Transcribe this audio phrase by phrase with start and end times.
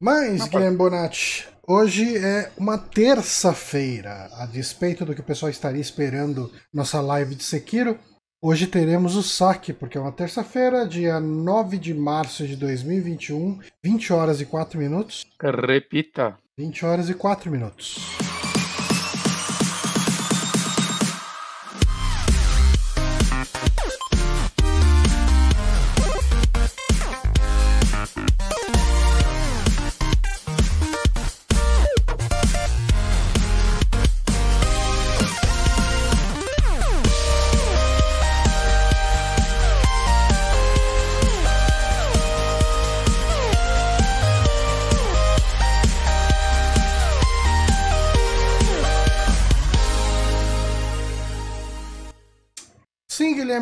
[0.00, 4.28] Mas, Não, Guilherme Bonatti, hoje é uma terça-feira.
[4.34, 7.98] A despeito do que o pessoal estaria esperando nossa live de Sekiro,
[8.42, 14.12] hoje teremos o saque, porque é uma terça-feira, dia 9 de março de 2021, 20
[14.12, 15.24] horas e 4 minutos.
[15.40, 16.38] Repita.
[16.58, 18.25] 20 horas e 4 minutos.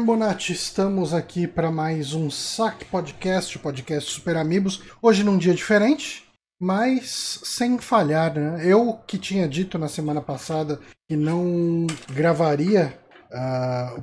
[0.05, 4.83] Guilherme Bonatti, estamos aqui para mais um Saque Podcast, o podcast Super Amigos.
[5.01, 6.27] Hoje num dia diferente,
[6.61, 8.61] mas sem falhar, né?
[8.67, 12.99] Eu que tinha dito na semana passada que não gravaria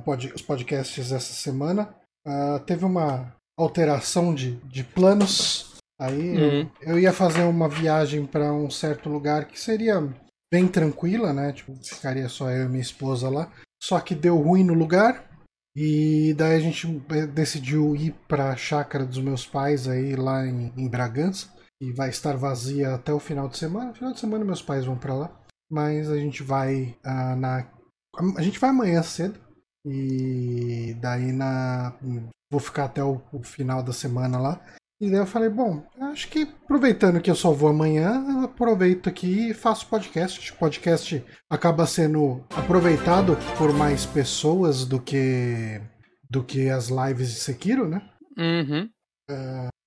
[0.04, 1.94] pod- os podcasts essa semana,
[2.26, 5.74] ah, teve uma alteração de, de planos.
[6.00, 6.70] Aí eu- Uhum.
[6.80, 10.02] eu ia fazer uma viagem para um certo lugar que seria
[10.52, 11.52] bem tranquila, né?
[11.52, 13.48] Tipo, ficaria só eu e minha esposa lá.
[13.80, 15.30] Só que deu ruim no lugar.
[15.74, 20.46] E daí a gente eh, decidiu ir para a chácara dos meus pais aí lá
[20.46, 21.48] em, em Bragança.
[21.80, 23.86] E vai estar vazia até o final de semana.
[23.86, 25.40] No final de semana meus pais vão para lá.
[25.70, 27.66] Mas a gente vai ah, na.
[28.36, 29.40] A gente vai amanhã cedo.
[29.84, 31.96] E daí na.
[32.50, 34.60] Vou ficar até o, o final da semana lá.
[35.02, 39.08] E daí eu falei, bom, acho que aproveitando que eu só vou amanhã, eu aproveito
[39.08, 40.52] aqui e faço podcast.
[40.52, 45.80] O podcast acaba sendo aproveitado por mais pessoas do que
[46.30, 48.00] do que as lives de Sekiro, né?
[48.38, 48.88] Uhum.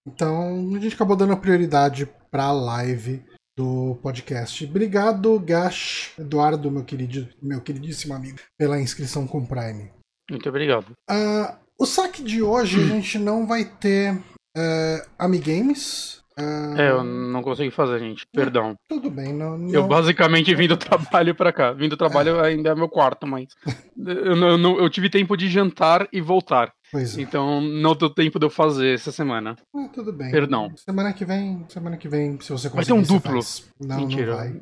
[0.05, 3.23] Então a gente acabou dando prioridade para a live
[3.57, 4.65] do podcast.
[4.65, 9.93] Obrigado, Gash, Eduardo, meu querido, meu queridíssimo amigo, pela inscrição com Prime.
[10.29, 10.91] Muito obrigado.
[11.09, 14.21] Ah, o saque de hoje a gente não vai ter
[14.55, 16.23] eh, Amigames.
[16.37, 18.25] Ah, É, eu não consegui fazer, gente.
[18.33, 18.75] Perdão.
[18.89, 21.71] Tudo bem, não, Eu não- basicamente vim do trabalho pra cá.
[21.71, 23.47] Vim do trabalho ainda é meu quarto, mas.
[23.97, 26.73] Eu, não- eu não- eu tive tempo de jantar e voltar.
[26.93, 27.21] É.
[27.21, 29.55] Então não deu tempo de eu fazer essa semana.
[29.73, 30.29] Ah, tudo bem.
[30.29, 30.69] Perdão.
[30.75, 32.75] Semana que vem, semana que vem, se você conseguir.
[32.75, 33.31] Vai ter um duplo.
[33.41, 33.65] faz.
[33.79, 34.31] Não, Mentira.
[34.31, 34.55] não vai.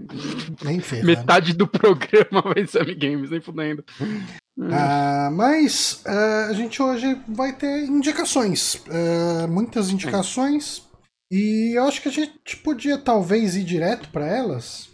[0.64, 1.08] Nem ferrando.
[1.08, 3.84] Metade do programa vai ser Amigames, nem fudendo.
[4.72, 8.81] Ah, mas ah, a gente hoje vai ter indicações.
[8.90, 10.88] ah, muitas indicações.
[11.31, 14.90] E eu acho que a gente podia talvez ir direto para elas.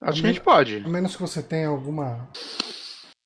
[0.00, 0.76] Acho que a gente pode.
[0.78, 2.28] A menos que você tenha alguma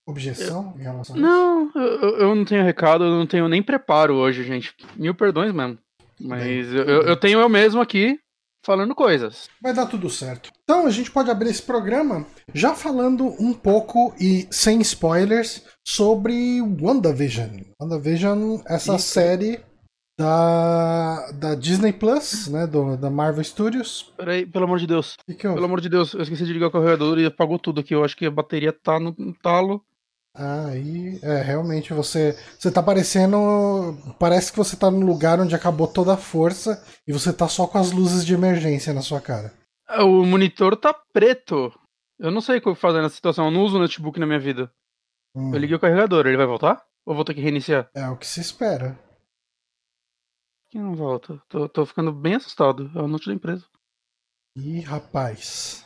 [0.07, 1.27] objeção em relação a isso.
[1.29, 4.75] Não, eu, eu- eu não tenho recado, eu não tenho nem preparo hoje, gente.
[4.97, 5.79] Mil perdões mesmo.
[6.21, 8.19] Mas eu, eu- eu tenho eu mesmo aqui
[8.63, 9.49] falando coisas.
[9.61, 10.51] Vai dar tudo certo.
[10.63, 16.61] Então a gente pode abrir esse programa já falando um pouco e sem spoilers sobre
[16.61, 17.61] WandaVision.
[17.81, 19.09] WandaVision, essa Isso.
[19.09, 19.61] série
[20.21, 24.13] da, da Disney Plus, né, do, da Marvel Studios.
[24.19, 25.17] Peraí, pelo amor de Deus.
[25.27, 25.49] Que que.
[25.49, 27.95] Pelo amor de Deus, eu esqueci de ligar o carregador e apagou tudo aqui.
[27.95, 29.83] Eu acho que a bateria tá no talo.
[30.35, 33.37] Aí, é, realmente você você tá parecendo,
[34.19, 37.67] parece que você tá num lugar onde acabou toda a força e você tá só
[37.67, 39.53] com as luzes de emergência na sua cara.
[39.89, 41.73] Ah, O monitor tá preto.
[42.19, 43.47] Eu não sei o que eu vou fazer nessa situação.
[43.47, 44.71] Eu não uso notebook na minha vida.
[45.35, 46.85] Hum, Eu liguei o carregador, ele vai voltar?
[47.05, 47.91] Ou vou ter que reiniciar?
[47.95, 48.97] É o que se espera.
[50.71, 51.43] Que não volta.
[51.49, 52.91] Tô, tô ficando bem assustado.
[52.95, 53.67] É o note da empresa.
[54.57, 55.85] Ih, rapaz.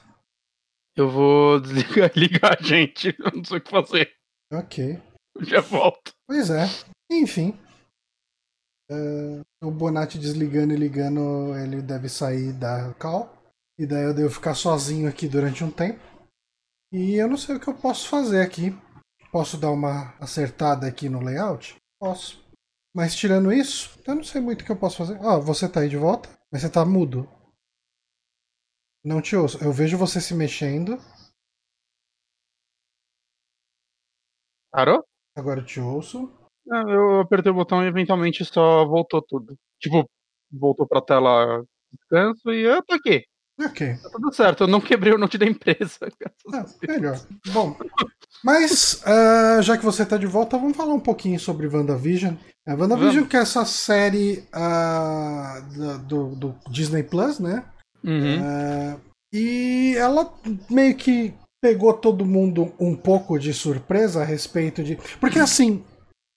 [0.97, 3.17] Eu vou desligar ligar, gente.
[3.19, 4.13] Eu não sei o que fazer.
[4.55, 5.01] Ok.
[5.43, 6.13] Já volto.
[6.27, 6.65] Pois é.
[7.11, 7.59] Enfim.
[8.91, 13.33] É, o Bonatti desligando e ligando, ele deve sair da call.
[13.79, 16.01] E daí eu devo ficar sozinho aqui durante um tempo.
[16.93, 18.73] E eu não sei o que eu posso fazer aqui.
[19.33, 21.75] Posso dar uma acertada aqui no layout?
[22.01, 22.45] Posso.
[22.95, 25.19] Mas tirando isso, eu não sei muito o que eu posso fazer.
[25.21, 27.29] Ó, você tá aí de volta, mas você tá mudo.
[29.05, 29.63] Não te ouço.
[29.63, 30.99] Eu vejo você se mexendo.
[34.75, 35.05] Parou?
[35.37, 36.31] Agora eu te ouço.
[36.71, 39.55] Ah, Eu apertei o botão e eventualmente só voltou tudo.
[39.81, 40.05] Tipo,
[40.53, 41.63] voltou pra tela
[41.93, 43.25] descanso e eu tô aqui.
[43.61, 43.95] Ok.
[44.03, 45.99] Tá tudo certo, eu não quebrei o note da empresa.
[46.53, 47.19] Ah, melhor.
[47.53, 47.77] Bom,
[48.43, 52.35] mas ah, já que você está de volta, vamos falar um pouquinho sobre WandaVision.
[52.67, 53.29] A WandaVision Vamos.
[53.29, 57.65] que é essa série da- do, do Disney Plus, né?
[58.03, 58.41] Uhum.
[58.43, 58.97] Ah,
[59.33, 60.33] e ela
[60.71, 61.33] meio que
[61.65, 64.99] pegou todo mundo um pouco de surpresa a respeito de.
[65.19, 65.83] Porque assim,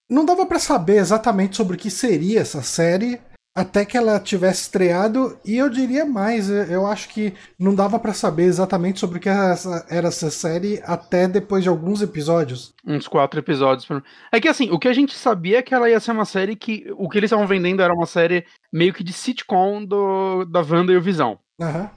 [0.10, 3.20] não dava pra saber exatamente sobre o que seria essa série
[3.54, 8.14] até que ela tivesse estreado, e eu diria mais, eu acho que não dava para
[8.14, 12.74] saber exatamente sobre o que era essa, era essa série até depois de alguns episódios.
[12.86, 13.86] Uns quatro episódios.
[14.32, 16.56] É que assim, o que a gente sabia é que ela ia ser uma série
[16.56, 16.86] que.
[16.96, 20.94] O que eles estavam vendendo era uma série meio que de sitcom do, da Wanda
[20.94, 21.38] e o Visão.
[21.60, 21.90] Aham.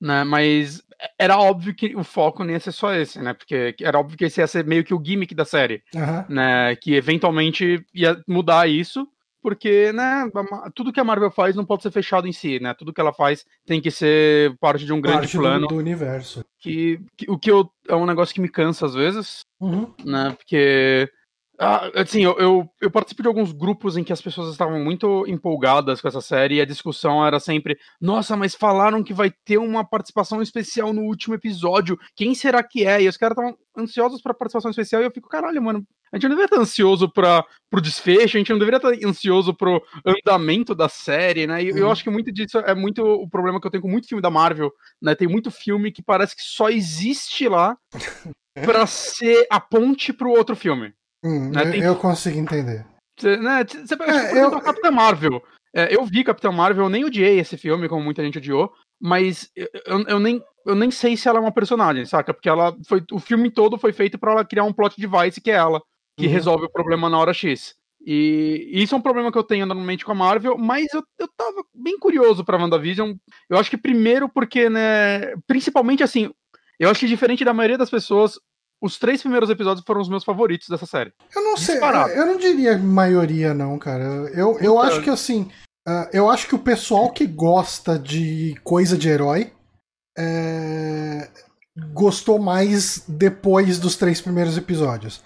[0.00, 0.82] Né, mas
[1.18, 3.32] era óbvio que o foco nem ia ser só esse, né?
[3.34, 5.82] Porque era óbvio que esse ia ser meio que o gimmick da série.
[5.94, 6.26] Aham.
[6.28, 6.76] Né?
[6.76, 9.06] Que eventualmente ia mudar isso
[9.42, 10.24] porque, né,
[10.72, 12.72] tudo que a Marvel faz não pode ser fechado em si, né?
[12.74, 15.66] Tudo que ela faz tem que ser parte de um grande Parte plano.
[15.66, 16.44] do, do universo.
[16.60, 19.92] Que, que- o que eu, é um negócio que me cansa às vezes, Uhum.
[20.04, 20.32] né?
[20.38, 21.10] Porque,
[21.94, 26.00] assim, eu, eu, eu participo de alguns grupos em que as pessoas estavam muito empolgadas
[26.00, 29.84] com essa série e a discussão era sempre: nossa, mas falaram que vai ter uma
[29.84, 33.02] participação especial no último episódio, quem será que é?
[33.02, 36.24] E os caras estavam ansiosos pra participação especial e eu fico: caralho, mano, a gente
[36.24, 40.74] não deveria estar ansioso para pro desfecho, a gente não deveria estar ansioso pro andamento
[40.74, 41.62] da série, né?
[41.62, 41.90] E eu Uhum.
[41.92, 44.30] acho que muito disso é muito o problema que eu tenho com muito filme da
[44.30, 44.70] Marvel,
[45.00, 45.14] né?
[45.14, 47.76] Tem muito filme que parece que só existe lá
[48.54, 50.92] pra ser a ponte pro outro filme.
[51.24, 52.84] Hum, Né, eu, tem- eu consigo entender.
[53.18, 55.42] Você né, você É, tipo, eu- Capitã Marvel.
[55.74, 59.50] É, eu vi Capitã Marvel, eu nem odiei esse filme, como muita gente odiou, mas
[59.56, 62.34] eu, eu- eu nem, eu nem sei se ela é uma personagem, saca?
[62.34, 63.02] Porque ela foi.
[63.12, 65.80] O filme todo foi feito pra ela criar um plot device que é ela,
[66.18, 66.32] que Uhum.
[66.32, 67.74] resolve o problema na hora X.
[68.04, 71.28] E isso é um problema que eu tenho normalmente com a Marvel, mas eu, eu
[71.36, 73.14] tava bem curioso pra WandaVision.
[73.48, 75.34] Eu acho que primeiro porque, né.
[75.46, 76.30] Principalmente assim,
[76.80, 78.38] eu acho que diferente da maioria das pessoas,
[78.82, 81.12] os três primeiros episódios foram os meus favoritos dessa série.
[81.34, 82.10] Eu não sei, Disparado.
[82.10, 84.02] eu não diria maioria, não, cara.
[84.04, 85.48] Eu, eu Então- acho que assim.
[85.86, 89.52] ah, eu acho que o pessoal que gosta de coisa de herói
[90.18, 91.28] é,
[91.94, 95.22] gostou mais depois dos três primeiros episódios.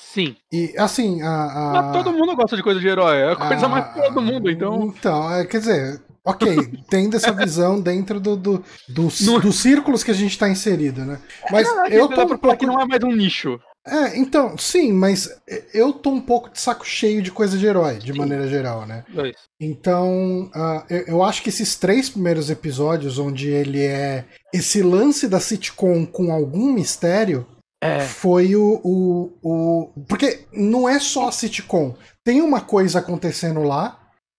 [0.00, 0.36] Sim.
[0.52, 1.28] E assim, a.
[1.28, 4.02] a- Mas todo mundo gosta de coisa de herói, é a coisa a- mais pra
[4.04, 4.86] todo mundo, então.
[4.96, 6.56] Então, é, quer dizer, ok,
[6.90, 11.04] tendo essa visão dentro do, do- dos, Não- dos círculos que a gente tá inserido,
[11.04, 11.18] né?
[11.50, 13.58] Mas eu tô um falar que não é mais um nicho.
[13.86, 15.30] É, então, sim, mas
[15.72, 18.18] eu tô um pouco de saco cheio de coisa de herói, de Sim.
[18.18, 19.02] maneira geral, né?
[19.16, 19.32] É.
[19.58, 25.26] Então, ah, eu, eu acho que esses três primeiros episódios, onde ele é esse lance
[25.26, 27.46] da sitcom com algum mistério,
[27.82, 28.00] É.
[28.00, 29.88] foi o, o, o.
[30.06, 31.94] Porque não é só a sitcom.
[32.24, 33.97] Tem uma coisa acontecendo lá.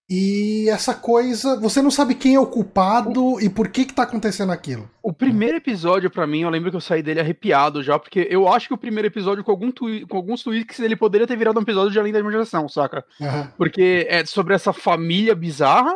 [0.09, 4.03] E essa coisa, você não sabe quem é o culpado e por que que tá
[4.03, 4.89] acontecendo aquilo.
[5.03, 8.47] O primeiro episódio, pra mim, eu lembro que eu saí dele arrepiado já, porque eu
[8.47, 11.59] acho que o primeiro episódio, com, algum twi- com alguns tweets, ele poderia ter virado
[11.59, 13.05] um episódio de Além da Imaginação, saca?
[13.21, 13.53] Aham.
[13.55, 15.93] Porque é sobre essa família bizarra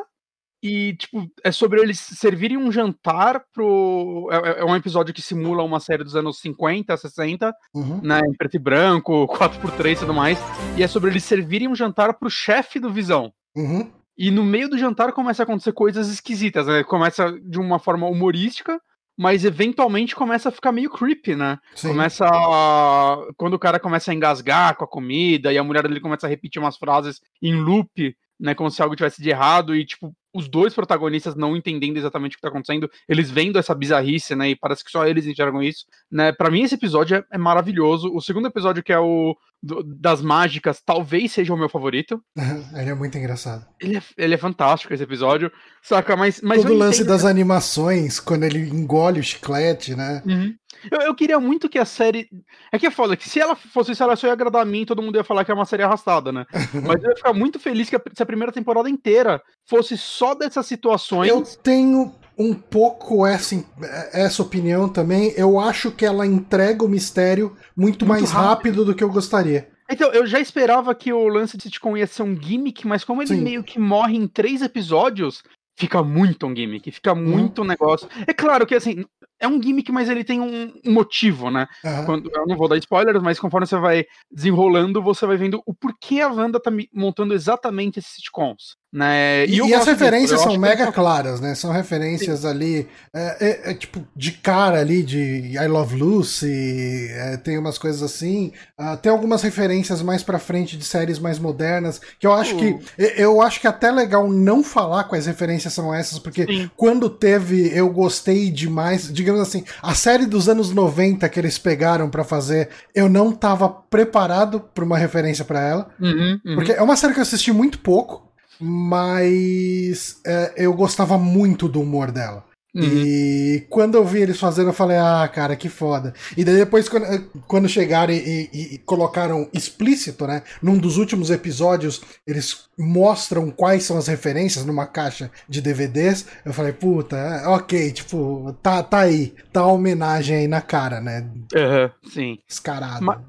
[0.61, 4.29] e, tipo, é sobre eles servirem um jantar pro.
[4.31, 7.99] É, é um episódio que simula uma série dos anos 50, 60, Uhum.
[8.03, 10.37] né, em preto e branco, 4x3 e tudo mais.
[10.77, 13.33] E é sobre eles servirem um jantar pro chefe do Visão.
[13.55, 13.91] Uhum.
[14.17, 16.83] E no meio do jantar começa a acontecer coisas esquisitas, né?
[16.83, 18.79] Começa de uma forma humorística,
[19.17, 21.57] mas eventualmente começa a ficar meio creepy, né?
[21.75, 21.89] Sim.
[21.89, 23.17] Começa a...
[23.37, 26.29] Quando o cara começa a engasgar com a comida e a mulher dele começa a
[26.29, 28.53] repetir umas frases em loop, né?
[28.53, 32.35] Como se algo tivesse de errado e, tipo, os dois protagonistas não entendendo exatamente o
[32.37, 34.49] que tá acontecendo, eles vendo essa bizarrice, né?
[34.49, 36.31] E parece que só eles enxergam isso, né?
[36.31, 38.11] Pra mim, esse episódio é, é maravilhoso.
[38.13, 42.21] O segundo episódio, que é o do- das mágicas, talvez seja o meu favorito.
[42.75, 43.65] Ele é muito engraçado.
[43.79, 45.49] Ele é, ele é fantástico esse episódio,
[45.81, 46.15] saca?
[46.17, 50.21] Mas, mas Todo o lance entendo- das animações, quando ele engole o chiclete, né?
[50.25, 50.53] Uhum.
[50.91, 52.27] Eu, eu queria muito que a série.
[52.71, 54.85] É que é foda, que se ela fosse isso, ela só ia agradar a mim,
[54.85, 56.45] todo mundo ia falar que é uma série arrastada, né?
[56.85, 60.35] Mas eu ia ficar muito feliz que a, se a primeira temporada inteira fosse só
[60.35, 61.29] dessas situações.
[61.29, 63.63] Eu tenho um pouco essa,
[64.11, 65.33] essa opinião também.
[65.37, 68.47] Eu acho que ela entrega o mistério muito, Muito mais rápido.
[68.47, 68.85] rápido.
[68.85, 69.69] do que eu gostaria.
[69.89, 73.21] Então, eu já esperava que o lance de sitcom ia ser um gimmick, mas como
[73.21, 73.41] ele Sim.
[73.41, 75.43] meio que morre em três episódios,
[75.77, 78.07] fica muito um gimmick, fica muito um negócio.
[78.25, 79.03] É claro que, assim,
[79.39, 81.67] é um gimmick, mas ele tem um, motivo, né?
[81.85, 82.05] Aham.
[82.05, 85.73] Quando- eu não vou dar spoilers, mas conforme você vai desenrolando, você vai vendo o
[85.73, 88.75] porquê a Wanda tá montando exatamente esses sitcoms.
[88.93, 89.47] Né?
[89.47, 91.55] E, e as referências são acho que mega eles claras, né?
[91.55, 97.37] São referências ali, é, é- é tipo, de cara ali, de I Love Lucy, é,
[97.37, 98.51] tem umas coisas assim.
[98.77, 102.65] Ah, tem algumas referências mais pra frente de séries mais modernas, que eu acho que.
[102.67, 102.81] Uh.
[102.97, 106.69] eu- Eu acho que é até legal não falar quais referências são essas, porque Sim.
[106.77, 109.11] quando teve, eu gostei demais.
[109.11, 113.67] Digamos assim, a série dos anos 90 que eles pegaram pra fazer, eu não tava
[113.69, 115.87] preparado pra uma referência pra ela.
[115.99, 116.55] Uhum, uhum.
[116.55, 118.22] Porque é uma série que eu assisti muito pouco,
[118.65, 122.45] mas é, eu gostava muito do humor dela.
[122.75, 122.83] Uhum.
[122.83, 126.11] E quando eu vi eles fazendo, eu falei, ah, cara, que foda.
[126.35, 127.05] E daí depois, quando,
[127.47, 130.41] quando chegaram e, e, e, colocaram explícito, né?
[130.59, 136.25] Num dos últimos episódios, eles mostram quais são as referências numa caixa de DVDs.
[136.43, 139.35] Eu falei, puta, é, ok, tipo, tá, tá aí.
[139.51, 141.29] Tá a homenagem aí na cara, né?
[141.53, 142.39] Uhum, sim.
[142.49, 143.05] Escarado.
[143.05, 143.19] Mas,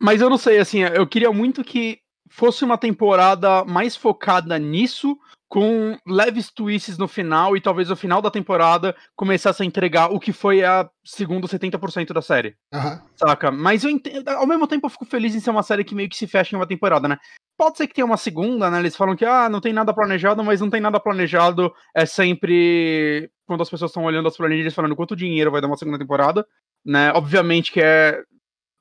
[0.00, 2.00] mas eu não sei, assim, eu queria muito que
[2.38, 5.18] fosse uma temporada mais focada nisso
[5.48, 10.20] com leves twists no final e talvez o final da temporada começasse a entregar o
[10.20, 12.54] que foi a segundo 70% da série.
[12.72, 13.00] Uhum.
[13.16, 13.50] Saca?
[13.50, 16.08] Mas eu entendo, ao mesmo tempo eu fico feliz em ser uma série que meio
[16.08, 17.18] que se fecha em uma temporada, né?
[17.56, 18.78] Pode ser que tenha uma segunda, né?
[18.78, 21.72] Eles falam que ah, não tem nada planejado, mas não tem nada planejado.
[21.92, 25.76] É sempre quando as pessoas estão olhando as planilhas falando quanto dinheiro vai dar uma
[25.76, 26.46] segunda temporada,
[26.86, 27.10] né?
[27.14, 28.22] Obviamente que é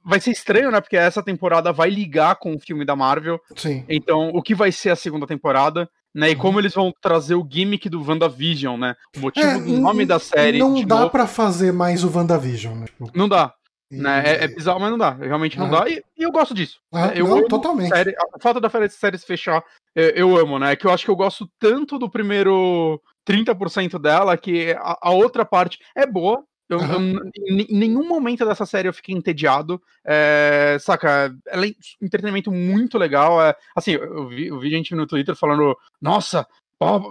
[0.07, 0.79] vai ser estranho, né?
[0.81, 3.39] Porque essa temporada vai ligar com o filme da Marvel.
[3.55, 3.83] Sim.
[3.89, 5.89] Então, o que vai ser a segunda temporada?
[6.17, 6.31] né?
[6.31, 6.39] E uhum.
[6.39, 8.95] como eles vão trazer o gimmick do WandaVision, né?
[9.15, 10.57] O motivo é, do nome da série.
[10.57, 12.85] Não dá para fazer mais o WandaVision, né?
[12.87, 13.53] Tipo, não dá.
[13.91, 13.97] E...
[13.97, 14.23] Né?
[14.25, 15.11] É, é, bizarro, mas não dá.
[15.11, 15.87] Realmente não dá.
[15.87, 16.79] E, e, eu gosto disso.
[16.91, 17.89] Ah, eu não, totalmente.
[17.89, 19.63] Série, a falta da série se fechar,
[19.95, 20.75] eu, eu, amo, né?
[20.75, 25.45] Que eu acho que eu gosto tanto do primeiro 30% dela que a, a outra
[25.45, 27.17] parte é boa, eu, uhum.
[27.17, 27.31] eu,
[27.69, 29.81] em nenhum momento dessa série eu fiquei entediado.
[30.05, 31.33] É, saca?
[31.47, 31.69] Ela é
[32.01, 33.41] um entretenimento muito legal.
[33.41, 36.45] É, assim, eu vi, eu vi gente no Twitter falando: Nossa,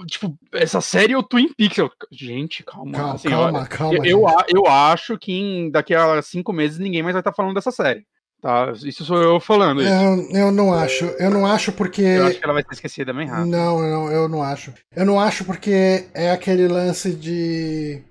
[0.06, 1.78] tipo, essa série é o Twin Peaks.
[1.78, 2.92] Eu, gente, calma.
[2.92, 4.06] Calma, assim, calma, eu, calma.
[4.06, 7.70] Eu, eu, acho que em, daqui a cinco meses ninguém mais vai estar falando dessa
[7.70, 8.04] série.
[8.42, 9.82] Tá, isso sou eu falando.
[9.82, 11.06] Eu, eu não acho.
[11.18, 12.02] Eu não acho porque.
[12.02, 13.50] Eu acho que ela vai ser esquecida bem rápido.
[13.50, 14.72] Não, não, eu não acho.
[14.94, 18.02] Eu não acho porque é aquele lance de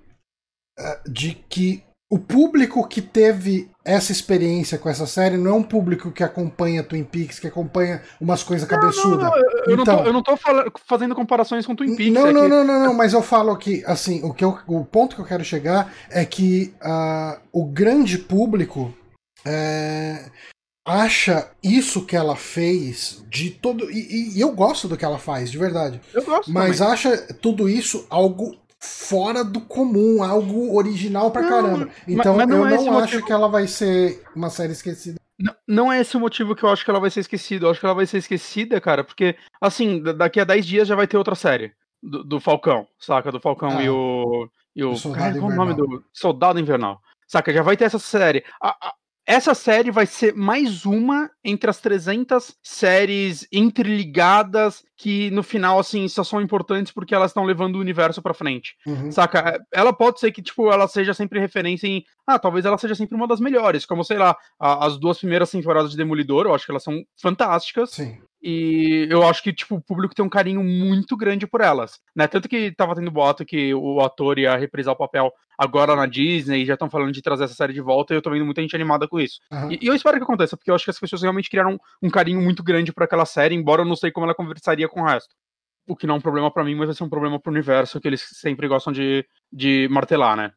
[1.06, 6.12] de que o público que teve essa experiência com essa série não é um público
[6.12, 9.28] que acompanha Twin Peaks, que acompanha umas coisas cabeçudas.
[9.66, 12.14] Eu, então, não tô, então eu não tô falando, fazendo comparações com Twin Peaks.
[12.14, 12.48] Não, é não, que...
[12.48, 15.26] não, não, não, mas eu falo que, assim, o, que eu, o ponto que eu
[15.26, 18.94] quero chegar é que uh, o grande público
[19.44, 20.30] é,
[20.86, 23.90] acha isso que ela fez de todo.
[23.90, 26.00] E, e, eu gosto do que ela faz, de verdade.
[26.14, 26.52] Eu gosto.
[26.52, 26.92] Mas também.
[26.92, 31.90] acha tudo isso algo fora do comum, algo original pra não, caramba.
[32.06, 33.26] Então mas, mas não eu é não acho motivo...
[33.26, 35.20] que ela vai ser uma série esquecida.
[35.38, 37.66] Não, não é esse o motivo que eu acho que ela vai ser esquecida.
[37.66, 40.94] Eu acho que ela vai ser esquecida, cara, porque, assim, daqui a 10 dias já
[40.94, 43.30] vai ter outra série do, do Falcão, saca?
[43.32, 44.48] Do Falcão ah, e o.
[44.74, 47.00] E o, o cara, qual é o nome do Soldado Invernal?
[47.26, 47.52] Saca?
[47.52, 48.44] Já vai ter essa série.
[48.60, 48.94] A, a,
[49.26, 56.06] essa série vai ser mais uma entre as 300 séries interligadas que no final, assim,
[56.06, 58.76] só são importantes porque elas estão levando o universo pra frente.
[58.86, 59.10] Uhum.
[59.10, 59.60] Saca?
[59.72, 62.04] Ela pode ser que, tipo, ela seja sempre referência em.
[62.26, 63.84] Ah, talvez ela seja sempre uma das melhores.
[63.84, 67.02] Como, sei lá, a, as duas primeiras temporadas de Demolidor, eu acho que elas são
[67.20, 67.90] fantásticas.
[67.90, 68.18] Sim.
[68.48, 72.28] E eu acho que, tipo, o público tem um carinho muito grande por elas, né?
[72.28, 76.62] Tanto que tava tendo boato que o ator ia reprisar o papel agora na Disney,
[76.62, 78.62] e já estão falando de trazer essa série de volta, e eu tô vendo muita
[78.62, 79.40] gente animada com isso.
[79.50, 79.72] Uhum.
[79.72, 81.78] E, e, eu espero que aconteça, porque eu acho que as pessoas realmente criaram um,
[82.06, 85.00] um carinho muito grande por aquela série, embora eu não sei como ela conversaria com
[85.00, 85.34] o resto.
[85.84, 88.00] O que não é um problema para mim, mas vai ser um problema pro universo,
[88.00, 90.52] que eles sempre gostam de, de martelar, né?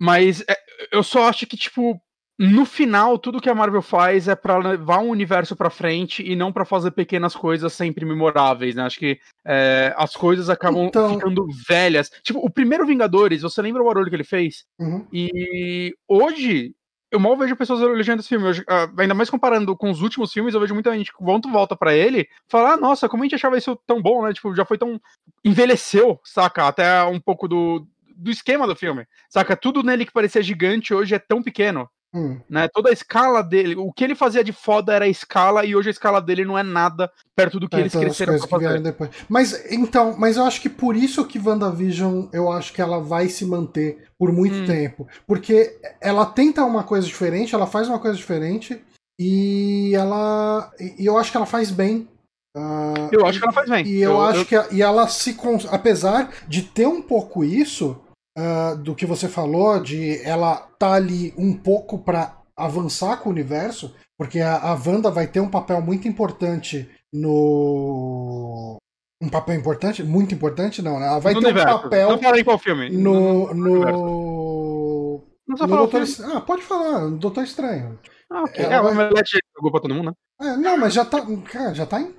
[0.00, 0.56] Mas é,
[0.90, 1.96] eu só acho que, tipo,
[2.38, 6.34] no final, tudo que a Marvel faz é para levar um universo para frente e
[6.34, 8.82] não para fazer pequenas coisas sempre memoráveis, né?
[8.82, 11.14] Acho que é, as coisas acabam então...
[11.14, 12.10] ficando velhas.
[12.22, 14.64] Tipo, o primeiro Vingadores, você lembra o barulho que ele fez?
[14.80, 15.06] Uhum.
[15.12, 16.74] E hoje,
[17.14, 18.48] eu mal vejo pessoas elogiando esse filme.
[18.48, 21.48] Eu, ah, ainda mais comparando com os últimos filmes, eu vejo muita gente que volta,
[21.48, 24.32] volta para ele falar: ah, nossa, como a gente achava isso tão bom, né?
[24.32, 25.00] Tipo, já foi tão.
[25.44, 26.66] envelheceu, saca?
[26.66, 27.86] Até um pouco do,
[28.16, 29.06] do esquema do filme.
[29.30, 29.56] Saca?
[29.56, 31.88] Tudo nele que parecia gigante hoje é tão pequeno.
[32.14, 32.38] Hum.
[32.48, 32.68] Né?
[32.68, 35.88] Toda a escala dele, o que ele fazia de foda era a escala, e hoje
[35.88, 38.80] a escala dele não é nada perto do que é, eles cresceram pra fazer.
[38.80, 39.10] depois.
[39.28, 43.28] Mas então, mas eu acho que por isso que WandaVision, eu acho que ela vai
[43.28, 44.66] se manter por muito hum.
[44.66, 45.08] tempo.
[45.26, 48.80] Porque ela tenta uma coisa diferente, ela faz uma coisa diferente,
[49.18, 50.70] e ela.
[50.98, 52.08] E eu acho que ela faz bem.
[52.56, 53.84] Uh, eu acho que ela faz bem.
[53.84, 54.46] E eu, eu acho eu...
[54.46, 54.54] que.
[54.54, 55.36] A, e ela se.
[55.70, 58.00] Apesar de ter um pouco isso,
[58.36, 63.32] uh, do que você falou, de ela tá ali um pouco para avançar com o
[63.32, 68.76] universo, porque a, a Wanda vai ter um papel muito importante no.
[69.22, 70.02] Um papel importante?
[70.02, 71.06] Muito importante, não, né?
[71.06, 71.76] Ela vai no ter universo.
[71.76, 72.10] um papel.
[72.10, 72.90] Não fala em qual filme.
[72.90, 73.54] No.
[73.54, 77.98] no, no, no Doutor Ah, pode falar, Doutor Estranho.
[78.30, 78.64] Ah, ok.
[78.64, 79.10] Ela é, vai...
[79.56, 80.12] jogou pra todo mundo, né?
[80.40, 81.24] É, não, mas já tá.
[81.44, 82.14] Cara, já tá em.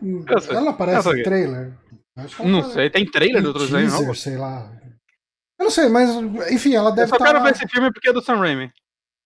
[0.49, 1.73] Ela aparece no trailer.
[2.43, 4.13] Não sei, tem trailer do Doutor Estranho, não?
[4.13, 4.71] sei lá.
[5.57, 6.09] Eu não sei, mas
[6.51, 7.15] enfim, ela deve estar.
[7.15, 7.43] Eu só quero tá...
[7.43, 8.71] ver esse filme porque é do Sam Raimi.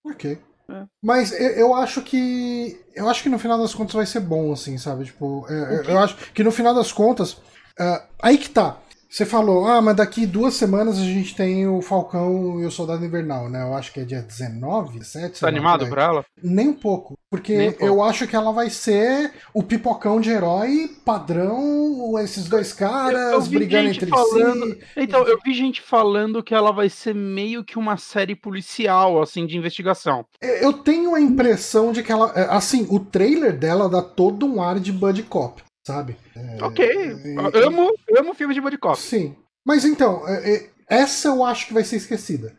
[0.05, 0.39] Ok.
[0.69, 0.85] É.
[1.01, 2.79] Mas eu, eu, acho que.
[2.95, 5.05] Eu acho que no final das contas vai ser bom, assim, sabe?
[5.05, 7.33] Tipo, eu, eu acho que no final das contas.
[7.79, 8.77] Uh, aí que tá.
[9.09, 13.03] Você falou, ah, mas daqui duas semanas a gente tem o Falcão e o Soldado
[13.03, 13.63] Invernal, né?
[13.63, 15.39] Eu acho que é dia 19, 7.
[15.39, 16.23] Tá animado por ela?
[16.43, 17.17] Nem um pouco.
[17.27, 22.71] Porque um eu acho que ela vai ser o pipocão de herói padrão, esses dois
[22.71, 24.65] caras eu, eu brigando entre falando...
[24.65, 24.79] si.
[24.95, 29.47] Então, eu vi gente falando que ela vai ser meio que uma série policial, assim,
[29.47, 30.23] de investigação.
[30.39, 32.31] Eu tenho a impressão de que ela.
[32.35, 36.15] É, assim, o trailer dela dá todo um ar de Buddy Cop sabe?
[36.35, 38.95] É, ok, é, amo, amo filme de cop.
[38.99, 39.35] Sim.
[39.65, 42.55] Mas então, é, é, essa eu acho que vai ser esquecida.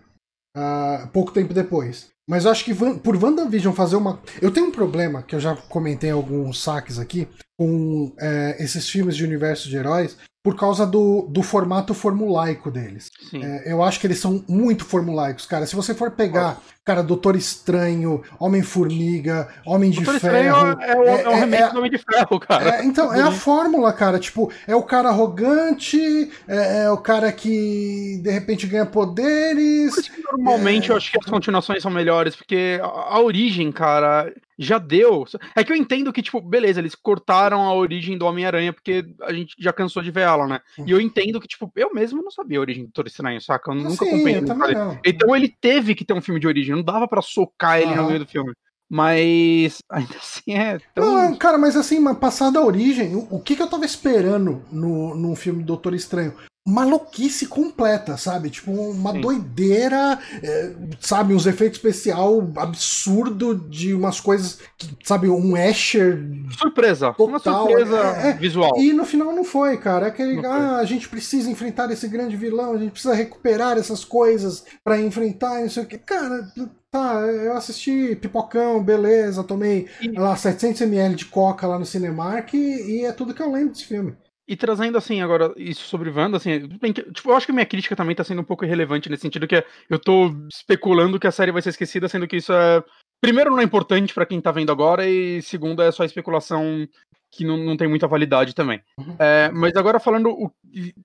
[0.57, 2.09] Uh, pouco tempo depois.
[2.29, 4.21] Mas eu acho que por WandaVision fazer uma.
[4.43, 7.29] Eu tenho um problema, que eu já comentei em alguns saques aqui,
[7.61, 13.11] com é, esses filmes de universo de heróis, por causa do, do formato formulaico deles.
[13.35, 15.67] É, eu acho que eles são muito formulaicos, cara.
[15.67, 20.37] Se você for pegar, cara, Doutor Estranho, Homem-Formiga, Homem de Doutor Ferro.
[20.81, 22.76] É, o, é, é o é, remake é, do Homem de Ferro, cara.
[22.76, 24.19] É, então, é a fórmula, cara.
[24.19, 30.11] Tipo, é o cara arrogante, é, é o cara que de repente ganha poderes.
[30.38, 35.25] normalmente eu acho que as continuações são melhores, porque a, a origem, cara, já deu.
[35.57, 39.33] É que eu entendo que, tipo, beleza, eles cortaram a origem do Homem-Aranha porque a
[39.33, 40.61] gente já cansou de ver ela, né?
[40.87, 43.71] E eu entendo que, tipo, eu mesmo não sabia a origem do Doutor Estranho, saca?
[43.71, 44.38] Eu nunca Sim, acompanhei.
[44.38, 47.95] Eu então ele teve que ter um filme de origem, não dava para socar ele
[47.95, 48.52] no meio do filme.
[48.88, 51.31] Mas ainda assim é tão.
[51.31, 55.14] Não, cara, mas assim, passada a origem, o, o que, que eu tava esperando no,
[55.14, 56.35] no filme Doutor Estranho?
[56.71, 58.50] Maluquice completa, sabe?
[58.50, 59.21] Tipo, uma Sim.
[59.21, 61.35] doideira, é, sabe?
[61.35, 65.29] Uns efeitos especial absurdo de umas coisas, que, sabe?
[65.29, 66.25] Um Asher.
[66.59, 67.12] Surpresa!
[67.12, 67.27] Total.
[67.27, 68.73] Uma surpresa é, é, visual.
[68.77, 70.07] E no final não foi, cara.
[70.07, 74.05] É aquele, ah, a gente precisa enfrentar esse grande vilão, a gente precisa recuperar essas
[74.05, 75.99] coisas para enfrentar, não sei o que.
[75.99, 76.47] Cara,
[76.91, 80.11] Tá, eu assisti Pipocão, beleza, tomei e...
[80.11, 83.85] lá 700ml de coca lá no Cinemark e, e é tudo que eu lembro desse
[83.85, 84.17] filme.
[84.50, 86.66] E trazendo, assim, agora isso sobre Wanda, assim,
[87.14, 89.47] tipo, eu acho que a minha crítica também tá sendo um pouco irrelevante nesse sentido
[89.47, 92.83] que eu tô especulando que a série vai ser esquecida, sendo que isso é.
[93.21, 96.85] Primeiro, não é importante para quem tá vendo agora, e segundo, é só especulação
[97.30, 98.83] que não, não tem muita validade também.
[98.99, 99.14] Uhum.
[99.21, 100.50] É, mas agora falando o,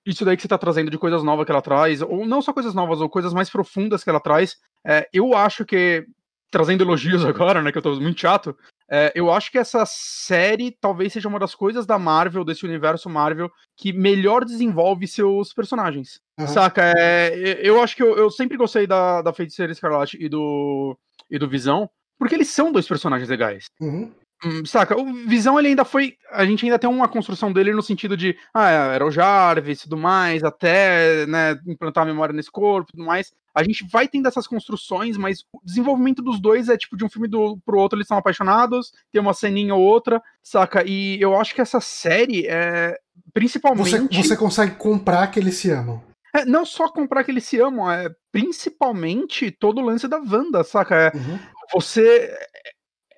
[0.04, 2.52] isso daí que você tá trazendo de coisas novas que ela traz, ou não só
[2.52, 6.04] coisas novas, ou coisas mais profundas que ela traz, é, eu acho que
[6.50, 8.56] trazendo elogios agora, né, que eu tô muito chato,
[8.88, 13.10] é, eu acho que essa série talvez seja uma das coisas da Marvel, desse universo
[13.10, 16.20] Marvel, que melhor desenvolve seus personagens.
[16.38, 16.46] Uhum.
[16.46, 16.94] Saca?
[16.96, 20.96] É, eu acho que eu, eu, sempre gostei da, da Feiticeira Escarlate e do,
[21.30, 23.66] e do Visão, porque eles são dois personagens legais.
[23.80, 24.12] Uhum.
[24.44, 26.14] Hum, saca, o Visão ele ainda foi.
[26.30, 28.36] A gente ainda tem uma construção dele no sentido de.
[28.52, 32.92] Ah, era o Jarvis e tudo mais, até né, implantar a memória nesse corpo e
[32.92, 33.32] tudo mais.
[33.56, 37.08] A gente vai tendo essas construções, mas o desenvolvimento dos dois é tipo de um
[37.08, 40.84] filme do, pro outro, eles são apaixonados, tem uma ceninha ou outra, saca?
[40.86, 42.98] E eu acho que essa série é.
[43.32, 43.90] Principalmente.
[43.90, 46.02] Você, você consegue comprar que eles se amam.
[46.34, 50.62] É, não só comprar que eles se amam, é principalmente todo o lance da Wanda,
[50.62, 50.94] saca?
[50.94, 51.38] É, uhum.
[51.72, 52.30] Você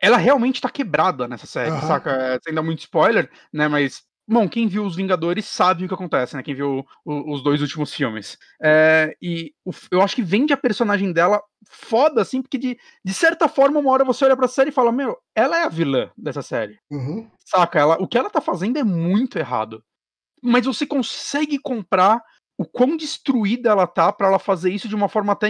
[0.01, 1.81] ela realmente tá quebrada nessa série, uhum.
[1.81, 2.11] saca?
[2.11, 3.67] É, sem dar muito spoiler, né?
[3.69, 6.43] Mas, bom, quem viu Os Vingadores sabe o que acontece, né?
[6.43, 8.37] Quem viu o, os dois últimos filmes.
[8.63, 13.15] É, e o, eu acho que vende a personagem dela foda, assim, porque de, de
[13.15, 16.11] certa forma, uma hora você olha pra série e fala: Meu, ela é a vilã
[16.17, 16.79] dessa série.
[16.91, 17.29] Uhum.
[17.45, 17.79] Saca?
[17.79, 19.83] Ela, o que ela tá fazendo é muito errado.
[20.43, 22.23] Mas você consegue comprar
[22.59, 25.49] o quão destruída ela tá para ela fazer isso de uma forma até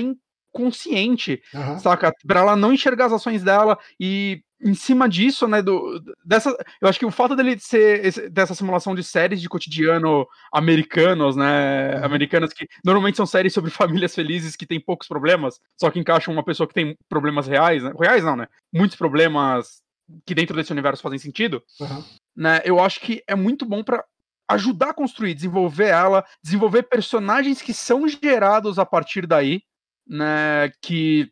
[0.52, 1.78] consciente, uhum.
[1.78, 2.12] saca?
[2.26, 6.88] Pra ela não enxergar as ações dela e em cima disso, né, do, dessa, eu
[6.88, 11.96] acho que o fato dele ser esse, dessa simulação de séries de cotidiano americanos, né,
[11.96, 12.04] uhum.
[12.04, 16.34] americanas que normalmente são séries sobre famílias felizes que têm poucos problemas, só que encaixam
[16.34, 17.92] uma pessoa que tem problemas reais, né?
[17.98, 19.80] reais não, né, muitos problemas
[20.26, 22.04] que dentro desse universo fazem sentido, uhum.
[22.36, 24.04] né, eu acho que é muito bom para
[24.48, 29.62] ajudar a construir, desenvolver ela, desenvolver personagens que são gerados a partir daí,
[30.08, 31.30] né, que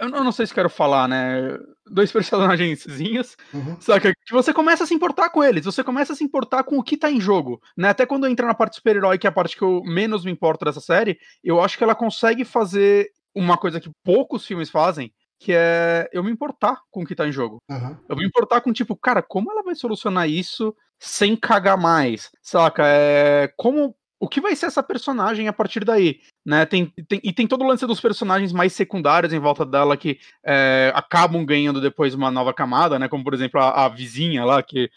[0.00, 1.56] eu não sei se quero falar, né?
[1.88, 3.80] Dois personagenzinhos, uhum.
[3.80, 4.12] saca?
[4.12, 6.82] Que você começa a se importar com eles, você começa a se importar com o
[6.82, 7.90] que tá em jogo, né?
[7.90, 10.64] Até quando entra na parte super-herói, que é a parte que eu menos me importo
[10.64, 15.52] dessa série, eu acho que ela consegue fazer uma coisa que poucos filmes fazem, que
[15.52, 17.58] é eu me importar com o que tá em jogo.
[17.70, 17.96] Uhum.
[18.08, 22.82] Eu me importar com, tipo, cara, como ela vai solucionar isso sem cagar mais, saca?
[22.86, 26.64] É, como o que vai ser essa personagem a partir daí, né?
[26.64, 30.18] Tem, tem, e tem todo o lance dos personagens mais secundários em volta dela que
[30.44, 33.08] é, acabam ganhando depois uma nova camada, né?
[33.08, 34.90] Como por exemplo a, a, vizinha lá, que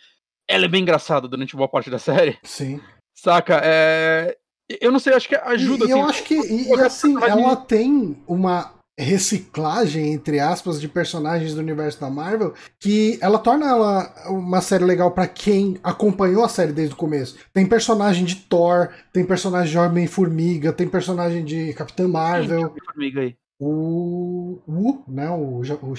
[0.48, 2.38] ela é bem engraçada durante boa parte da série.
[2.44, 2.80] Sim.
[3.14, 3.60] Saca?
[3.64, 4.38] É,
[4.82, 5.86] eu não sei, acho que ajuda.
[5.86, 10.88] E, assim, eu acho que, e, e assim, ela tem uma reciclagem, entre aspas, de
[10.88, 16.44] personagens do universo da Marvel, que ela torna ela uma série legal para quem acompanhou
[16.44, 17.38] a série desde o começo.
[17.54, 22.74] Tem personagem de Thor, tem personagem de Homem-Formiga, tem personagem de Capitã Marvel.
[22.86, 23.36] Formiga aí.
[23.62, 25.30] O Wu, né?
[25.30, 25.94] O, o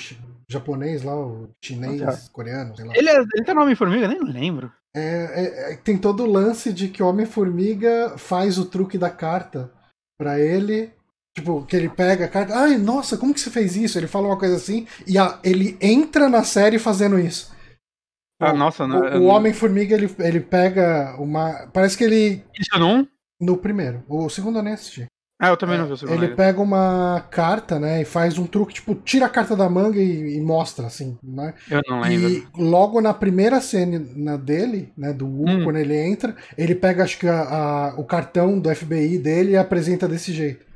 [0.48, 2.94] japonês lá, o chinês, Ah, coreano, sei lá.
[2.96, 4.08] Ele, é, ele tá no Homem-Formiga?
[4.08, 4.72] Nem lembro.
[4.96, 9.10] É, é- é- tem todo o lance de que o Homem-Formiga faz o truque da
[9.10, 9.70] carta
[10.18, 10.90] pra ele.
[11.36, 12.54] Tipo, que ele pega a carta.
[12.56, 13.96] Ai, nossa, como que você fez isso?
[13.98, 17.52] Ele fala uma coisa assim e a- ele entra na série fazendo isso.
[18.42, 19.16] Ah, O- nossa, O, né?
[19.18, 21.68] o Homem-Formiga, ele, ele pega uma.
[21.72, 22.42] Parece que ele.
[22.58, 23.06] Isso não?
[23.40, 24.02] No primeiro.
[24.08, 25.06] O segundo eu nem assisti.
[25.42, 26.14] Ah, eu também não vi o segundo.
[26.16, 26.36] Ele ainda.
[26.36, 28.02] pega uma carta, né?
[28.02, 31.54] E faz um truque, tipo, tira a carta da manga e, e mostra, assim, né?
[31.70, 32.28] Eu não lembro.
[32.28, 35.64] E logo na primeira cena dele, né, do Wu, Hum.
[35.64, 39.56] quando ele entra, ele pega, acho que, a- a- o cartão do FBI dele e
[39.56, 40.66] apresenta desse jeito.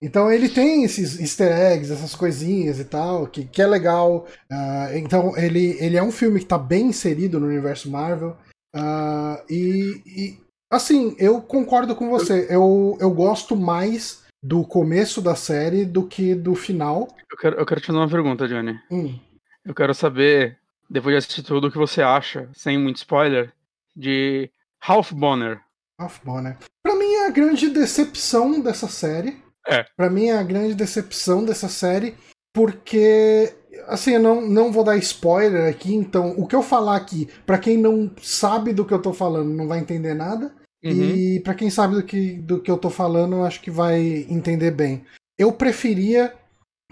[0.00, 4.26] Então ele tem esses easter eggs, essas coisinhas e tal, que, que é legal.
[4.50, 8.36] Ah, então ele, ele é um filme que tá bem inserido no universo Marvel.
[8.74, 12.46] Ah, e, e, assim, eu concordo com você.
[12.48, 17.08] Eu, eu gosto mais do começo da série do que do final.
[17.30, 18.78] Eu, quero, eu quero te fazer uma pergunta, Johnny.
[18.90, 19.18] Hum.
[19.64, 20.58] Eu quero saber,
[20.88, 23.52] depois de assistir tudo, o que você acha, sem muito spoiler,
[23.96, 24.48] de
[24.80, 25.60] Ralph Bonner.
[26.00, 26.56] Ralph Bonner.
[26.82, 29.42] Pra mim é a grande decepção dessa série.
[29.68, 29.84] É.
[29.96, 32.14] Pra mim é a grande decepção dessa série,
[32.54, 33.52] porque
[33.86, 37.58] assim, eu não, não vou dar spoiler aqui, então o que eu falar aqui, pra
[37.58, 40.52] quem não sabe do que eu tô falando, não vai entender nada.
[40.84, 40.90] Uhum.
[40.90, 44.26] E pra quem sabe do que, do que eu tô falando, eu acho que vai
[44.28, 45.04] entender bem.
[45.38, 46.32] Eu preferia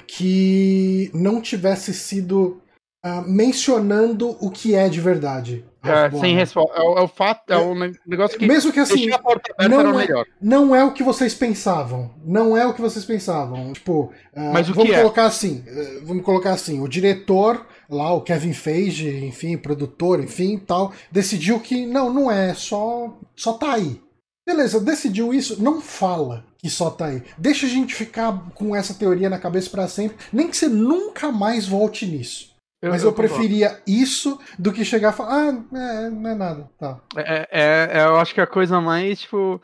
[0.06, 2.60] que não tivesse sido
[3.04, 5.64] ah, mencionando o que é de verdade.
[5.90, 6.36] É, sem Bonner.
[6.36, 6.78] resposta.
[6.78, 9.52] É, o- é o fato, é o ne- negócio que Mesmo que assim, a porta
[9.58, 12.10] aberta não é- não é o que vocês pensavam.
[12.24, 13.72] Não é o que vocês pensavam.
[13.72, 14.98] Tipo, ah, Mas o vamos que é?
[15.00, 15.62] colocar assim.
[15.66, 16.80] eh, vamos colocar assim.
[16.80, 22.52] O diretor lá, o Kevin Feige, enfim, produtor, enfim, tal, decidiu que não, não é,
[22.54, 24.00] só só tá aí.
[24.48, 27.22] Beleza, decidiu isso, não fala que só tá aí.
[27.36, 31.32] Deixa a gente ficar com essa teoria na cabeça pra sempre, nem que você nunca
[31.32, 32.54] mais volte nisso.
[32.82, 33.34] Mas eu, concordo.
[33.34, 37.00] preferia isso do que chegar e falar, ah, é, não é nada, tá.
[37.16, 39.60] É, é- é, eu acho que a coisa mais, tipo.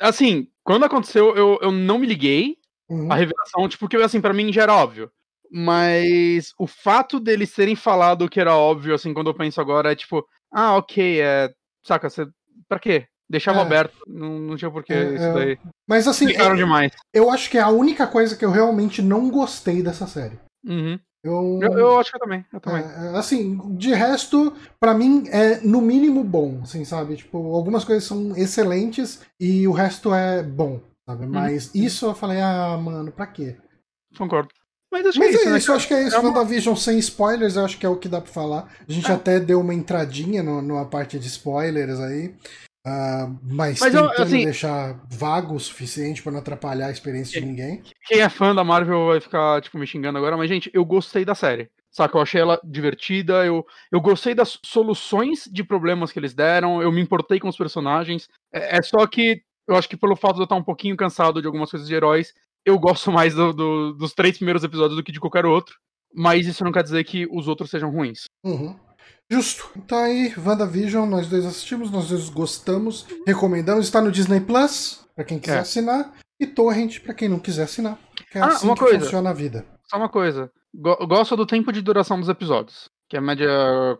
[0.00, 2.56] Assim, quando aconteceu, eu, eu não me liguei
[2.88, 3.10] Uhum.
[3.10, 5.10] a revelação, tipo, porque assim, pra mim já era óbvio.
[5.50, 9.94] Mas o fato deles terem falado que era óbvio, assim, quando eu penso agora, é
[9.96, 11.50] tipo, ah, ok, é.
[11.84, 12.26] Saca, você.
[12.68, 13.06] Pra quê?
[13.28, 13.62] Deixava É.
[13.62, 13.96] aberto.
[14.06, 15.32] Não, não tinha porquê É, isso é.
[15.34, 15.58] daí.
[15.88, 16.92] Mas assim, Explicaram é- demais.
[17.12, 20.38] eu acho que é a única coisa que eu realmente não gostei dessa série.
[20.64, 20.98] Uhum.
[21.26, 22.44] Eu, Eu, eu acho que eu também.
[22.52, 22.82] Eu também.
[22.82, 27.16] é, assim, de resto, pra mim é no mínimo bom, assim, sabe?
[27.16, 31.26] Tipo, algumas coisas são excelentes e o resto é bom, sabe?
[31.26, 33.56] Mas isso eu falei, ah, mano, pra quê?
[34.16, 34.48] Concordo.
[34.92, 36.16] Mas acho Mas que é isso, é né, isso, eu acho que é isso.
[36.16, 38.68] É uma- WandaVision sem spoilers, eu acho que é o que dá pra falar.
[38.88, 39.14] A gente É.
[39.14, 42.34] até deu uma entradinha no, numa parte de spoilers aí.
[42.86, 47.40] Ah, mas, Mas eu, tentando assim- deixar vago o suficiente pra não atrapalhar a experiência
[47.40, 47.82] de ninguém.
[48.06, 51.24] Quem é fã da Marvel vai ficar, tipo, me xingando agora, mas, gente, eu gostei
[51.24, 51.68] da série.
[51.90, 56.80] Saca, eu achei ela divertida, eu, eu gostei das soluções de problemas que eles deram,
[56.80, 58.28] eu me importei com os personagens.
[58.52, 61.40] É, é só que eu acho que pelo fato de eu estar um pouquinho cansado
[61.40, 62.32] de algumas coisas de heróis,
[62.64, 65.74] eu gosto mais do- do- dos três primeiros episódios do que de qualquer outro.
[66.14, 68.24] Mas isso não quer dizer que os outros sejam ruins.
[68.44, 68.76] Uhum.
[69.30, 69.68] Justo.
[69.76, 73.84] Então aí, WandaVision, nós dois assistimos, nós dois gostamos, recomendamos.
[73.86, 75.60] Está no Disney Plus, pra quem quiser É.
[75.60, 77.98] assinar, e Torrent, pra quem não quiser assinar.
[78.30, 79.00] Que é Ah, assim uma que coisa.
[79.00, 79.64] funciona a vida.
[79.90, 83.48] Só uma coisa, go- gosto do tempo de duração dos episódios, que é média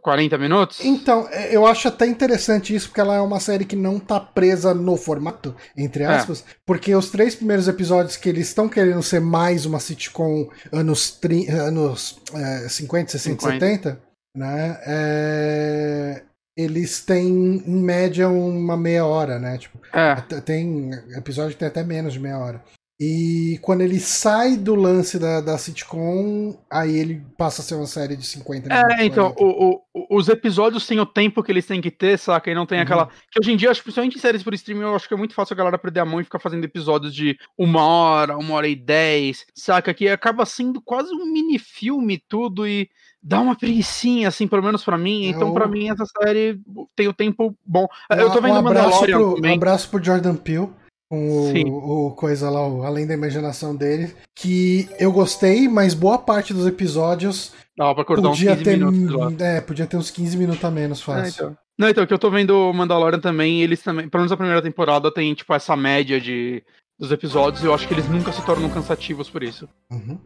[0.02, 0.84] 40 minutos.
[0.84, 4.18] Então, é, eu acho até interessante isso, porque ela é uma série que não tá
[4.20, 6.06] presa no formato, entre É.
[6.06, 11.10] aspas, porque os três primeiros episódios que eles estão querendo ser mais uma sitcom anos,
[11.12, 13.66] tri, anos é, 50, 60, 50.
[13.66, 14.05] 70,
[14.36, 14.78] né?
[14.86, 16.22] é,
[16.56, 19.58] eles têm, em média, uma meia hora, né?
[19.58, 22.62] Tipo, É, tem episódio que tem até menos de meia hora.
[22.98, 27.86] E quando ele sai do lance da, da sitcom, aí ele passa a ser uma
[27.86, 28.98] série de 50 minutos.
[28.98, 29.44] É, então, 40.
[29.44, 32.50] o- o- os episódios têm o tempo que eles têm que ter, saca?
[32.50, 32.84] E não tem Uhum.
[32.84, 33.06] aquela.
[33.30, 35.16] Que hoje em dia, acho, que principalmente em séries por streaming, eu acho que é
[35.16, 38.54] muito fácil a galera perder a mão e ficar fazendo episódios de uma hora, uma
[38.54, 39.92] hora e dez, saca?
[39.92, 42.88] Que acaba sendo quase um mini-filme tudo e
[43.26, 45.26] dá uma preguicinha, assim, pelo menos pra mim.
[45.26, 46.60] É Então, o- pra mim, essa série
[46.94, 47.86] tem o tempo bom.
[48.10, 50.68] Um- eu tô vendo um abraço pro, um abraço pro Jordan Peele.
[51.08, 54.12] Com o, o coisa lá, o Além da Imaginação dele.
[54.34, 58.76] Que eu gostei, mas boa parte dos episódios pra cortar uns podia 15 ter.
[58.76, 59.40] minutos.
[59.40, 61.28] É, podia ter uns 15 minutos a menos É, fácil.
[61.46, 61.56] então.
[61.78, 65.12] Não, então, que eu tô vendo Mandalorian também, eles também, pelo menos a primeira temporada
[65.12, 66.62] tem, tipo, essa média de
[66.98, 69.68] dos episódios, e eu acho que eles nunca se tornam cansativos por isso.
[69.92, 70.18] Uhum.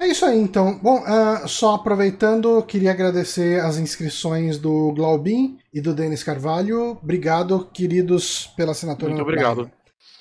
[0.00, 0.78] É isso aí, então.
[0.78, 6.98] Bom, uh, só aproveitando, queria agradecer as inscrições do Glaubin e do Denis Carvalho.
[7.02, 9.10] Obrigado, queridos, pela assinatura.
[9.10, 9.70] Muito obrigado.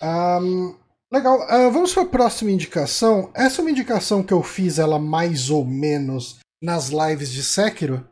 [0.02, 0.76] Um,
[1.12, 3.32] legal, uh, vamos para a próxima indicação.
[3.34, 8.08] Essa é uma indicação que eu fiz, ela mais ou menos, nas lives de Sekiro.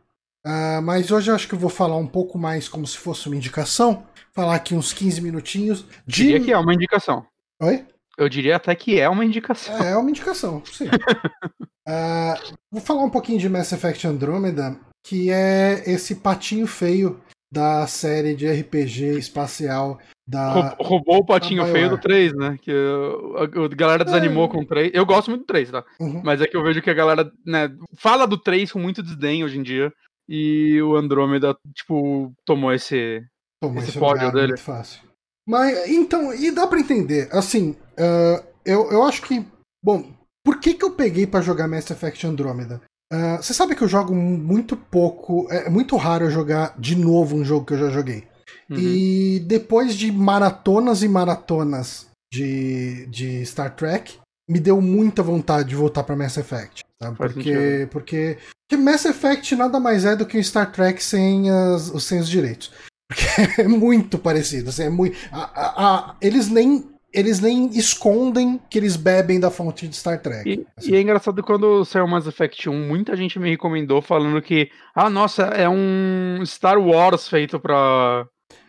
[0.45, 3.28] Uh, mas hoje eu acho que eu vou falar um pouco mais como se fosse
[3.28, 4.04] uma indicação.
[4.34, 5.86] Falar aqui uns 15 minutinhos.
[6.08, 6.24] De...
[6.24, 7.26] Diria que é uma indicação.
[7.62, 7.86] Oi?
[8.17, 9.78] Eu diria até que é uma indicação.
[9.82, 10.88] É, é uma indicação, sim.
[10.88, 17.21] uh, vou falar um pouquinho de Mass Effect Andromeda, que é esse patinho feio
[17.52, 20.76] da série de RPG espacial da.
[20.80, 22.58] Roubou o patinho feio do 3, né?
[22.62, 24.47] Que a, galera desanimou é.
[24.47, 24.91] com o 3.
[24.93, 25.84] Eu gosto muito do 3, tá?
[26.00, 26.21] Uhum.
[26.24, 29.43] Mas é que eu vejo que a galera né, fala do 3 com muito desdém
[29.43, 29.91] hoje em dia.
[30.30, 33.21] E o Andrômeda, tipo, tomou esse,
[33.62, 34.47] tomou esse, esse pódio dele.
[34.47, 35.11] Muito fácil.
[35.47, 37.30] Mas, então, e dá para entender.
[37.32, 39.45] Assim, uh, eu, eu acho que.
[39.84, 40.12] Bom,
[40.45, 42.82] por que, que eu peguei para jogar Mass Effect Andromeda?
[43.12, 45.47] Uh, você sabe que eu jogo muito pouco.
[45.51, 48.27] É, é muito raro eu jogar de novo um jogo que eu já joguei.
[48.69, 48.77] Uhum.
[48.77, 54.17] E depois de maratonas e maratonas de, de Star Trek,
[54.49, 56.84] me deu muita vontade de voltar para Mass Effect.
[56.99, 57.12] Tá?
[57.12, 58.38] Porque, porque,
[58.69, 62.30] porque Mass Effect nada mais é do que um Star Trek sem, as, sem os
[62.30, 62.71] direitos.
[63.12, 63.26] Porque
[63.62, 64.69] é muito parecido.
[64.69, 69.52] Assim, é muito, a, a, a, eles nem eles nem escondem que eles bebem da
[69.52, 70.50] fonte de Star Trek.
[70.50, 70.91] E, assim.
[70.91, 75.10] e, é engraçado quando saiu Mass Effect 1, muita gente me recomendou falando que, ah,
[75.10, 78.26] nossa, é um Star Wars feito pra,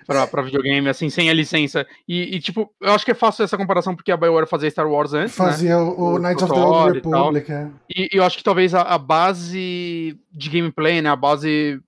[0.08, 1.86] pra, pra videogame, assim, sem a licença.
[2.08, 4.90] E, e, tipo, eu acho que é fácil essa comparação porque a BioWare fazia Star
[4.90, 5.38] Wars antes.
[5.38, 5.46] Né?
[5.46, 5.82] Fazia né?
[5.82, 7.48] o, o Knights of the Old Republic.
[7.48, 7.68] E, é.
[7.96, 11.80] e, eu acho que talvez a, a base de gameplay, né, a base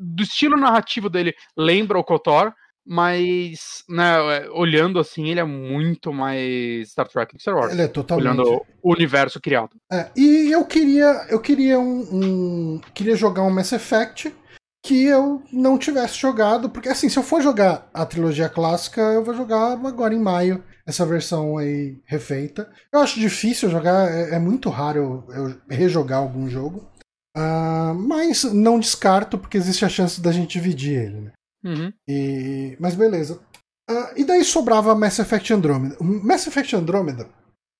[0.00, 2.52] do estilo narrativo dele lembra o KOTOR,
[2.86, 7.72] mas, né, olhando assim, ele é muito mais Star Trek que Star Wars.
[7.72, 8.26] Ele é totalmente.
[8.26, 9.76] Olhando o universo criado.
[9.92, 14.34] É, e eu queria, eu queria um, um, queria jogar um Mass Effect
[14.82, 19.22] que eu não tivesse jogado, porque assim, se eu for jogar a trilogia clássica, eu
[19.22, 22.70] vou jogar agora em maio essa versão aí refeita.
[22.92, 26.90] Eu acho difícil jogar, é, é muito raro eu, eu rejogar algum jogo.
[27.36, 31.20] Uh, mas não descarto, porque existe a chance da gente dividir ele.
[31.20, 31.32] Né?
[31.64, 31.92] Uhum.
[32.08, 33.40] E, mas beleza.
[33.88, 35.96] Uh, e daí sobrava Mass Effect Andromeda.
[36.00, 37.28] Mass Effect Andromeda,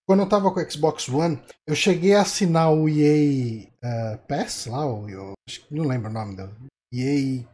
[0.07, 4.19] quando eu tava com o Xbox One, eu cheguei a assinar o EA uh, ah,
[4.29, 5.33] Pass lá, ou, eu,
[5.71, 6.51] não lembro o nome dele.
[6.93, 7.47] EA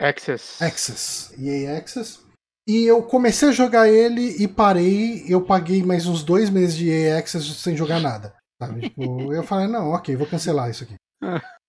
[0.00, 0.62] Access.
[0.62, 1.34] Access.
[1.38, 2.20] EA Access.
[2.68, 5.24] E eu comecei a jogar ele e parei.
[5.26, 8.34] Eu paguei mais uns dois meses de EA Access sem jogar nada.
[8.62, 8.82] Sabe?
[8.82, 10.94] tipo, eu falei, não, ok, vou cancelar isso aqui.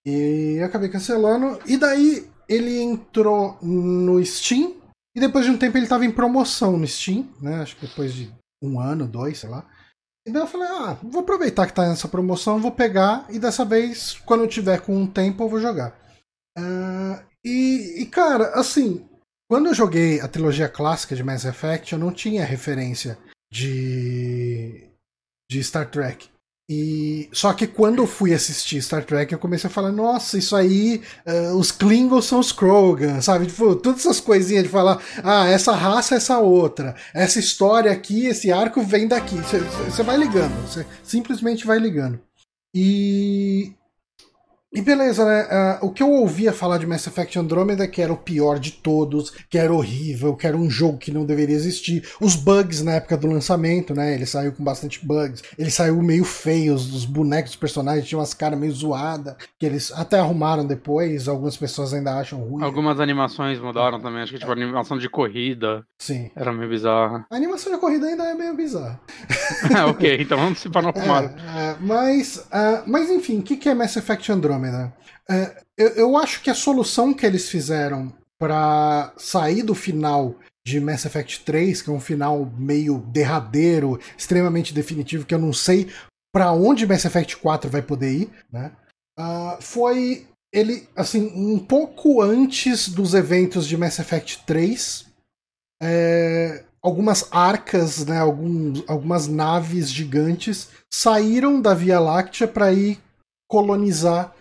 [0.06, 1.60] E acabei cancelando.
[1.66, 4.76] E daí ele entrou no Steam.
[5.16, 7.62] E depois de um tempo ele estava em promoção no Steam, né?
[7.62, 8.32] Acho que depois de
[8.62, 9.66] um ano, dois, sei lá.
[10.28, 13.64] E daí eu falei, ah, vou aproveitar que tá nessa promoção, vou pegar e dessa
[13.64, 15.96] vez, quando eu tiver com um tempo, eu vou jogar.
[16.58, 19.08] Uh, e, e, cara, assim,
[19.48, 23.20] quando eu joguei a trilogia clássica de Mass Effect, eu não tinha referência
[23.52, 24.90] de,
[25.50, 26.28] de Star Trek.
[26.67, 30.56] E só que quando eu fui assistir Star Trek, eu comecei a falar, nossa, isso
[30.56, 33.45] aí, uh, os Klingons são os Krogan, sabe?
[33.45, 38.25] Tipo, todas essas coisinhas de falar, ah, essa raça é essa outra, essa história aqui,
[38.25, 39.36] esse arco vem daqui.
[39.36, 42.19] Você vai ligando, você simplesmente vai ligando.
[42.73, 43.73] E
[44.76, 45.78] e beleza, né?
[45.82, 48.72] Uh, o que eu ouvia falar de Mass Effect Andromeda que era o pior de
[48.72, 52.06] todos, que era horrível, que era um jogo que não deveria existir.
[52.20, 54.14] Os bugs na época do lançamento, né?
[54.14, 55.42] Ele saiu com bastante bugs.
[55.58, 59.94] Ele saiu meio feio, os bonecos, os personagens tinham umas caras meio zoadas, que eles
[59.94, 61.28] até arrumaram depois.
[61.28, 62.64] Algumas pessoas ainda acham ruim.
[62.64, 64.24] Algumas animações mudaram também.
[64.24, 65.86] Acho que tipo a animação de corrida.
[65.98, 66.30] Sim.
[66.36, 67.26] Era meio bizarra.
[67.32, 69.00] A animação de corrida ainda é meio bizarra.
[69.90, 71.24] ok, então vamos se para não fumar.
[71.24, 74.64] É, é, mas, uh, mas enfim, o que, que é Mass Effect Andromeda?
[74.65, 74.93] Andrômeda.
[75.30, 80.80] É, eu, eu acho que a solução que eles fizeram para sair do final de
[80.80, 85.91] Mass Effect 3, que é um final meio derradeiro, extremamente definitivo, que eu não sei
[86.34, 88.71] para onde Mass Effect 4 vai poder ir, né?
[89.17, 95.06] Uh, foi ele, assim, um pouco antes dos eventos de Mass Effect 3,
[95.82, 102.99] é, algumas arcas, né, alguns, algumas naves gigantes saíram da Via Láctea para ir
[103.47, 104.35] colonizar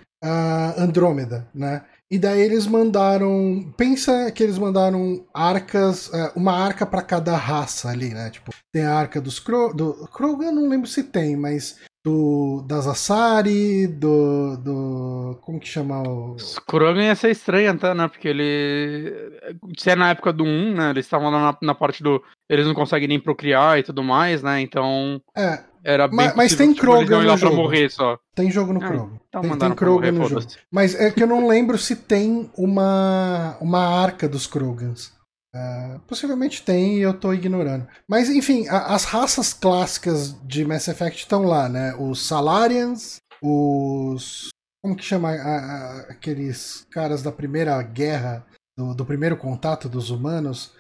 [0.79, 1.83] Andrômeda, né?
[2.11, 3.73] E daí eles mandaram.
[3.77, 8.31] Pensa que eles mandaram arcas, uh, uma arca para cada raça ali, né?
[8.31, 12.87] Tipo, tem a arca dos Kro, do Krogan, não lembro se tem, mas do das
[12.87, 18.07] Asari, do, do como que chama o Os Krogan ia ser estranho até, né?
[18.07, 19.41] Porque ele.
[19.79, 20.91] Se é na época do 1, né?
[20.91, 22.23] Eles estavam lá na, na parte do.
[22.49, 24.61] Eles não conseguem nem procriar e tudo mais, né?
[24.61, 25.21] Então.
[25.37, 27.57] É, Era bem Mas- mas tem Krogan lá no pra jogo.
[27.57, 28.19] morrer só.
[28.35, 29.21] tem jogo no Ah, Krogan.
[29.29, 30.47] Então tem, Krogan morrer, no jogo.
[30.73, 35.13] Mas é que eu não lembro se tem uma uma arca dos Krogans.
[35.55, 37.87] Ah, possivelmente tem e eu tô ignorando.
[38.09, 41.95] Mas enfim, a- as raças clássicas de Mass Effect estão lá, né?
[41.99, 44.49] Os Salarians, os.
[44.83, 48.45] Como que chama a- a- aqueles caras da primeira guerra,
[48.77, 50.73] do, do primeiro contato dos humanos?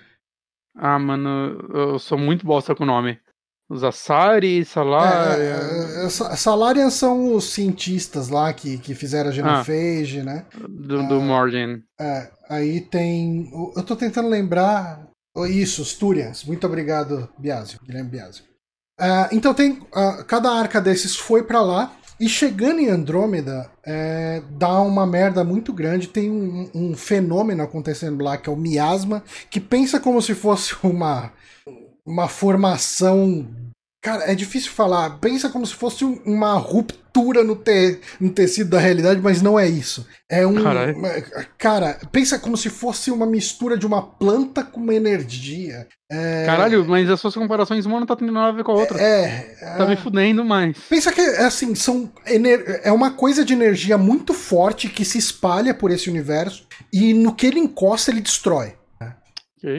[0.77, 3.19] Ah, mano, eu sou muito bosta com o nome.
[3.71, 5.45] Os Asari, Salaria.
[5.45, 10.45] É, é, Sa- Salarians são os cientistas lá que, que fizeram a Genophage, né?
[10.69, 11.83] do, do Morden.
[11.99, 13.51] É, aí tem.
[13.77, 15.07] Eu tô tentando lembrar.
[15.35, 16.45] oh, Isso, os Turians.
[16.45, 18.45] Muito obrigado, Biasio, Guilherme Biasio.
[19.01, 19.81] Ah, então tem.
[19.95, 21.93] ah, cada arca desses foi pra lá.
[22.21, 26.07] E chegando em Andrômeda, é, dá uma merda muito grande.
[26.07, 30.77] Tem um, um fenômeno acontecendo lá que é o miasma, que pensa como se fosse
[30.85, 31.33] uma,
[32.07, 33.47] uma formação.
[34.03, 35.19] Cara, é difícil falar.
[35.19, 39.59] Pensa como se fosse um- uma ruptura no, te- no tecido da realidade, mas não
[39.59, 40.07] é isso.
[40.31, 40.63] É um.
[40.93, 41.09] Uma-
[41.57, 45.87] Cara, pensa como se fosse uma mistura de uma planta com uma energia.
[46.13, 48.75] É, Caralho, mas as suas comparações, uma não tá tendo nada a ver com a
[48.75, 49.01] outra.
[49.01, 49.57] É.
[49.79, 50.77] Tá me é- fudendo mais.
[50.91, 55.17] Pensa que é assim, são ener- é uma coisa de energia muito forte que se
[55.17, 58.75] espalha por esse universo e no que ele encosta ele destrói.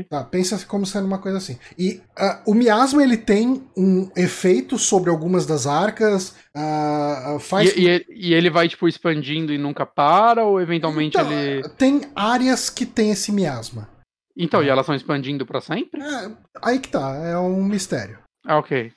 [0.10, 1.58] Tá, pensa como sendo uma coisa assim.
[1.78, 7.82] E ah, o miasma ele tem um efeito sobre algumas das arcas, ah, faz E,
[7.82, 11.68] e ele- e ele vai, tipo, expandindo e nunca para, ou eventualmente Então, ele.
[11.78, 13.90] tem áreas que tem esse miasma.
[14.38, 16.02] Então, e elas estão expandindo pra sempre?
[16.02, 18.20] É, aí que tá, é um mistério.
[18.46, 18.92] Ah, ok.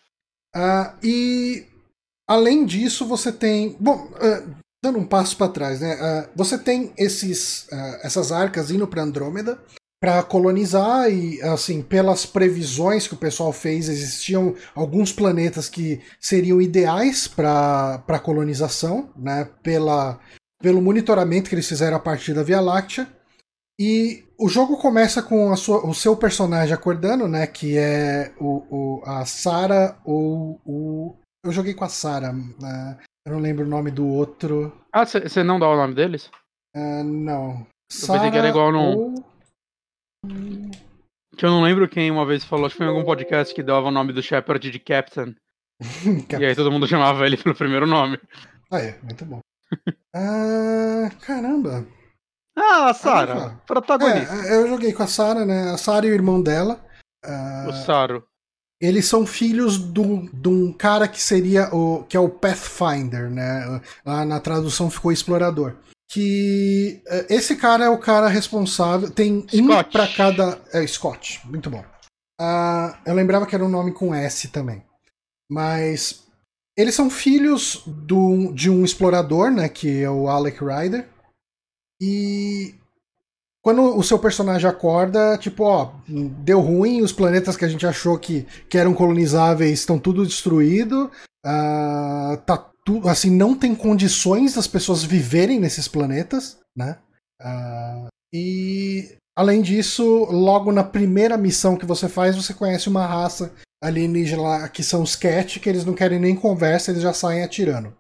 [0.55, 1.64] Ah, e
[2.29, 3.77] além disso, você tem.
[3.79, 4.11] Bom,
[4.85, 5.92] dando um passo para trás, né?
[6.01, 9.59] ah, você tem esses, ah, essas arcas indo para Andrômeda
[10.01, 16.61] para colonizar e, assim, pelas previsões que o pessoal fez, existiam alguns planetas que seriam
[16.63, 19.49] ideais para colonização, né?
[19.63, 20.21] Pela,
[20.63, 23.09] pelo monitoramento que eles fizeram a partir da Via Láctea.
[23.81, 27.47] E o jogo começa com a sua- o seu personagem acordando, né?
[27.47, 31.17] Que é o, o- a Sarah ou o.
[31.45, 32.33] Eu joguei com a Sarah.
[32.33, 34.73] né, eu não lembro o nome do outro.
[34.93, 36.31] Ah, você não dá o nome deles?
[36.77, 37.67] ah, não.
[37.89, 39.25] pensei que era igual no- ou-
[41.37, 43.62] Que eu não lembro quem uma vez falou, acho que foi em algum podcast que
[43.62, 45.35] dava o nome do Shepard de Captain.
[46.38, 48.18] E aí todo mundo chamava ele pelo primeiro nome.
[48.70, 49.40] Ah, é, muito bom.
[50.16, 51.87] Ah, caramba.
[52.57, 54.35] Ah, Ah, Sarah, protagonista.
[54.48, 55.70] É, eu joguei com a Sarah, né?
[55.70, 56.85] A Sarah e o irmão dela.
[57.24, 58.26] Ah, O Saro.
[58.81, 60.00] Eles são filhos de
[60.48, 63.81] um cara que seria o que é o Pathfinder, né?
[64.04, 65.74] Lá na tradução ficou explorador.
[66.11, 69.11] Que eh, esse cara é o cara responsável.
[69.11, 69.90] Tem um Scott.
[69.90, 70.61] pra cada.
[70.73, 71.85] É Scott, muito bom.
[72.40, 74.83] Ah, eu lembrava que era um nome com S também.
[75.51, 76.27] Mas
[76.77, 79.68] eles são filhos do, de um explorador, né?
[79.68, 81.09] Que é o Alec Ryder.
[82.01, 82.75] E
[83.62, 88.18] quando o seu personagem acorda, tipo, ó, deu ruim, os planetas que a gente achou
[88.18, 91.11] que, que eram colonizáveis estão tudo destruído,
[91.44, 92.71] ah, tá
[93.05, 96.98] assim, não tem condições das pessoas viverem nesses planetas, né?
[97.40, 103.53] Ah, e além disso, logo na primeira missão que você faz, você conhece uma raça
[103.83, 107.42] alienígena lá, que são os Cat, que eles não querem nem conversa, eles já saem
[107.42, 107.96] atirando.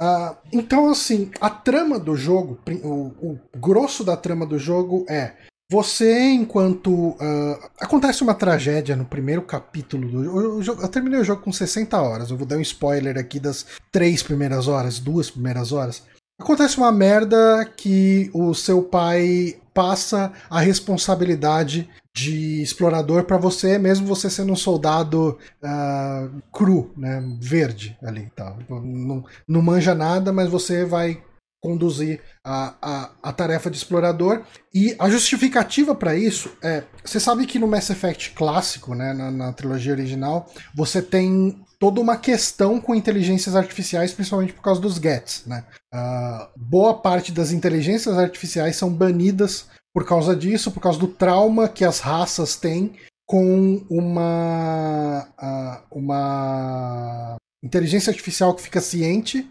[0.00, 5.36] Ah, então, assim, a trama do jogo, o, o grosso da trama do jogo é
[5.72, 7.16] você, enquanto.
[7.18, 11.50] ah, acontece uma tragédia no primeiro capítulo do o jogo- Eu terminei o jogo com
[11.52, 12.30] 60 horas.
[12.30, 16.02] Eu vou dar um spoiler aqui das três primeiras horas, duas primeiras horas.
[16.38, 24.06] Acontece uma merda que o seu pai passa a responsabilidade de explorador pra você, mesmo
[24.06, 28.58] você sendo um soldado ah, cru, né, verde ali, tal.
[28.68, 31.22] Não, não manja nada, mas você vai
[31.62, 34.42] conduzir a, a, a tarefa de explorador.
[34.74, 39.30] E a justificativa para isso é: você sabe que no Mass Effect clássico, né, na,
[39.30, 44.96] na trilogia original, você tem toda uma questão com inteligências artificiais, principalmente por causa dos
[44.96, 45.44] Gets.
[45.46, 45.64] Né?
[45.92, 51.68] Ah, boa parte das inteligências artificiais são banidas por causa disso, por causa do trauma
[51.68, 52.92] que as raças têm
[53.26, 59.48] com uma, ah, uma inteligência artificial que fica ciente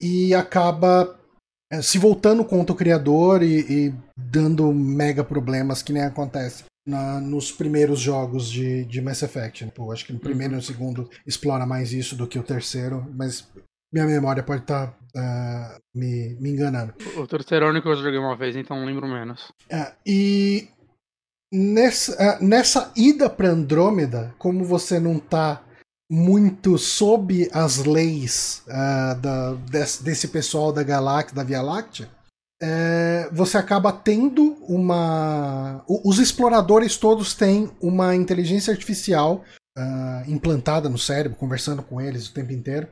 [0.00, 1.18] e acaba
[1.80, 7.52] se voltando contra o criador e, e dando mega problemas que nem acontece na, nos
[7.52, 9.64] primeiros jogos de, de Mass Effect.
[9.64, 9.72] Né?
[9.74, 13.06] Pô, acho que no primeiro e no segundo explora mais isso do que o terceiro,
[13.14, 13.48] mas
[13.92, 16.94] minha memória pode estar tá, uh, me, me enganando.
[17.16, 19.50] O terceiro é o único que eu joguei uma vez, então lembro menos.
[19.70, 20.68] Uh, e
[21.52, 25.62] nessa, uh, nessa ida para Andrômeda, como você não tá
[26.14, 32.10] muito sob as leis da, desse, desse, pessoal da Galáxia, da Via Láctea,
[32.60, 35.82] é, você acaba tendo uma.
[35.88, 39.42] Os exploradores todos têm uma inteligência artificial
[40.28, 42.88] implantada no cérebro, conversando com eles o tempo inteiro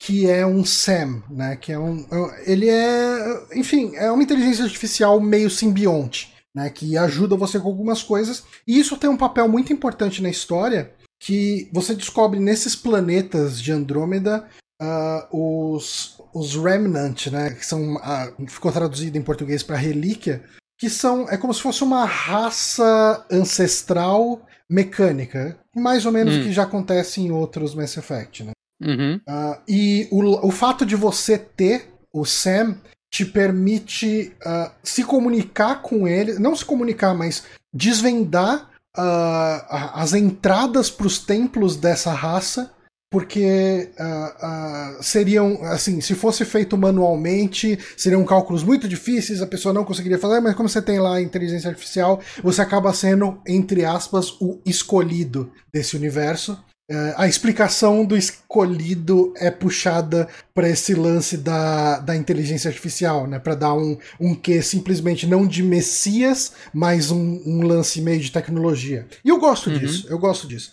[0.00, 1.54] que é um SAM, né?
[1.56, 2.06] Que é um,
[2.46, 6.70] ele é, enfim, é uma inteligência artificial meio simbionte, né?
[6.70, 8.42] Que ajuda você com algumas coisas.
[8.66, 10.90] E isso tem um papel muito importante na história,
[11.20, 14.48] que você descobre nesses planetas de Andrômeda
[14.80, 17.50] uh, os os Remnant, né?
[17.50, 20.42] Que são uh, ficou traduzido em português para relíquia,
[20.78, 26.42] que são é como se fosse uma raça ancestral mecânica, mais ou menos hum.
[26.44, 28.52] que já acontece em outros Mass Effect, né?
[28.80, 29.16] Uhum.
[29.28, 32.78] Uh, e o, o fato de você ter o Sam
[33.12, 37.44] te permite uh, se comunicar com ele, não se comunicar, mas
[37.74, 42.72] desvendar uh, as entradas para os templos dessa raça,
[43.10, 49.84] porque uh, seriam, assim, se fosse feito manualmente, seriam cálculos muito difíceis, a pessoa não
[49.84, 54.30] conseguiria fazer, mas como você tem lá a inteligência artificial, você acaba sendo, entre aspas,
[54.40, 56.56] o escolhido desse universo.
[56.90, 63.38] Uh, a explicação do escolhido é puxada para esse lance da, da inteligência artificial, né?
[63.38, 68.32] Para dar um, um quê simplesmente não de messias, mas um, um lance meio de
[68.32, 69.06] tecnologia.
[69.24, 69.78] E eu gosto uhum.
[69.78, 70.72] disso, eu gosto disso.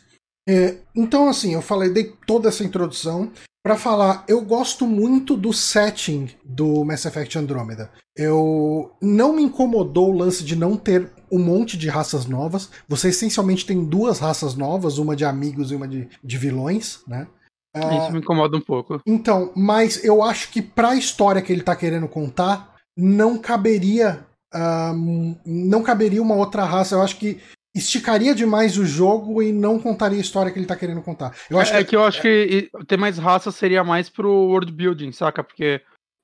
[0.49, 3.31] É, então, assim, eu falei, dei toda essa introdução
[3.67, 7.91] para falar, eu gosto muito do setting do Mass Effect Andromeda.
[8.15, 12.69] Eu não me incomodou o lance de não ter um monte de raças novas.
[12.87, 17.27] Você essencialmente tem duas raças novas, uma de amigos e uma de, de vilões, né?
[17.75, 19.01] Isso uh, me incomoda um pouco.
[19.05, 24.25] Então, mas eu acho que para a história que ele tá querendo contar, não caberia.
[24.55, 26.95] Uh, não caberia uma outra raça.
[26.95, 27.41] Eu acho que
[27.77, 31.35] esticaria demais o jogo e não contaria a história que ele tá querendo contar.
[31.49, 32.21] Eu acho é, que, é que eu acho é...
[32.21, 35.43] que ter mais raça seria mais pro world building, saca?
[35.43, 35.81] Porque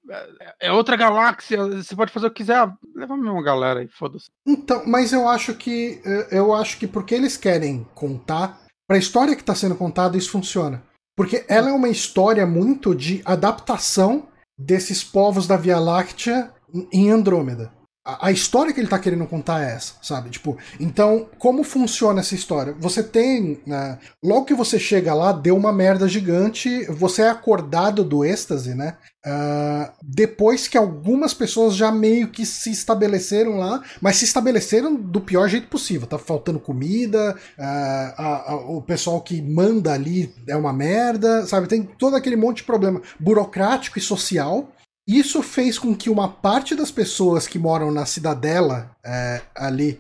[0.09, 3.79] é, é outra galáxia, você pode fazer o que quiser, ah, leva a mesma galera
[3.79, 4.29] aí, foda-se.
[4.45, 9.35] Então, mas eu acho que eh, eu acho que porque eles querem contar, pra história
[9.35, 10.83] que tá sendo contada, isso funciona.
[11.15, 14.27] Porque ela é uma história muito de adaptação
[14.57, 16.51] desses povos da Via Láctea
[16.91, 17.71] em Andrômeda
[18.05, 20.29] a, história que ele tá querendo contar é essa, sabe?
[20.29, 22.75] Tipo, então, como funciona essa história?
[22.79, 23.61] Você tem.
[23.65, 28.75] Né, logo que você chega lá, deu uma merda gigante, você é acordado do êxtase,
[28.75, 28.97] né?
[29.25, 35.21] Uh, depois que algumas pessoas já meio que se estabeleceram lá, mas se estabeleceram do
[35.21, 36.05] pior jeito possível.
[36.05, 41.69] Tá faltando comida, uh, a, a, o pessoal que manda ali é uma merda, sabe?
[41.69, 44.69] Tem todo aquele monte de problema burocrático e social
[45.07, 49.99] isso fez com que uma parte das pessoas que moram na cidadela é, ali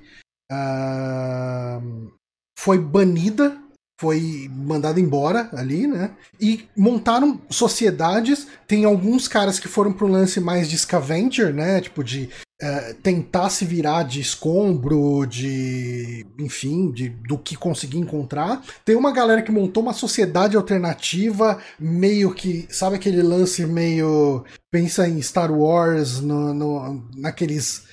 [0.51, 2.11] uh,
[2.57, 3.61] foi banida,
[4.03, 6.11] foi mandada embora ali, né?
[6.41, 8.45] E montaram sociedades.
[8.67, 11.79] Tem alguns caras que foram pro lance mais de scavenger, né?
[11.79, 12.29] Tipo de
[12.61, 16.25] é, tentar se virar de escombro, de.
[16.37, 18.61] enfim, de, do que conseguir encontrar.
[18.83, 22.67] Tem uma galera que montou uma sociedade alternativa, meio que.
[22.69, 24.43] sabe aquele lance meio.
[24.69, 27.83] pensa em Star Wars, no, no, naqueles.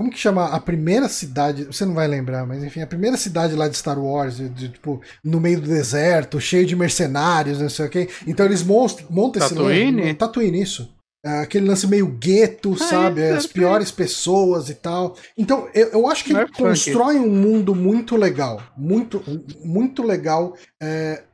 [0.00, 1.64] Como que chama a primeira cidade?
[1.64, 4.70] Você não vai lembrar, mas enfim, a primeira cidade lá de Star Wars, de, de,
[4.70, 8.08] tipo, no meio do deserto, cheio de mercenários, não sei o quê.
[8.26, 10.14] Então eles montam, montam esse lance.
[10.14, 10.90] Tatooine, isso.
[11.22, 13.20] É, aquele lance meio gueto, ah, sabe?
[13.20, 15.16] É, As piores pessoas e tal.
[15.36, 18.58] Então, eu, eu acho que ele é constrói um mundo muito legal.
[18.74, 19.22] Muito,
[19.62, 20.56] muito legal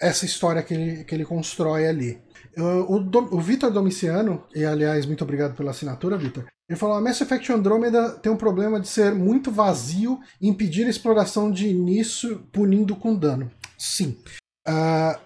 [0.00, 2.18] essa história que ele, que ele constrói ali.
[2.58, 6.46] Uh, o, o Vitor Domiciano, e aliás, muito obrigado pela assinatura, Vitor.
[6.68, 10.86] Ele falou: a Mass Effect Andromeda tem um problema de ser muito vazio e impedir
[10.86, 13.50] a exploração de início, punindo com dano.
[13.76, 14.16] Sim.
[14.66, 15.18] Uh,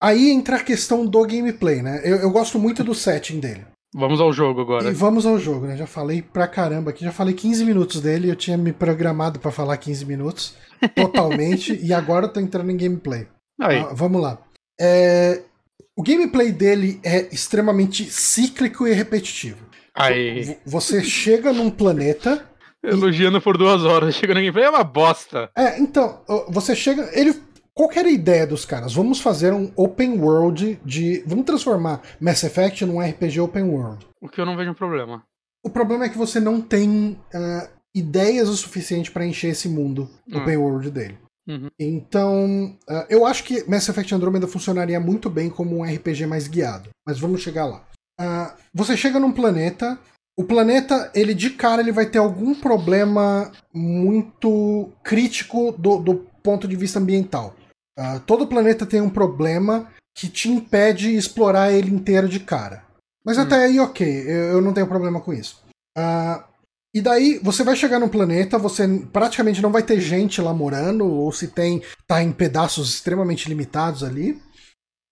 [0.00, 2.00] aí entra a questão do gameplay, né?
[2.04, 3.64] Eu, eu gosto muito do setting dele.
[3.92, 4.88] Vamos ao jogo agora.
[4.88, 5.76] E vamos ao jogo, né?
[5.76, 9.50] Já falei pra caramba aqui, já falei 15 minutos dele, eu tinha me programado para
[9.50, 10.54] falar 15 minutos,
[10.94, 13.26] totalmente, e agora eu tô entrando em gameplay.
[13.60, 14.38] Ah, vamos lá.
[14.80, 15.42] É...
[15.96, 19.66] O gameplay dele é extremamente cíclico e repetitivo.
[19.94, 20.56] Aí.
[20.64, 22.48] Você chega num planeta.
[22.82, 23.40] Elogiando e...
[23.40, 25.50] por duas horas, chega no gameplay, é uma bosta.
[25.56, 27.10] É, então, você chega.
[27.12, 27.34] Ele
[27.80, 28.92] qual era a ideia dos caras?
[28.92, 31.22] Vamos fazer um open world de.
[31.26, 34.06] Vamos transformar Mass Effect num RPG open world.
[34.20, 35.22] O que eu não vejo um problema.
[35.64, 40.10] O problema é que você não tem uh, ideias o suficiente para encher esse mundo
[40.28, 40.38] Hum.
[40.38, 41.18] open world dele.
[41.50, 41.68] Uhum.
[41.78, 46.46] Então, ah, eu acho que Mass Effect Andromeda funcionaria muito bem como um RPG mais
[46.46, 47.84] guiado, mas vamos chegar lá.
[48.18, 49.98] Ah, você chega num planeta,
[50.38, 56.68] o planeta, ele de cara, ele vai ter algum problema muito crítico do, do ponto
[56.68, 57.56] de vista ambiental.
[57.98, 62.84] Ah, todo planeta tem um problema que te impede de explorar ele inteiro de cara.
[63.24, 63.42] Mas Hum.
[63.42, 65.62] até aí, ok, eu, eu não tenho problema com isso.
[65.96, 66.44] Ah,
[66.94, 71.04] e daí você vai chegar no planeta, você praticamente não vai ter gente lá morando,
[71.06, 74.40] ou se tem, tá em pedaços extremamente limitados ali.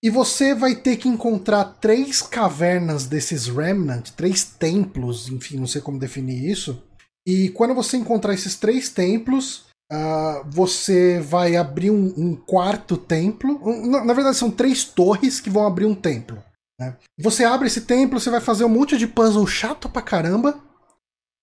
[0.02, 5.80] E você vai ter que encontrar três cavernas desses Remnant, três templos, enfim, não sei
[5.80, 6.80] como definir isso.
[7.26, 13.60] E quando você encontrar esses três templos, ah, você vai abrir um, um quarto templo.
[13.64, 16.42] Um- na, na verdade, são três torres que vão abrir um templo.
[16.80, 16.96] né?
[17.20, 20.62] Você abre esse templo, você vai fazer um monte de puzzle chato pra caramba.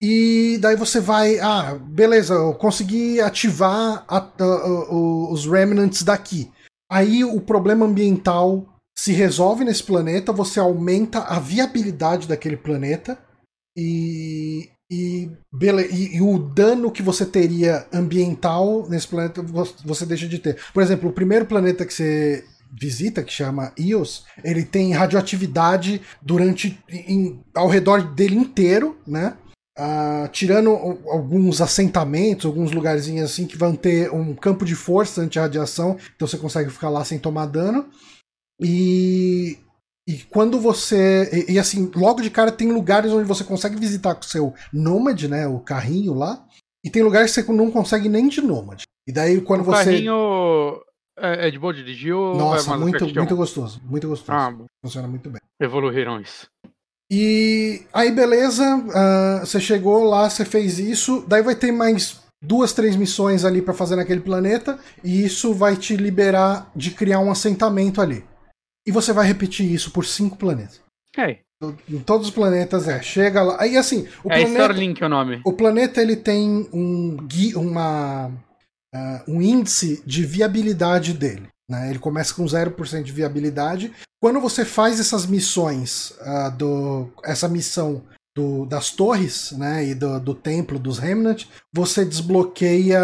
[0.07, 1.39] E daí você vai.
[1.39, 4.93] Ah, beleza, eu consegui ativar a- a- a-
[5.31, 6.51] os remnants daqui.
[6.91, 13.17] Aí o problema ambiental se resolve nesse planeta, você aumenta a viabilidade daquele planeta
[13.75, 14.69] e.
[14.91, 15.27] E,
[15.91, 20.59] e- e o dano que você teria ambiental nesse planeta vo- você deixa de ter.
[20.71, 22.45] Por exemplo, o primeiro planeta que você
[22.79, 29.33] visita, que chama Ios, ele tem radioatividade durante em- ao redor dele inteiro, né?
[29.77, 30.69] Ah, tirando
[31.09, 36.37] alguns assentamentos, alguns lugarzinhos assim que vão ter um campo de força anti-radiação, então você
[36.37, 37.85] consegue ficar lá sem tomar dano.
[38.59, 39.57] E,
[40.07, 41.45] e quando você.
[41.49, 44.53] E, e, assim, logo de cara tem lugares onde você consegue visitar com o seu
[44.71, 45.45] Nomad, né?
[45.45, 46.45] O carrinho lá.
[46.83, 48.83] E tem lugares que você não consegue nem de Nomad.
[49.07, 49.83] E daí quando o você.
[49.83, 50.79] carrinho
[51.17, 53.21] é, é de boa dirigir ou Nossa, é Mass muito, Effect 1?
[53.21, 53.81] muito gostoso.
[53.83, 54.37] Muito gostoso.
[54.37, 54.55] Ah.
[54.83, 55.41] Funciona muito bem.
[55.59, 56.47] evoluíram isso.
[57.11, 62.73] E aí, beleza, ah, você chegou lá, você fez isso, daí vai ter mais duas,
[62.73, 67.31] três missões ali pra fazer naquele planeta, e isso vai te liberar de criar um
[67.31, 68.23] assentamento ali.
[68.87, 70.81] E você vai repetir isso por cinco planetas.
[71.17, 71.39] É,
[71.89, 73.01] Em todos os planetas, é.
[73.01, 73.57] Chega lá.
[73.59, 74.49] Aí, assim, o é planeta.
[74.49, 75.41] Starlink o nome.
[75.45, 78.31] O planeta ele tem um, gui- uma,
[78.93, 81.47] ah, um índice de viabilidade dele.
[81.69, 81.89] Né?
[81.89, 83.91] Ele começa com 0% de viabilidade.
[84.21, 88.03] Quando você faz essas missões, ah, do, essa missão
[88.35, 89.85] do- das torres né?
[89.85, 92.99] e do, do templo dos Remnant, você desbloqueia,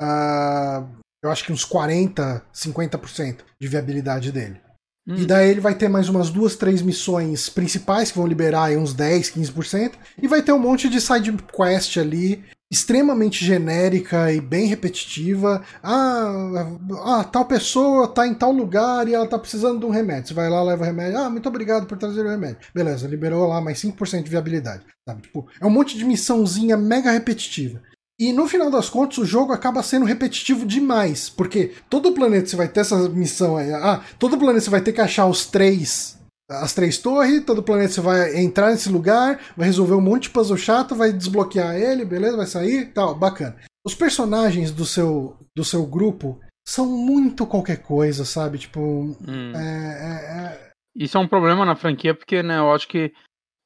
[0.00, 0.84] ah,
[1.22, 4.60] eu acho que uns 40%, 50% de viabilidade dele.
[5.06, 5.16] Hum.
[5.16, 8.76] E daí ele vai ter mais umas duas, três missões principais que vão liberar aí
[8.76, 9.92] uns 10, 15%.
[10.22, 15.62] E vai ter um monte de side quest ali, extremamente genérica e bem repetitiva.
[15.82, 16.68] Ah,
[17.04, 20.28] ah, tal pessoa tá em tal lugar e ela tá precisando de um remédio.
[20.28, 21.18] Você vai lá, leva o remédio.
[21.18, 22.58] Ah, muito obrigado por trazer o remédio.
[22.74, 24.84] Beleza, liberou lá mais 5% de viabilidade.
[25.08, 25.22] Sabe?
[25.22, 27.80] Tipo, é um monte de missãozinha mega repetitiva.
[28.20, 31.30] E no final das contas, o jogo acaba sendo repetitivo demais.
[31.30, 33.72] Porque todo planeta você vai ter essa missão aí.
[33.72, 36.17] Ah, todo planeta você vai ter que achar os três.
[36.50, 40.30] As três torres, todo planeta você vai entrar nesse lugar, vai resolver um monte de
[40.30, 42.38] puzzle chato, vai desbloquear ele, beleza?
[42.38, 43.56] Vai sair, tal, bacana.
[43.84, 48.58] Os personagens do seu, do seu grupo são muito qualquer coisa, sabe?
[48.58, 49.52] Tipo, Hum.
[49.54, 53.12] é, é- é- Isso é um problema na franquia, porque, né, eu acho que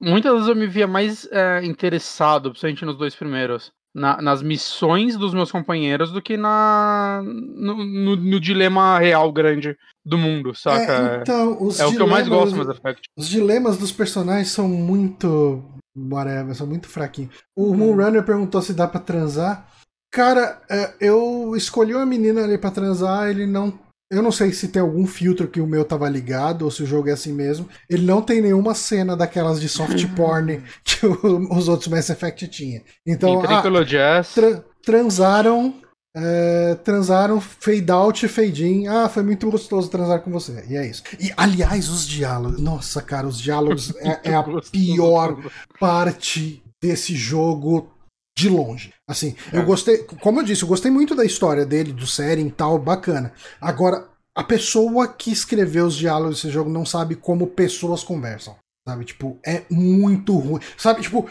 [0.00, 5.16] muitas vezes eu me via mais é, interessado, principalmente nos dois primeiros, na- nas missões
[5.16, 10.92] dos meus companheiros do que na no, no- no dilema real grande do mundo, saca?
[10.92, 13.02] é, então, os É o que eu mais dilemas- gosto do Mass Effect.
[13.16, 15.62] Os dilemas dos personagens são muito.
[15.96, 17.34] Whatever, são muito fraquinhos.
[17.56, 17.76] O Uhum.
[17.76, 19.68] Moonrunner perguntou se dá pra transar.
[20.12, 23.78] Cara, é, eu escolhi uma menina ali pra transar, ele não.
[24.10, 26.86] Eu não sei se tem algum filtro que o meu tava ligado ou se o
[26.86, 27.66] jogo é assim mesmo.
[27.88, 32.46] Ele não tem nenhuma cena daquelas de soft porn que o- os outros Mass Effect
[32.48, 32.82] tinha.
[33.06, 34.34] Então, ah, Jazz.
[34.34, 35.74] tra- transaram.
[36.14, 38.86] É, transaram fade out e fade in.
[38.86, 40.64] Ah, foi muito gostoso transar com você.
[40.68, 41.02] E é isso.
[41.18, 42.60] E, aliás, os diálogos.
[42.60, 45.38] Nossa, cara, os diálogos é, é a pior
[45.80, 47.90] parte desse jogo
[48.36, 48.92] de longe.
[49.08, 49.64] Assim, eu É.
[49.64, 53.32] gostei, como eu disse, eu gostei muito da história dele, do série e tal, bacana.
[53.60, 58.56] Agora, a pessoa que escreveu os diálogos desse jogo não sabe como pessoas conversam.
[58.88, 60.60] Sabe, tipo, é muito ruim.
[60.76, 61.28] Sabe, tipo,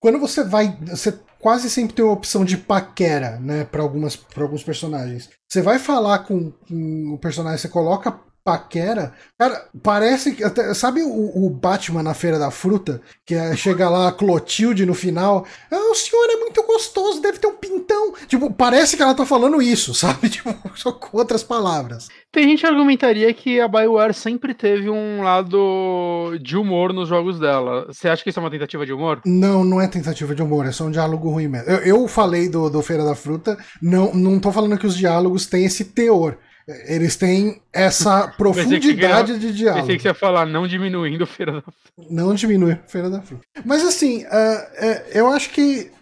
[0.00, 0.78] quando você vai.
[0.86, 5.28] Você quase sempre tem uma opção de paquera, né, para algumas alguns personagens.
[5.48, 9.12] Você vai falar com, com o personagem, você coloca paquera.
[9.36, 10.44] Cara, parece que.
[10.44, 13.02] Até, sabe o, o, Batman na Feira da Fruta?
[13.26, 15.44] Que é, chega lá a Clotilde no final.
[15.68, 18.14] Ah, o senhor é muito gostoso, deve ter um pintão.
[18.28, 20.28] Tipo, parece que ela tá falando isso, sabe?
[20.28, 22.06] Tipo, só com outras palavras.
[22.30, 27.40] Tem gente que argumentaria que a Bioware sempre teve um lado de humor nos jogos
[27.40, 27.86] dela.
[27.88, 29.22] Você acha que isso é uma tentativa de humor?
[29.26, 31.68] Não, não é tentativa de humor, é só um diálogo ruim mesmo.
[31.68, 35.46] Eu, eu falei do, do Feira da Fruta, não, não tô falando que os diálogos
[35.46, 36.38] têm esse teor.
[36.86, 39.82] Eles têm essa profundidade de diálogo.
[39.82, 41.78] Pensei que você ia falar não diminuindo Feira da Fruta.
[42.10, 43.42] Não diminuir a Feira da Fruta.
[43.64, 45.92] Mas assim, uh, uh, eu acho que.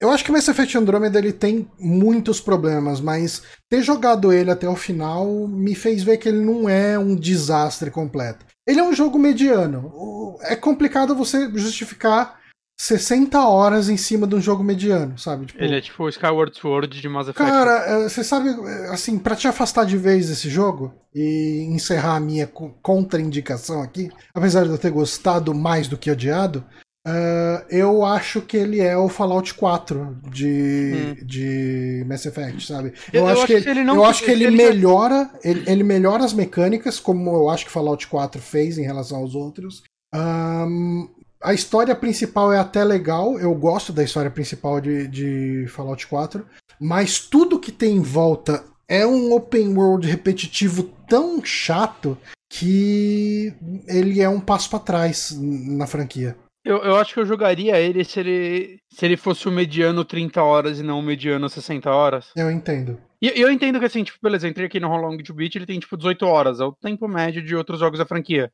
[0.00, 4.48] Eu acho que o Mass Effect Andromeda ele tem muitos problemas, mas ter jogado ele
[4.48, 8.46] até o final me fez ver que ele não é um desastre completo.
[8.64, 10.38] Ele é um jogo mediano.
[10.42, 12.38] É complicado você justificar
[12.80, 15.46] 60 horas em cima de um jogo mediano, sabe?
[15.46, 17.50] Tipo, ele é tipo o Skyward Sword de Mass Effect.
[17.50, 22.14] Cara, é, você sabe, é, assim, para te afastar de vez desse jogo e encerrar
[22.14, 26.64] a minha contraindicação aqui, apesar de eu ter gostado mais do que odiado,
[27.04, 31.26] uh, eu acho que ele é o Fallout 4 de, hum.
[31.26, 32.92] de Mass Effect, sabe?
[33.12, 35.82] Eu, eu acho, que, ele, ele não, eu acho que ele, ele melhora, ele, ele
[35.82, 39.82] melhora as mecânicas, como eu acho que Fallout 4 fez em relação aos outros.
[40.14, 41.08] Um,
[41.40, 46.44] a história principal é até legal, eu gosto da história principal de, de Fallout 4,
[46.80, 52.16] mas tudo que tem em volta é um open world repetitivo tão chato
[52.48, 53.52] que
[53.86, 56.36] ele é um passo para trás na franquia.
[56.64, 60.42] Eu, eu acho que eu jogaria ele se ele se ele fosse o mediano 30
[60.42, 62.30] horas e não o mediano 60 horas.
[62.34, 62.98] Eu entendo.
[63.20, 65.66] E eu entendo que assim, tipo, beleza, entrei aqui no How Long to Beat, ele
[65.66, 68.52] tem tipo 18 horas, é o tempo médio de outros jogos da franquia.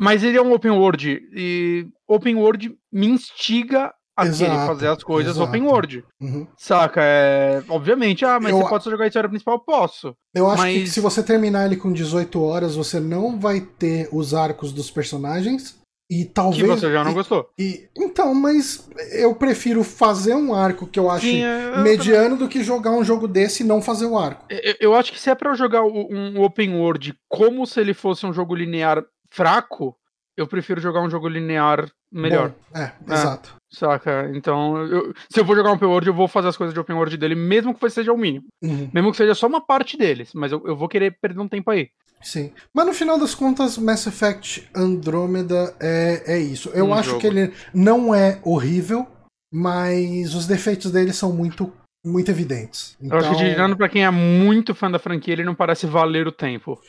[0.00, 4.88] Mas ele é um open world e open world me instiga a exato, querer fazer
[4.88, 5.48] as coisas exato.
[5.48, 6.04] open world.
[6.20, 6.46] Uhum.
[6.56, 7.00] Saca?
[7.02, 9.60] É, obviamente, ah, mas eu, você pode só jogar a história principal?
[9.60, 10.14] Posso.
[10.34, 10.82] Eu acho mas...
[10.82, 14.90] que se você terminar ele com 18 horas, você não vai ter os arcos dos
[14.90, 15.80] personagens.
[16.10, 16.60] E talvez.
[16.62, 17.48] Que você já não gostou.
[17.58, 22.48] E, então, mas eu prefiro fazer um arco que eu acho Sim, eu mediano do
[22.48, 24.44] que jogar um jogo desse e não fazer o arco.
[24.50, 27.94] Eu, eu acho que se é pra eu jogar um open world como se ele
[27.94, 29.02] fosse um jogo linear
[29.32, 29.96] fraco,
[30.36, 32.50] eu prefiro jogar um jogo linear melhor.
[32.50, 33.56] Bom, é, é, exato.
[33.70, 34.30] Saca?
[34.34, 36.80] Então, eu, se eu vou jogar um open world, eu vou fazer as coisas de
[36.80, 38.46] open world dele, mesmo que seja o mínimo.
[38.62, 38.90] Uhum.
[38.92, 41.70] Mesmo que seja só uma parte deles, mas eu, eu vou querer perder um tempo
[41.70, 41.90] aí.
[42.22, 42.52] Sim.
[42.72, 46.70] Mas no final das contas, Mass Effect Andromeda é, é isso.
[46.70, 47.20] Eu um acho jogo.
[47.20, 49.06] que ele não é horrível,
[49.52, 51.72] mas os defeitos dele são muito
[52.04, 52.96] muito evidentes.
[53.00, 53.16] Então...
[53.16, 55.86] Eu acho que então tirando pra quem é muito fã da franquia, ele não parece
[55.86, 56.80] valer o tempo.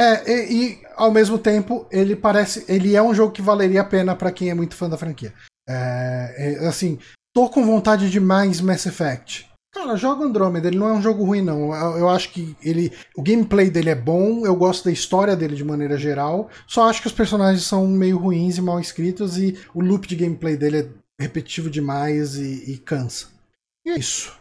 [0.00, 2.64] É, e, e, ao mesmo tempo, ele parece.
[2.66, 5.34] Ele é um jogo que valeria a pena para quem é muito fã da franquia.
[5.68, 6.98] É, é, assim,
[7.34, 9.46] tô com vontade de mais Mass Effect.
[9.72, 11.74] Cara, joga Andromeda, ele não é um jogo ruim, não.
[11.74, 12.90] Eu, eu, acho que ele.
[13.14, 16.48] O gameplay dele é bom, eu gosto da história dele de maneira geral.
[16.66, 20.16] Só acho que os personagens são meio ruins e mal escritos, e o loop de
[20.16, 20.88] gameplay dele é
[21.22, 23.28] repetitivo demais e, e cansa.
[23.84, 24.32] E é isso.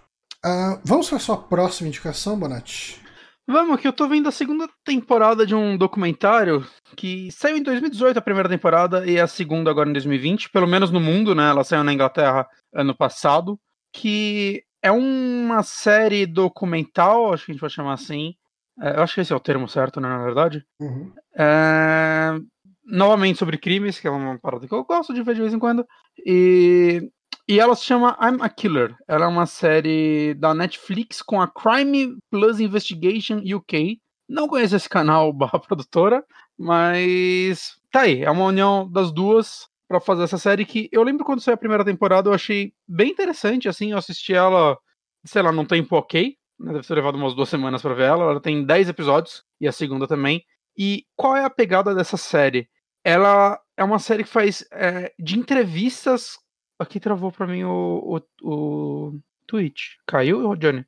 [0.44, 3.09] Uh, vamos para sua próxima indicação, Bonatti?
[3.52, 6.64] Vamos, que eu tô vendo a segunda temporada de um documentário
[6.96, 10.92] que saiu em 2018 a primeira temporada e a segunda agora em 2020, pelo menos
[10.92, 11.50] no mundo, né?
[11.50, 13.60] Ela saiu na Inglaterra ano passado,
[13.92, 18.36] que é uma série documental, acho que a gente vai chamar assim.
[18.80, 20.64] É, eu acho que esse é o termo certo, né, na verdade.
[20.80, 21.12] Uhum.
[21.36, 22.38] É,
[22.86, 25.60] novamente sobre crimes, que é uma parada que eu gosto de ver de vez em
[25.60, 25.84] quando.
[26.24, 27.10] E
[27.50, 28.96] e ela se chama I'm a Killer.
[29.08, 34.00] Ela é uma série da Netflix com a Crime Plus Investigation UK.
[34.30, 36.24] Não conheço esse canal barra produtora,
[36.56, 38.22] mas tá aí.
[38.24, 41.58] É uma união das duas para fazer essa série que eu lembro quando saiu a
[41.58, 44.78] primeira temporada, eu achei bem interessante, assim, eu assisti ela,
[45.26, 48.26] sei lá, num tempo ok, né, deve ter levado umas duas semanas para ver ela,
[48.26, 50.44] ela tem 10 episódios, e a segunda também.
[50.78, 52.70] E qual é a pegada dessa série?
[53.04, 56.38] Ela é uma série que faz é, de entrevistas
[56.80, 59.98] Aqui travou pra mim o, o, o Twitch.
[60.08, 60.86] Caiu, Johnny?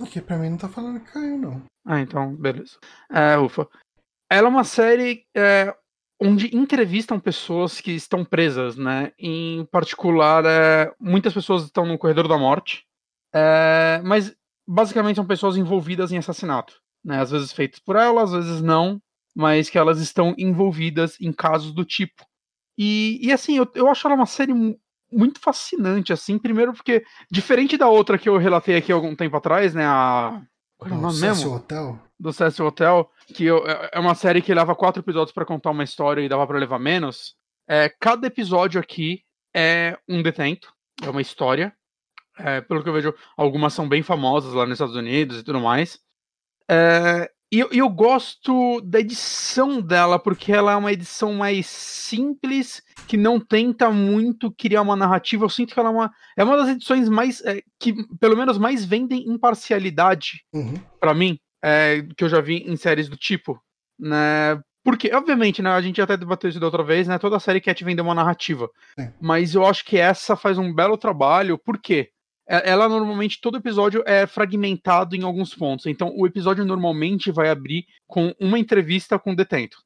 [0.00, 1.62] Aqui pra mim não tá falando que caiu, não.
[1.84, 2.78] Ah, então, beleza.
[3.10, 3.68] É, ufa.
[4.30, 5.74] Ela é uma série é,
[6.20, 9.12] onde entrevistam pessoas que estão presas, né?
[9.18, 12.86] Em particular, é, muitas pessoas estão no corredor da morte.
[13.34, 14.34] É, mas
[14.66, 16.80] basicamente são pessoas envolvidas em assassinato.
[17.04, 17.20] Né?
[17.20, 19.02] Às vezes feitas por ela, às vezes não,
[19.34, 22.24] mas que elas estão envolvidas em casos do tipo.
[22.78, 24.52] E, e assim, eu, eu acho ela uma série
[25.12, 26.38] muito fascinante, assim.
[26.38, 29.84] Primeiro porque, diferente da outra que eu relatei aqui algum tempo atrás, né?
[29.86, 30.42] A.
[30.78, 31.54] Qual é o nome mesmo?
[31.54, 31.98] Hotel?
[32.18, 35.70] Do Cecil Hotel, que eu, é, é uma série que leva quatro episódios para contar
[35.70, 37.36] uma história e dava para levar menos.
[37.68, 39.22] É, cada episódio aqui
[39.54, 41.72] é um detento, é uma história.
[42.38, 45.60] É, pelo que eu vejo, algumas são bem famosas lá nos Estados Unidos e tudo
[45.60, 46.00] mais.
[46.68, 52.82] É, E eu, eu, gosto da edição dela, porque ela é uma edição mais simples,
[53.06, 55.44] que não tenta muito criar uma narrativa.
[55.44, 57.42] Eu sinto que ela é uma, é uma das edições mais.
[57.44, 60.76] É, que pelo menos mais vendem imparcialidade uhum.
[60.98, 63.62] para mim, é, que eu já vi em séries do tipo.
[64.00, 64.58] Né?
[64.82, 67.18] Porque, obviamente, né, a gente até debateu isso da outra vez, né?
[67.18, 68.66] Toda série quer te vender uma narrativa.
[69.20, 72.08] Mas eu acho que essa faz um belo trabalho, por quê?
[72.52, 75.86] É, ela normalmente, todo episódio é fragmentado em alguns pontos.
[75.86, 79.78] Então, o episódio normalmente vai abrir com uma entrevista com o detento.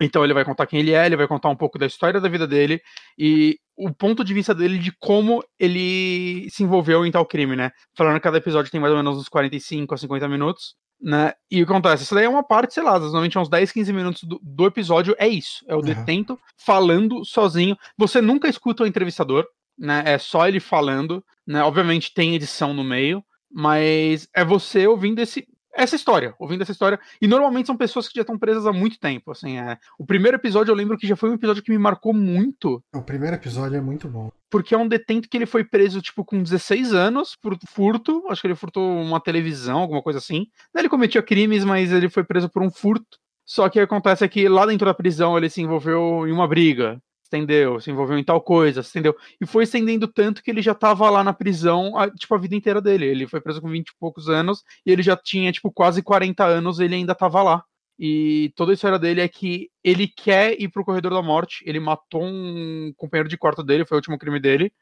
[0.00, 2.28] Então, ele vai contar quem ele é, ele vai contar um pouco da história da
[2.28, 2.80] vida dele
[3.18, 7.70] e o ponto de vista dele de como ele se envolveu em tal crime, né?
[7.94, 10.74] Falando que cada episódio tem mais ou menos uns 45 a 50 minutos.
[11.02, 11.32] Né?
[11.50, 12.04] E o que acontece?
[12.04, 15.14] Isso daí é uma parte, sei lá, normalmente uns 10, 15 minutos do, do episódio
[15.18, 15.64] é isso.
[15.66, 15.82] É o uhum.
[15.82, 17.76] detento falando sozinho.
[17.96, 19.46] Você nunca escuta o entrevistador,
[19.80, 20.02] né?
[20.04, 21.62] É só ele falando, né?
[21.64, 27.00] Obviamente tem edição no meio, mas é você ouvindo esse, essa história, ouvindo essa história.
[27.20, 29.30] E normalmente são pessoas que já estão presas há muito tempo.
[29.30, 29.78] Assim, é.
[29.98, 32.84] O primeiro episódio eu lembro que já foi um episódio que me marcou muito.
[32.94, 34.30] O primeiro episódio é muito bom.
[34.50, 38.22] Porque é um detento que ele foi preso, tipo, com 16 anos por furto.
[38.28, 40.46] Acho que ele furtou uma televisão, alguma coisa assim.
[40.76, 43.18] Ele cometia crimes, mas ele foi preso por um furto.
[43.46, 47.00] Só que acontece é que lá dentro da prisão ele se envolveu em uma briga
[47.30, 49.14] estendeu, se envolveu em tal coisa, entendeu?
[49.40, 52.56] E foi estendendo tanto que ele já tava lá na prisão, a, tipo, a vida
[52.56, 53.06] inteira dele.
[53.06, 56.44] Ele foi preso com 20 e poucos anos e ele já tinha, tipo, quase 40
[56.44, 57.64] anos, ele ainda tava lá.
[57.98, 61.62] E toda a história dele é que ele quer ir pro corredor da morte.
[61.66, 64.72] Ele matou um companheiro de quarto dele, foi o último crime dele.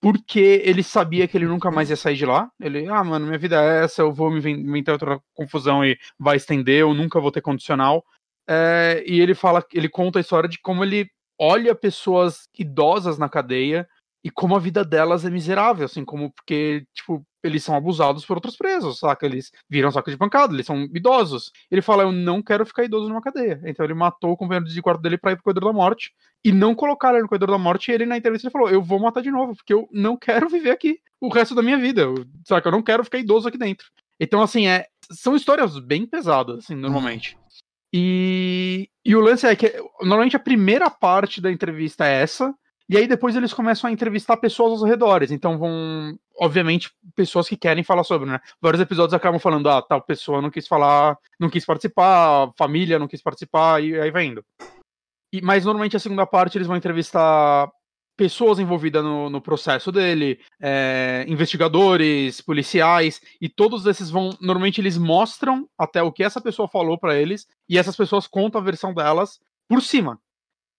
[0.00, 2.50] Porque ele sabia que ele nunca mais ia sair de lá.
[2.60, 6.36] Ele, ah, mano, minha vida é essa, eu vou me inventar outra confusão e vai
[6.36, 8.04] estender, eu nunca vou ter condicional.
[8.48, 11.10] É, e ele fala, ele conta a história de como ele
[11.40, 13.88] olha pessoas idosas na cadeia
[14.22, 18.36] e como a vida delas é miserável, assim, como porque, tipo, eles são abusados por
[18.36, 19.24] outros presos, saca?
[19.24, 21.50] Eles viram saco de pancada, eles são idosos.
[21.70, 23.58] Ele fala, eu não quero ficar idoso numa cadeia.
[23.64, 26.12] Então ele matou o companheiro de quarto dele pra ir pro corredor da morte.
[26.44, 28.82] E não colocaram ele no corredor da morte, e ele na entrevista ele falou, eu
[28.82, 32.06] vou matar de novo, porque eu não quero viver aqui o resto da minha vida,
[32.46, 32.68] saca?
[32.68, 33.86] Eu não quero ficar idoso aqui dentro.
[34.18, 37.38] Então, assim, é, são histórias bem pesadas, assim, normalmente.
[37.92, 42.54] E, e o lance é que normalmente a primeira parte da entrevista é essa,
[42.88, 45.30] e aí depois eles começam a entrevistar pessoas aos redores.
[45.30, 48.40] Então vão, obviamente, pessoas que querem falar sobre, né?
[48.60, 53.06] Vários episódios acabam falando, ah, tal pessoa não quis falar, não quis participar, família não
[53.06, 54.44] quis participar, e aí vai indo.
[55.32, 57.70] E, mas normalmente a segunda parte eles vão entrevistar
[58.20, 64.28] pessoas envolvidas no, no processo dele, é, investigadores, policiais, e todos esses vão.
[64.42, 68.60] Normalmente eles mostram até o que essa pessoa falou para eles, e essas pessoas contam
[68.60, 70.20] a versão delas por cima.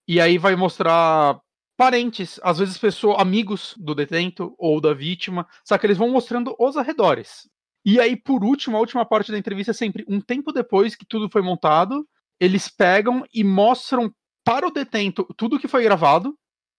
[0.08, 1.42] E aí vai mostrar
[1.76, 6.56] parentes, às vezes pessoas, amigos do detento ou da vítima, só que eles vão mostrando
[6.60, 7.50] os arredores.
[7.84, 11.08] E aí, por último, a última parte da entrevista é sempre um tempo depois que
[11.08, 12.08] tudo foi montado,
[12.40, 14.14] eles pegam e mostram
[14.44, 16.38] para o detento tudo que foi gravado,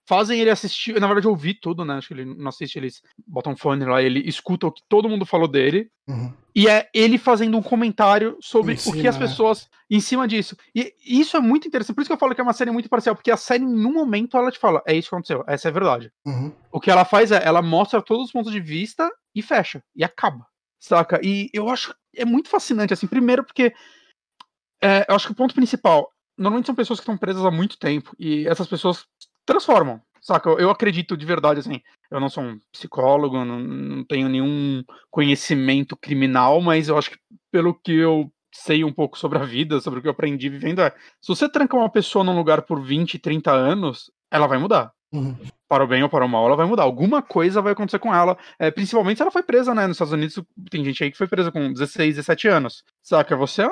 [0.09, 1.95] fazem ele assistir, na verdade ouvir tudo, né?
[1.95, 5.09] Acho que ele não assiste, eles botam um fone lá, ele escuta o que todo
[5.09, 5.91] mundo falou dele.
[6.09, 6.33] Uhum.
[6.55, 9.27] E é ele fazendo um comentário sobre o que as né?
[9.27, 10.57] pessoas em cima disso.
[10.75, 12.89] E isso é muito interessante, por isso que eu falo que é uma série muito
[12.89, 15.69] parcial, porque a série, em um momento, ela te fala: é isso que aconteceu, essa
[15.69, 16.13] é a verdade.
[16.27, 16.53] Uhum.
[16.71, 20.05] O que ela faz é, ela mostra todos os pontos de vista e fecha, e
[20.05, 20.47] acaba.
[20.81, 21.21] Saca?
[21.23, 23.73] E eu acho é muito fascinante, assim, primeiro porque
[24.83, 27.79] é, eu acho que o ponto principal, normalmente são pessoas que estão presas há muito
[27.79, 29.07] tempo, e essas pessoas
[29.45, 30.01] transformam.
[30.21, 30.51] Saca?
[30.51, 31.81] Eu, acredito de verdade, assim.
[32.09, 37.19] Eu não sou um psicólogo, não, não tenho nenhum conhecimento criminal, mas eu acho que
[37.51, 40.81] pelo que eu sei um pouco sobre a vida, sobre o que eu aprendi vivendo,
[40.81, 40.91] é.
[41.21, 44.93] Se você tranca uma pessoa num lugar por 20, 30 anos, ela vai mudar.
[45.13, 45.37] Uhum.
[45.69, 46.85] Para o bem ou para o mal, ela vai mudar.
[46.85, 48.37] Alguma coisa vai acontecer com ela.
[48.59, 49.87] É, principalmente se ela foi presa, né?
[49.87, 50.41] Nos Estados Unidos
[50.71, 52.85] tem gente aí que foi presa com 16, 17 anos.
[53.03, 53.37] Saca?
[53.37, 53.67] Você é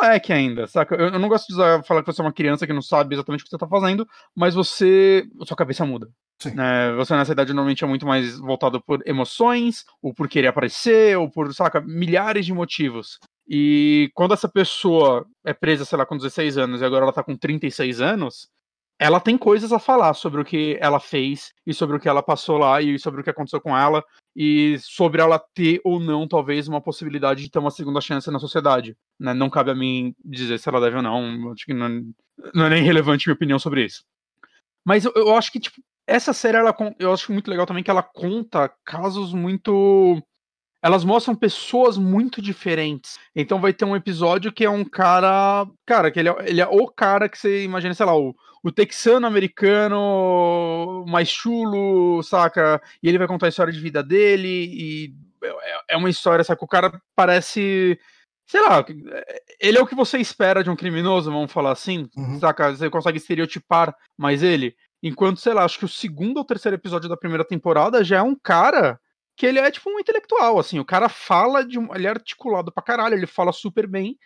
[0.00, 0.94] moleque ainda, saca?
[0.94, 3.14] Eu, eu não gosto de usar, falar que você é uma criança que não sabe
[3.14, 5.26] exatamente o que você tá fazendo, mas você.
[5.44, 6.08] sua cabeça muda.
[6.54, 6.92] Né?
[6.96, 11.30] Você nessa idade normalmente é muito mais voltado por emoções, ou por querer aparecer, ou
[11.30, 13.18] por, saca, milhares de motivos.
[13.48, 17.22] E quando essa pessoa é presa, sei lá, com 16 anos e agora ela tá
[17.22, 18.48] com 36 anos,
[18.98, 22.22] ela tem coisas a falar sobre o que ela fez e sobre o que ela
[22.22, 24.02] passou lá e sobre o que aconteceu com ela
[24.36, 28.38] e sobre ela ter ou não, talvez, uma possibilidade de ter uma segunda chance na
[28.38, 28.96] sociedade.
[29.18, 29.32] Né?
[29.32, 31.52] Não cabe a mim dizer se ela deve ou não.
[31.52, 32.02] Acho que não,
[32.52, 34.04] não é nem relevante minha opinião sobre isso.
[34.84, 37.90] Mas eu, eu acho que, tipo, essa série, ela, eu acho muito legal também que
[37.90, 40.20] ela conta casos muito
[40.84, 43.18] elas mostram pessoas muito diferentes.
[43.34, 45.66] Então vai ter um episódio que é um cara.
[45.86, 48.70] Cara, que ele é, ele é o cara que você imagina, sei lá, o, o
[48.70, 52.82] texano americano mais chulo, saca?
[53.02, 56.62] E ele vai contar a história de vida dele e é, é uma história, saca?
[56.62, 57.98] O cara parece
[58.46, 58.84] sei lá,
[59.58, 62.38] ele é o que você espera de um criminoso, vamos falar assim, uhum.
[62.38, 62.76] saca?
[62.76, 64.76] Você consegue estereotipar mais ele.
[65.02, 68.22] Enquanto, sei lá, acho que o segundo ou terceiro episódio da primeira temporada já é
[68.22, 69.00] um cara
[69.36, 72.72] que ele é tipo um intelectual, assim, o cara fala de um, ele é articulado
[72.72, 74.18] pra caralho, ele fala super bem,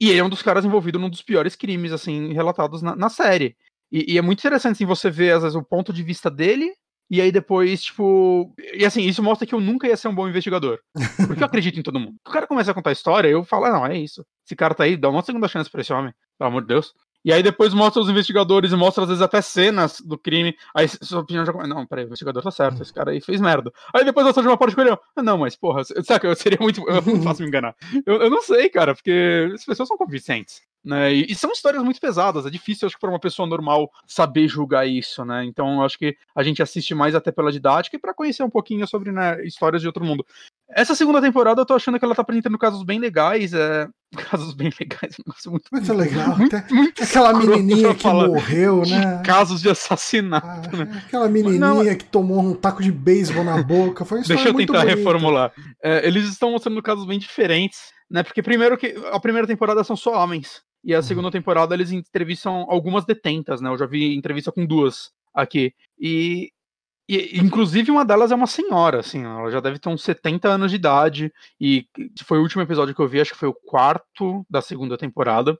[0.00, 3.08] e ele é um dos caras envolvido num dos piores crimes, assim, relatados na, na
[3.08, 3.56] série.
[3.90, 6.72] E, e, é muito interessante, assim, você ver, às vezes, o ponto de vista dele
[7.10, 8.54] e aí depois, tipo.
[8.74, 10.78] E assim, isso mostra que eu nunca ia ser um bom investigador.
[11.26, 12.16] Porque eu acredito em todo mundo.
[12.26, 14.24] O cara começa a contar a história, eu falo, ah, não, é isso.
[14.46, 16.12] Esse cara tá aí, dá uma segunda chance pra esse homem.
[16.38, 16.92] Pelo amor de Deus.
[17.24, 20.56] E aí depois mostra os investigadores e mostra às vezes até cenas do crime.
[20.74, 23.72] Aí sua opinião já Não, peraí, o investigador tá certo, esse cara aí fez merda.
[23.94, 26.58] Aí depois mostra de uma parte com ele, ah, não, mas porra, sabe, eu seria
[26.60, 26.82] muito.
[26.88, 27.74] Eu não faço me enganar.
[28.06, 30.62] Eu, eu não sei, cara, porque as pessoas são convincentes.
[30.84, 31.12] Né?
[31.12, 34.46] E, e, são histórias muito pesadas, é difícil, acho que, para uma pessoa normal saber
[34.46, 35.44] julgar isso, né?
[35.44, 38.86] Então, acho que a gente assiste mais até pela didática e para conhecer um pouquinho
[38.86, 40.24] sobre né, histórias de outro mundo.
[40.70, 43.88] Essa segunda temporada eu tô achando que ela tá apresentando casos bem legais, é...
[44.30, 46.36] casos bem legais, um negócio muito, muito legal.
[46.36, 49.22] Muito, muito aquela menininha que morreu, né?
[49.24, 51.02] Casos de assassinato, ah, né?
[51.06, 54.84] Aquela menininha Não, que tomou um taco de beisebol na boca, foi Deixa eu tentar
[54.84, 55.52] reformular.
[55.82, 58.22] É, eles estão mostrando casos bem diferentes, né?
[58.22, 60.62] Porque primeiro que a primeira temporada são só homens.
[60.84, 63.68] E a segunda temporada eles entrevistam algumas detentas, né?
[63.68, 65.72] Eu já vi entrevista com duas aqui.
[65.98, 66.50] E,
[67.08, 70.70] e, inclusive uma delas é uma senhora, assim, ela já deve ter uns 70 anos
[70.70, 71.32] de idade.
[71.60, 71.86] E
[72.24, 75.58] foi o último episódio que eu vi, acho que foi o quarto da segunda temporada.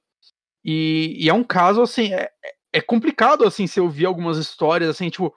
[0.64, 2.30] E, e é um caso, assim, é,
[2.72, 5.34] é complicado, assim, se eu ouvir algumas histórias, assim, tipo.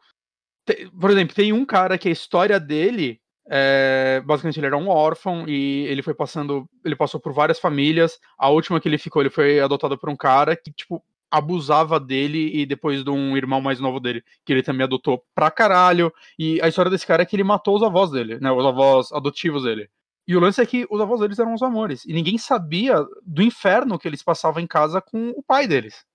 [0.65, 4.87] Te, por exemplo, tem um cara que a história dele é, basicamente ele era um
[4.87, 8.19] órfão e ele foi passando, ele passou por várias famílias.
[8.37, 12.51] A última que ele ficou, ele foi adotado por um cara que tipo abusava dele
[12.53, 16.11] e depois de um irmão mais novo dele, que ele também adotou pra caralho.
[16.37, 19.11] E a história desse cara é que ele matou os avós dele, né, os avós
[19.11, 19.89] adotivos dele.
[20.27, 22.05] E o lance é que os avós deles eram os amores.
[22.05, 26.05] E ninguém sabia do inferno que eles passavam em casa com o pai deles.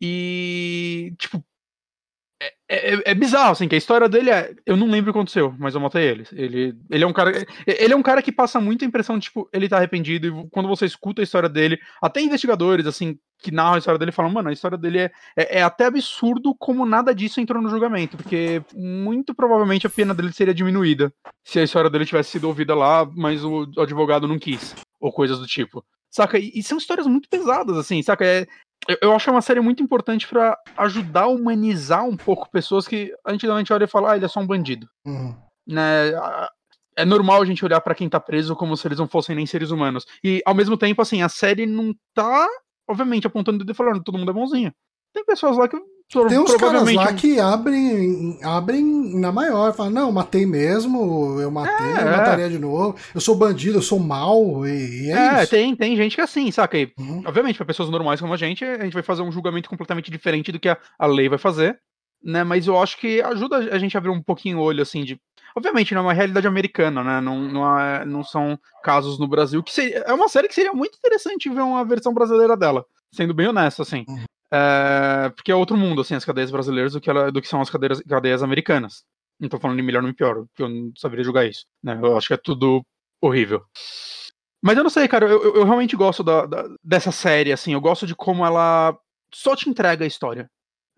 [0.00, 1.44] E, tipo,
[2.42, 4.54] é, é, é, bizarro, assim, que a história dele é.
[4.64, 6.26] Eu não lembro o que aconteceu, mas eu matei ele.
[6.32, 7.46] Ele, ele é um cara.
[7.66, 10.68] Ele é um cara que passa muita impressão de, tipo, ele tá arrependido, e quando
[10.68, 14.48] você escuta a história dele, até investigadores, assim, que narram a história dele falam, mano,
[14.48, 18.62] a história dele é, é, é, até absurdo como nada disso entrou no julgamento, porque
[18.74, 21.12] muito provavelmente a pena dele seria diminuída
[21.44, 25.38] se a história dele tivesse sido ouvida lá, mas o advogado não quis, ou coisas
[25.38, 25.84] do tipo.
[26.10, 26.38] Saca?
[26.38, 28.26] E, são histórias muito pesadas, assim, saca?
[28.26, 28.46] É,
[28.88, 33.14] eu, eu acho uma série muito importante para ajudar a humanizar um pouco pessoas que
[33.24, 34.88] a gente normalmente olha e fala, ah, ele é só um bandido.
[35.06, 35.34] Uhum.
[35.66, 36.12] Né?
[36.96, 39.46] É normal a gente olhar para quem tá preso como se eles não fossem nem
[39.46, 40.06] seres humanos.
[40.24, 42.46] E ao mesmo tempo, assim, a série não tá,
[42.88, 44.72] obviamente, apontando o dedo e falando, todo mundo é bonzinho.
[45.12, 45.76] Tem pessoas lá que
[46.10, 48.84] tem uns caras lá que abrem, abrem
[49.14, 53.36] na maior, falam, não, matei mesmo, eu matei, é, eu mataria de novo, eu sou
[53.36, 55.50] bandido, eu sou mal, e, e é, é, isso.
[55.50, 56.76] Tem, tem gente que é assim, saca?
[56.76, 57.22] E, uhum.
[57.24, 60.50] Obviamente, para pessoas normais como a gente, a gente vai fazer um julgamento completamente diferente
[60.50, 61.78] do que a, a lei vai fazer,
[62.22, 62.42] né?
[62.42, 65.20] Mas eu acho que ajuda a gente a abrir um pouquinho o olho, assim, de.
[65.56, 67.20] Obviamente, não é uma realidade americana, né?
[67.20, 70.72] Não, não, é, não são casos no Brasil, que seria, é uma série que seria
[70.72, 74.04] muito interessante ver uma versão brasileira dela, sendo bem honesto, assim.
[74.08, 74.24] Uhum.
[74.52, 77.60] É, porque é outro mundo, assim, as cadeias brasileiras do que, ela, do que são
[77.60, 79.04] as cadeias, cadeias americanas.
[79.38, 81.64] Não tô falando de melhor nem pior, porque eu não saberia julgar isso.
[81.82, 81.98] Né?
[82.02, 82.84] Eu acho que é tudo
[83.20, 83.62] horrível.
[84.62, 87.80] Mas eu não sei, cara, eu, eu realmente gosto da, da, dessa série, assim, eu
[87.80, 88.96] gosto de como ela
[89.32, 90.50] só te entrega a história.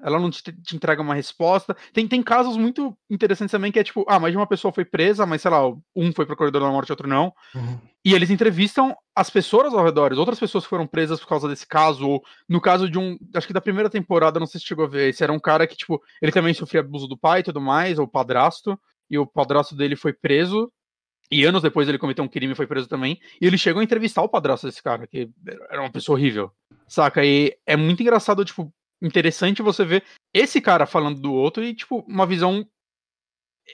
[0.03, 1.77] Ela não te, te, entrega uma resposta.
[1.93, 4.85] Tem, tem casos muito interessantes também que é tipo, ah, mais de uma pessoa foi
[4.85, 5.61] presa, mas sei lá,
[5.95, 7.33] um foi pro corredor da morte, outro não.
[7.55, 7.79] Uhum.
[8.05, 11.67] E eles entrevistam as pessoas ao redor, outras pessoas que foram presas por causa desse
[11.67, 14.87] caso, ou no caso de um, acho que da primeira temporada, não sei se chegou
[14.87, 17.45] a ver, esse era um cara que, tipo, ele também sofria abuso do pai e
[17.45, 18.79] tudo mais, ou padrasto,
[19.09, 20.73] e o padrasto dele foi preso,
[21.31, 23.19] e anos depois ele cometeu um crime e foi preso também.
[23.41, 25.31] E eles chegam a entrevistar o padrasto desse cara, que
[25.71, 26.51] era uma pessoa horrível.
[26.87, 27.25] Saca?
[27.25, 28.71] E é muito engraçado, tipo,
[29.03, 32.67] interessante você ver esse cara falando do outro e, tipo, uma visão.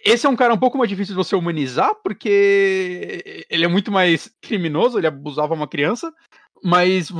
[0.04, 3.90] Esse é um cara um pouco mais difícil de você humanizar, porque ele é muito
[3.90, 6.12] mais criminoso, ele abusava uma criança,
[6.62, 7.10] mas,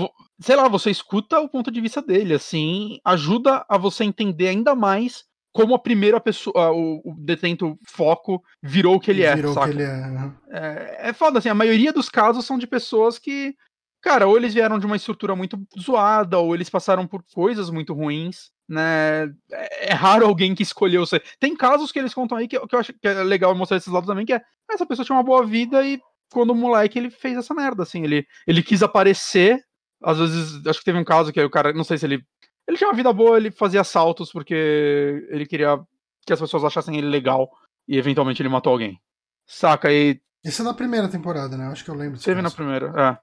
[0.41, 4.75] sei lá, você escuta o ponto de vista dele, assim, ajuda a você entender ainda
[4.75, 9.35] mais como a primeira pessoa, o, o detento foco virou o que ele é.
[9.35, 10.11] Virou o que ele é.
[10.11, 10.35] Né?
[10.51, 11.09] é.
[11.09, 13.57] É foda, assim, a maioria dos casos são de pessoas que
[14.01, 17.93] Cara, ou eles vieram de uma estrutura muito zoada, ou eles passaram por coisas muito
[17.93, 19.25] ruins, né?
[19.51, 21.23] É, é raro alguém que escolheu ser.
[21.41, 23.93] Tem casos que eles contam aí que, que eu acho que é legal mostrar esses
[23.93, 26.01] lados também, que é essa pessoa tinha uma boa vida e
[26.33, 29.65] quando o moleque ele fez essa merda, assim, ele, ele quis aparecer.
[30.03, 32.25] Às vezes, acho que teve um caso que o cara, não sei se ele.
[32.69, 35.81] Ele tinha uma vida boa, ele fazia assaltos porque ele queria
[36.27, 37.51] que as pessoas achassem ele legal
[37.89, 39.01] e eventualmente ele matou alguém.
[39.47, 39.91] Saca?
[39.91, 40.21] E.
[40.45, 41.67] Isso é na primeira temporada, né?
[41.67, 42.21] Acho que eu lembro.
[42.21, 42.55] Teve caso.
[42.55, 43.19] na primeira, é.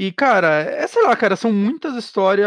[0.00, 2.46] E, cara, é, sei lá, cara, são muitas histórias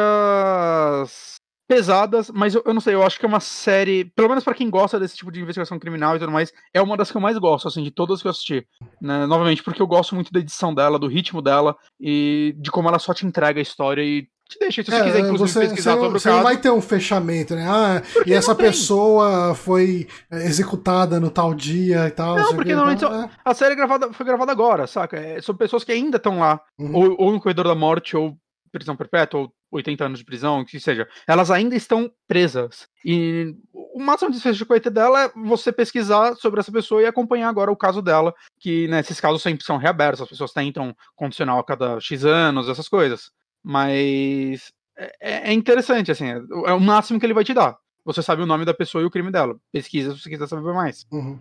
[1.68, 4.54] pesadas, mas eu, eu, não sei, eu acho que é uma série, pelo menos para
[4.54, 7.22] quem gosta desse tipo de investigação criminal e tudo mais, é uma das que eu
[7.22, 8.66] mais gosto, assim, de todas que eu assisti.
[9.02, 9.26] Né?
[9.26, 13.00] Novamente, porque eu gosto muito da edição dela, do ritmo dela e de como ela
[13.00, 14.84] só te entrega a história e te deixa.
[14.84, 16.38] Se você é, quiser, inclusive, você, pesquisar você, sobre você o caso.
[16.38, 17.66] não vai ter um fechamento, né?
[17.68, 22.36] Ah, e essa pessoa foi é, executada no tal dia e tal.
[22.36, 23.30] Não, porque normalmente é.
[23.44, 25.18] a série é gravada, foi gravada agora, saca?
[25.18, 26.96] É, são pessoas que ainda estão lá, uhum.
[26.96, 28.38] ou, ou no corredor da morte, ou
[28.72, 32.88] prisão perpétua, ou 80 anos de prisão, que seja, elas ainda estão presas.
[33.06, 37.06] E o máximo de desfecho de coisa dela é você pesquisar sobre essa pessoa e
[37.06, 40.96] acompanhar agora o caso dela, que nesses né, casos sempre são reabertos, as pessoas tentam
[41.16, 43.32] condicional a cada X anos, essas coisas.
[43.64, 47.78] Mas é, é, é interessante, assim, é, é o máximo que ele vai te dar.
[48.04, 49.56] Você sabe o nome da pessoa e o crime dela.
[49.72, 51.06] Pesquisa se você quiser saber mais.
[51.12, 51.40] Uhum.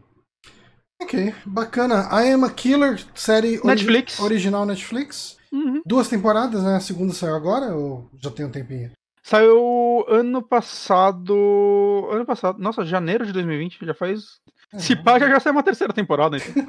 [1.02, 2.08] Ok, bacana.
[2.12, 4.20] I Am a Killer, série Netflix.
[4.20, 5.38] Ori original Netflix.
[5.50, 5.80] Uhum.
[5.84, 6.76] Duas temporadas, né?
[6.76, 8.92] A segunda saiu agora ou já tem um tempinho?
[9.22, 12.08] Saiu ano passado.
[12.10, 12.58] Ano passado.
[12.58, 13.78] Nossa, janeiro de 2020.
[13.84, 14.40] Já faz.
[14.72, 16.36] É, Se pá, já, já saiu uma terceira temporada.
[16.36, 16.62] Então.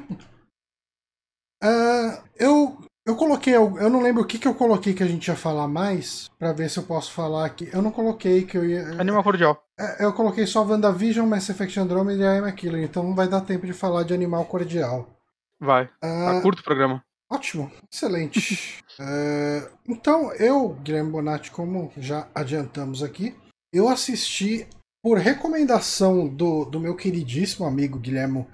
[1.62, 3.54] uh, eu, eu coloquei.
[3.54, 6.30] Eu não lembro o que, que eu coloquei que a gente ia falar mais.
[6.38, 7.68] para ver se eu posso falar aqui.
[7.72, 9.00] Eu não coloquei que eu ia.
[9.00, 9.62] Animal Cordial.
[9.78, 12.84] É, eu coloquei só WandaVision, Mass Effect Andromeda e I Am Killer.
[12.84, 15.08] Então não vai dar tempo de falar de Animal Cordial.
[15.60, 15.84] Vai.
[15.84, 17.04] Uh, tá curto o programa.
[17.30, 18.82] Ótimo, excelente.
[19.00, 23.34] é, então, eu, Guilherme Bonatti, como já adiantamos aqui,
[23.72, 24.66] eu assisti
[25.02, 28.46] por recomendação do, do meu queridíssimo amigo Guilherme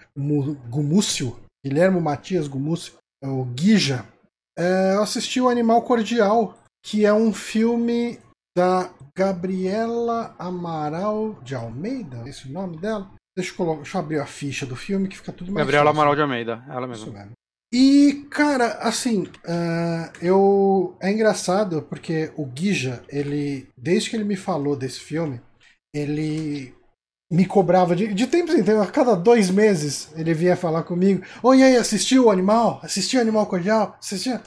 [0.70, 4.07] Gumúcio, Guilherme Matias Gumúcio, o Guija,
[4.59, 8.18] é, eu assisti o Animal Cordial, que é um filme
[8.56, 13.11] da Gabriela Amaral de Almeida, esse é o nome dela?
[13.36, 15.86] Deixa eu, colocar, deixa eu abrir a ficha do filme que fica tudo mais Gabriela
[15.86, 16.00] fácil.
[16.00, 17.06] Amaral de Almeida, ela mesma.
[17.06, 17.32] Isso mesmo.
[17.72, 20.96] E, cara, assim, uh, eu.
[21.00, 23.68] É engraçado porque o Guija, ele.
[23.76, 25.40] Desde que ele me falou desse filme,
[25.94, 26.74] ele
[27.31, 31.22] me cobrava de, de tempos em tempos, a cada dois meses ele vinha falar comigo:
[31.43, 32.81] Oi, aí, assistiu o Animal?
[32.83, 33.97] Assistiu o Animal Cordial?
[34.01, 34.39] Assistiu?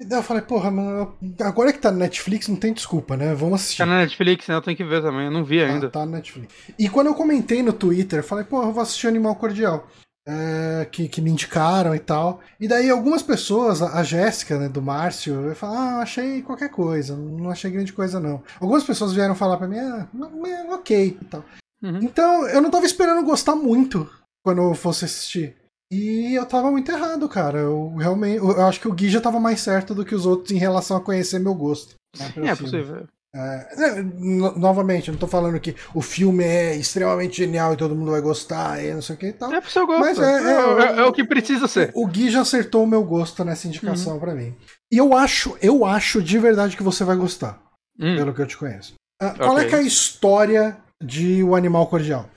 [0.00, 3.34] E daí eu falei, porra, mano, agora que tá no Netflix, não tem desculpa, né?
[3.34, 3.78] Vamos assistir.
[3.78, 4.54] Tá na Netflix, né?
[4.54, 5.88] Eu tenho que ver também, eu não vi ainda.
[5.88, 6.54] Ah, tá no Netflix.
[6.78, 9.88] E quando eu comentei no Twitter, eu falei, porra, eu vou assistir Animal Cordial
[10.28, 12.40] é, que, que me indicaram e tal.
[12.60, 17.50] E daí algumas pessoas, a, Jéssica, né, do Márcio, falou, ah, achei qualquer coisa, não
[17.50, 18.42] achei grande coisa não.
[18.60, 20.06] Algumas pessoas vieram falar pra mim, ah,
[20.46, 21.42] é, ok e tal.
[21.82, 22.00] Uhum.
[22.02, 24.08] Então eu não tava esperando gostar muito
[24.44, 25.56] quando eu fosse assistir.
[25.90, 27.58] E eu tava muito errado, cara.
[27.58, 28.36] Eu realmente.
[28.36, 30.96] Eu acho que o Gui já tava mais certo do que os outros em relação
[30.96, 31.94] a conhecer meu gosto.
[32.16, 33.06] Né, é possível.
[33.34, 37.94] É, no, novamente, eu não tô falando que o filme é extremamente genial e todo
[37.94, 39.52] mundo vai gostar e não sei o que e tal.
[39.52, 40.00] É pro seu gosto.
[40.00, 41.92] Mas é, é, é, é o que precisa ser.
[41.94, 44.20] O, o Gui já acertou o meu gosto nessa indicação uhum.
[44.20, 44.54] para mim.
[44.90, 47.62] E eu acho, eu acho de verdade que você vai gostar.
[48.00, 48.16] Hum.
[48.16, 48.94] Pelo que eu te conheço.
[49.22, 49.66] Uh, qual okay.
[49.66, 52.28] é que é a história de O Animal Cordial?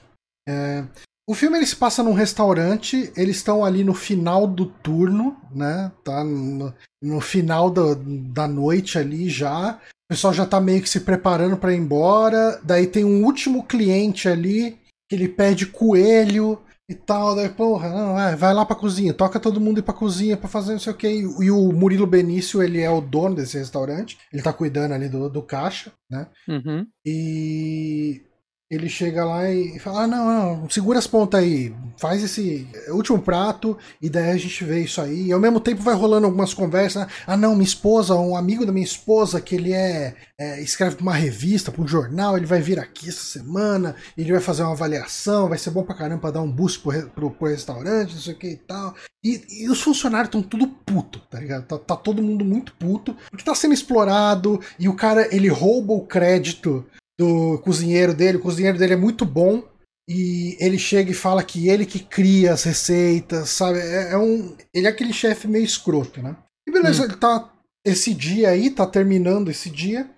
[0.48, 0.84] É,
[1.32, 5.92] o filme ele se passa num restaurante, eles estão ali no final do turno, né?
[6.04, 9.76] Tá no, no final do, da noite ali já.
[9.76, 12.60] O pessoal já tá meio que se preparando para ir embora.
[12.64, 14.78] Daí tem um último cliente ali
[15.10, 16.60] que ele pede coelho
[16.90, 17.34] e tal.
[17.34, 20.50] Daí, porra, não, é, vai lá pra cozinha, toca todo mundo ir pra cozinha pra
[20.50, 21.08] fazer não sei o que.
[21.08, 24.18] E o Murilo Benício, ele é o dono desse restaurante.
[24.34, 26.28] Ele tá cuidando ali do, do caixa, né?
[26.50, 26.86] Uhum.
[27.06, 28.22] E
[28.72, 33.20] ele chega lá e fala: ah, não, não, segura as pontas aí, faz esse último
[33.20, 35.28] prato e daí a gente vê isso aí.
[35.28, 38.72] E ao mesmo tempo vai rolando algumas conversas: ah, não, minha esposa, um amigo da
[38.72, 42.62] minha esposa que ele é, é escreve pra uma revista, pra um jornal, ele vai
[42.62, 46.42] vir aqui essa semana, ele vai fazer uma avaliação, vai ser bom pra caramba dar
[46.42, 48.96] um boost pro, pro, pro restaurante, não sei o que e tal.
[49.22, 51.66] E, e os funcionários estão tudo puto, tá ligado?
[51.66, 55.94] Tá, tá todo mundo muito puto, porque tá sendo explorado e o cara ele rouba
[55.94, 56.86] o crédito
[57.22, 58.38] do cozinheiro dele.
[58.38, 59.64] O cozinheiro dele é muito bom
[60.10, 63.80] e ele chega e fala que ele que cria as receitas, sabe?
[63.80, 66.36] É, é um, ele é aquele chefe meio escroto, né?
[66.68, 67.06] E beleza, hum.
[67.06, 67.54] ele tá
[67.86, 70.10] esse dia aí, tá terminando esse dia.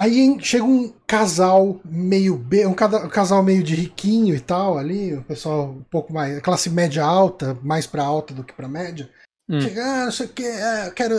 [0.00, 5.24] Aí chega um casal meio B, um casal meio de riquinho e tal ali, o
[5.24, 9.10] pessoal um pouco mais, classe média alta, mais para alta do que para média.
[9.48, 9.60] Hum.
[9.60, 11.16] Chega, ah, não sei o que, ah, quero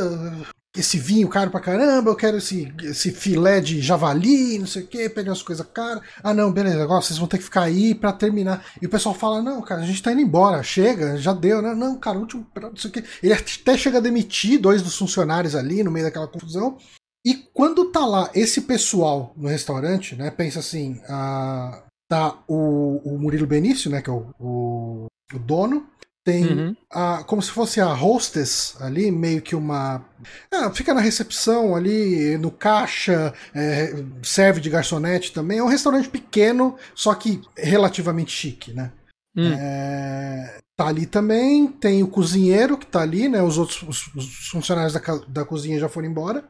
[0.77, 4.87] esse vinho caro pra caramba, eu quero esse, esse filé de javali, não sei o
[4.87, 6.03] que, pegar umas coisas caras.
[6.23, 8.63] Ah, não, beleza, agora vocês vão ter que ficar aí pra terminar.
[8.81, 11.73] E o pessoal fala: não, cara, a gente tá indo embora, chega, já deu, né?
[11.73, 13.03] Não, cara, último não sei o que.
[13.23, 16.77] Ele até chega a demitir dois dos funcionários ali no meio daquela confusão.
[17.25, 23.17] E quando tá lá esse pessoal no restaurante, né, pensa assim: ah, tá o, o
[23.17, 25.87] Murilo Benício, né, que é o, o, o dono,
[26.23, 26.75] Tem uhum.
[26.91, 30.05] a, como se fosse a hostess ali, meio que uma.
[30.51, 35.59] Ah, fica na recepção ali, no caixa, é, serve de garçonete também.
[35.59, 38.91] É um restaurante pequeno, só que relativamente chique, né?
[39.35, 39.53] Hum.
[39.53, 43.41] É, tá ali também, tem o cozinheiro que tá ali, né?
[43.41, 46.43] Os outros os, os funcionários da, da cozinha já foram embora.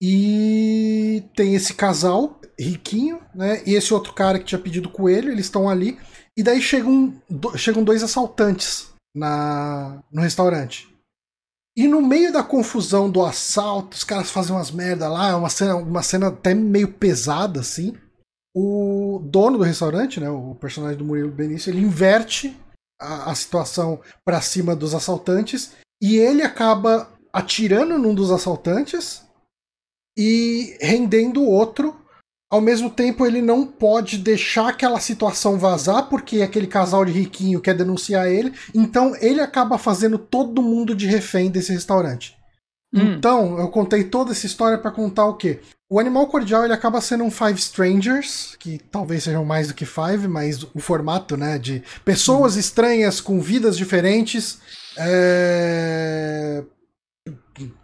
[0.00, 3.62] E tem esse casal riquinho, né?
[3.66, 5.98] E esse outro cara que tinha pedido coelho, eles estão ali.
[6.36, 10.88] E daí chegam, do, chegam dois assaltantes na, no restaurante.
[11.76, 15.76] E no meio da confusão do assalto, os caras fazem umas merda lá, uma cena,
[15.76, 17.94] uma cena até meio pesada, assim.
[18.54, 22.56] O dono do restaurante, né, o personagem do Murilo Benício, ele inverte
[23.00, 29.22] a, a situação para cima dos assaltantes e ele acaba atirando num dos assaltantes
[30.18, 31.94] e rendendo o outro
[32.50, 37.60] ao mesmo tempo ele não pode deixar aquela situação vazar porque aquele casal de riquinho
[37.60, 42.36] quer denunciar ele, então ele acaba fazendo todo mundo de refém desse restaurante.
[42.94, 43.12] Hum.
[43.12, 45.60] Então, eu contei toda essa história para contar o quê?
[45.90, 49.84] O Animal Cordial ele acaba sendo um Five Strangers, que talvez sejam mais do que
[49.84, 52.60] Five, mas o formato, né, de pessoas hum.
[52.60, 54.58] estranhas com vidas diferentes,
[54.96, 56.64] é...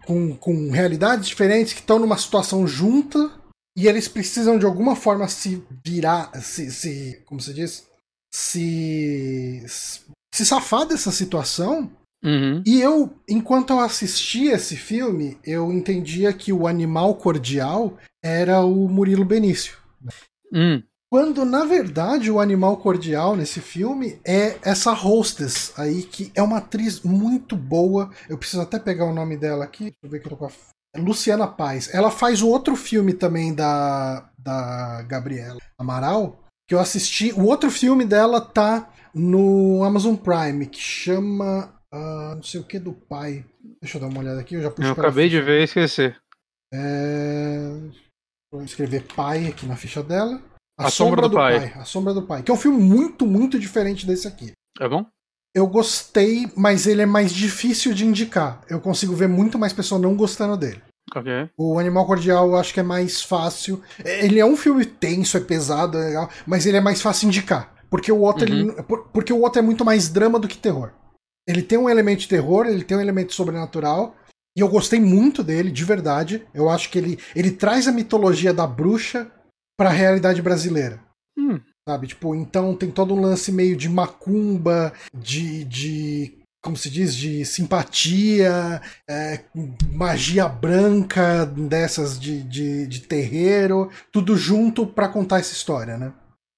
[0.06, 3.30] com, com realidades diferentes que estão numa situação junta
[3.76, 7.86] e eles precisam de alguma forma se virar, se, se como se diz,
[8.32, 9.64] se
[10.34, 11.90] se safar dessa situação.
[12.24, 12.62] Uhum.
[12.66, 18.88] E eu, enquanto eu assistia esse filme, eu entendia que o animal cordial era o
[18.88, 19.76] Murilo Benício.
[20.52, 20.82] Uhum.
[21.12, 26.58] Quando, na verdade, o animal cordial nesse filme é essa hostess aí, que é uma
[26.58, 28.10] atriz muito boa.
[28.28, 29.84] Eu preciso até pegar o nome dela aqui.
[29.84, 30.50] Deixa eu ver que eu tô com a
[30.96, 31.92] Luciana Paz.
[31.92, 37.32] Ela faz o outro filme também da, da Gabriela Amaral, que eu assisti.
[37.32, 41.72] O outro filme dela tá no Amazon Prime, que chama.
[41.92, 43.44] Uh, não sei o que do pai.
[43.80, 44.90] Deixa eu dar uma olhada aqui, eu já puxei.
[44.90, 46.14] Eu acabei de ver e esqueci.
[46.72, 47.70] É...
[48.52, 50.42] Vou escrever pai aqui na ficha dela.
[50.78, 51.58] A, a Sombra, Sombra do, do pai.
[51.58, 51.80] pai.
[51.80, 52.42] A Sombra do Pai.
[52.42, 54.52] Que é um filme muito, muito diferente desse aqui.
[54.80, 55.06] É bom?
[55.54, 58.60] Eu gostei, mas ele é mais difícil de indicar.
[58.68, 60.82] Eu consigo ver muito mais pessoas não gostando dele.
[61.14, 61.48] Okay.
[61.56, 63.80] O Animal Cordial eu acho que é mais fácil.
[64.04, 67.72] Ele é um filme tenso, é pesado, é legal, mas ele é mais fácil indicar.
[67.88, 68.70] Porque o outro, uhum.
[68.70, 68.82] ele,
[69.12, 70.90] porque o outro é muito mais drama do que terror.
[71.46, 74.16] Ele tem um elemento de terror, ele tem um elemento sobrenatural.
[74.56, 76.46] E eu gostei muito dele, de verdade.
[76.52, 79.30] Eu acho que ele, ele traz a mitologia da bruxa
[79.76, 81.00] para a realidade brasileira.
[81.38, 81.60] Hum.
[81.88, 82.06] Sabe?
[82.06, 85.64] Tipo, então tem todo um lance meio de macumba, de.
[85.64, 89.44] de como se diz, de simpatia, é,
[89.92, 96.14] magia branca dessas de, de, de terreiro, tudo junto para contar essa história, né?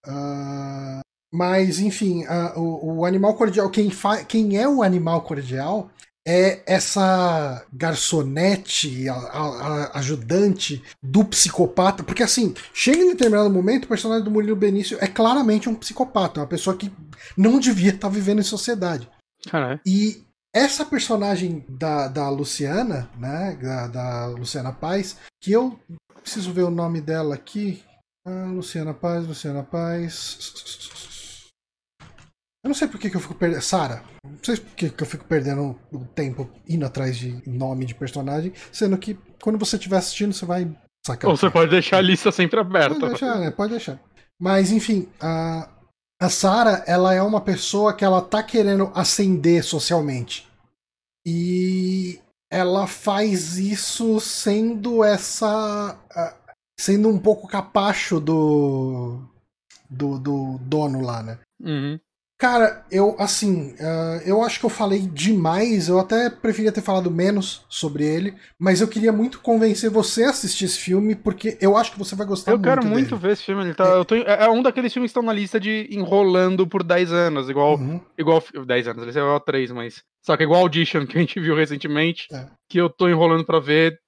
[0.07, 1.01] Uh,
[1.35, 3.91] mas, enfim, uh, o, o, animal cordial, quem,
[4.29, 5.91] quem é o animal cordial
[6.27, 13.89] é essa garçonete, a, a, ajudante do psicopata, porque assim, chega em determinado momento, o
[13.89, 16.93] personagem do Murilo Benício é claramente um psicopata, uma pessoa que
[17.37, 19.09] não devia estar vivendo em sociedade.
[19.49, 19.81] Caralho.
[19.87, 25.79] E essa personagem da, da Luciana, né, da, da Luciana Paz, que eu
[26.21, 27.85] preciso ver o nome dela aqui.
[28.27, 30.39] Ah, Luciana Paz, Luciana Paz.
[32.67, 33.63] Eu não sei por que, que eu fico perdendo.
[33.63, 34.03] Sara.
[34.25, 37.95] Não sei por que, que eu fico perdendo o tempo indo atrás de nome de
[37.95, 40.69] personagem, sendo que quando você estiver assistindo, você vai
[41.07, 41.31] sacar.
[41.31, 42.99] Ou você pode deixar a lista sempre aberta.
[42.99, 43.53] Pode deixar, né?
[43.53, 44.01] Pode deixar.
[44.37, 45.69] Mas, enfim, a,
[46.21, 50.49] a Sara, ela é uma pessoa que ela tá querendo ascender socialmente.
[51.25, 52.19] E
[52.51, 55.97] ela faz isso sendo essa.
[56.77, 59.21] sendo um pouco capacho do.
[59.89, 61.39] do, do dono lá, né?
[61.63, 62.01] Uhum.
[62.39, 67.11] Cara, eu, assim, uh, eu acho que eu falei demais, eu até preferia ter falado
[67.11, 71.79] menos sobre ele, mas eu queria muito convencer você a assistir esse filme, porque eu
[71.79, 73.21] acho que você vai gostar eu muito Eu quero muito dele.
[73.23, 74.05] ver esse filme, ele tá, é.
[74.05, 77.79] Tô, é um daqueles filmes que estão na lista de enrolando por 10 anos, igual,
[77.79, 77.99] uhum.
[78.19, 81.41] igual 10 anos, ele é igual 3, mas, só que igual Audition, que a gente
[81.41, 82.47] viu recentemente, é.
[82.69, 83.99] que eu tô enrolando para ver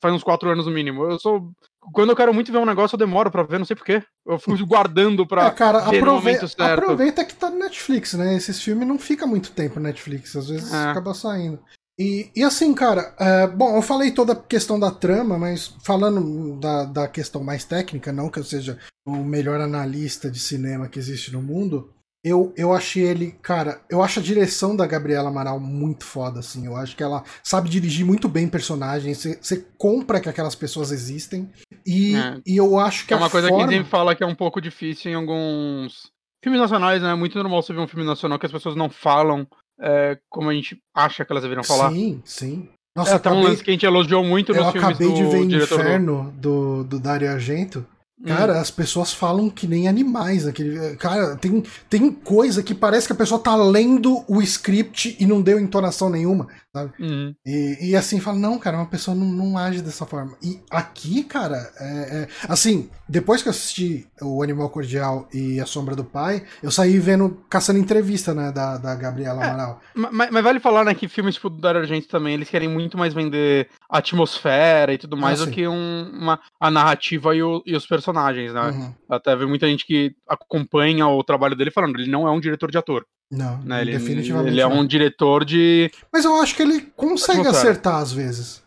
[0.00, 1.04] faz uns 4 anos no mínimo.
[1.04, 1.52] Eu sou
[1.92, 4.02] quando eu quero muito ver um negócio, eu demoro pra ver, não sei porquê.
[4.26, 6.38] Eu fico guardando pra é, cara, aprove...
[6.58, 8.36] Aproveita que tá no Netflix, né?
[8.36, 10.90] Esses filmes não ficam muito tempo no Netflix, às vezes é.
[10.90, 11.58] acaba saindo.
[11.98, 16.58] E, e assim, cara, é, bom, eu falei toda a questão da trama, mas falando
[16.58, 20.98] da, da questão mais técnica, não que eu seja o melhor analista de cinema que
[20.98, 21.93] existe no mundo,
[22.24, 26.64] eu, eu achei ele, cara, eu acho a direção da Gabriela Amaral muito foda, assim.
[26.64, 29.18] Eu acho que ela sabe dirigir muito bem personagens.
[29.18, 31.52] Você compra que aquelas pessoas existem.
[31.86, 32.40] E, é.
[32.46, 33.68] e eu acho que é uma coisa forma...
[33.68, 36.10] que a gente fala que é um pouco difícil em alguns
[36.42, 37.12] filmes nacionais, né?
[37.12, 39.46] É muito normal você ver um filme nacional que as pessoas não falam
[39.78, 41.90] é, como a gente acha que elas deveriam falar.
[41.90, 42.68] Sim, sim.
[42.96, 45.12] Nossa, é até acabei, um lance que a gente elogiou muito nos filmes Eu acabei
[45.12, 47.84] de ver Inferno do, do Dario Argento.
[48.24, 48.60] Cara, hum.
[48.60, 50.96] as pessoas falam que nem animais naquele.
[50.96, 55.42] Cara, tem, tem coisa que parece que a pessoa tá lendo o script e não
[55.42, 56.92] deu entonação nenhuma, sabe?
[56.98, 57.34] Uhum.
[57.46, 60.36] E, e, assim, fala, não, cara, uma pessoa não, não age dessa forma.
[60.42, 65.66] E aqui, cara, é, é, assim, depois que eu assisti o Animal Cordial e A
[65.66, 69.80] Sombra do Pai, eu saí vendo, caçando entrevista, né, da, da Gabriela é, Amaral.
[69.94, 72.98] Mas, mas, vale falar, né, que filmes tipo do Dario Argento também, eles querem muito
[72.98, 77.42] mais vender a atmosfera e tudo mais ah, do que um, uma, a narrativa e,
[77.42, 78.70] o, e os personagens né?
[78.70, 78.94] Uhum.
[79.08, 82.70] Até vê muita gente que acompanha o trabalho dele falando, ele não é um diretor
[82.70, 83.06] de ator.
[83.30, 83.82] Não, né?
[83.82, 84.52] ele, definitivamente.
[84.52, 85.90] Ele é um diretor de.
[86.12, 88.62] Mas eu acho que ele consegue acertar às vezes.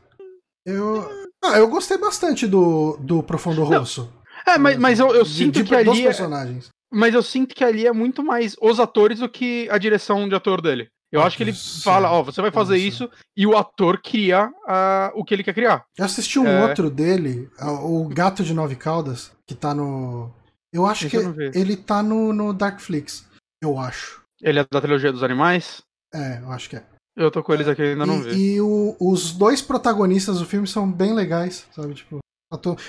[0.65, 1.09] Eu.
[1.43, 4.11] Ah, eu gostei bastante do, do Profundo Rosso.
[4.45, 6.01] É, mas, mas eu, eu de, sinto de, que ali.
[6.01, 6.69] É personagens.
[6.91, 10.35] Mas eu sinto que ali é muito mais os atores do que a direção de
[10.35, 10.89] ator dele.
[11.11, 15.11] Eu acho que ele fala, ó, você vai fazer isso e o ator cria uh,
[15.15, 15.85] o que ele quer criar.
[15.97, 16.67] Eu assisti um é...
[16.67, 17.49] outro dele,
[17.81, 20.29] o Gato de Nove Caudas, que tá no.
[20.71, 23.25] Eu acho Esse que eu ele tá no, no Darkflix.
[23.61, 24.21] Eu acho.
[24.41, 25.81] Ele é da trilogia dos animais?
[26.13, 26.83] É, eu acho que é.
[27.15, 28.53] Eu tô com eles aqui ainda e, não vi.
[28.53, 31.95] E o, os dois protagonistas do filme são bem legais, sabe?
[31.95, 32.19] Tipo,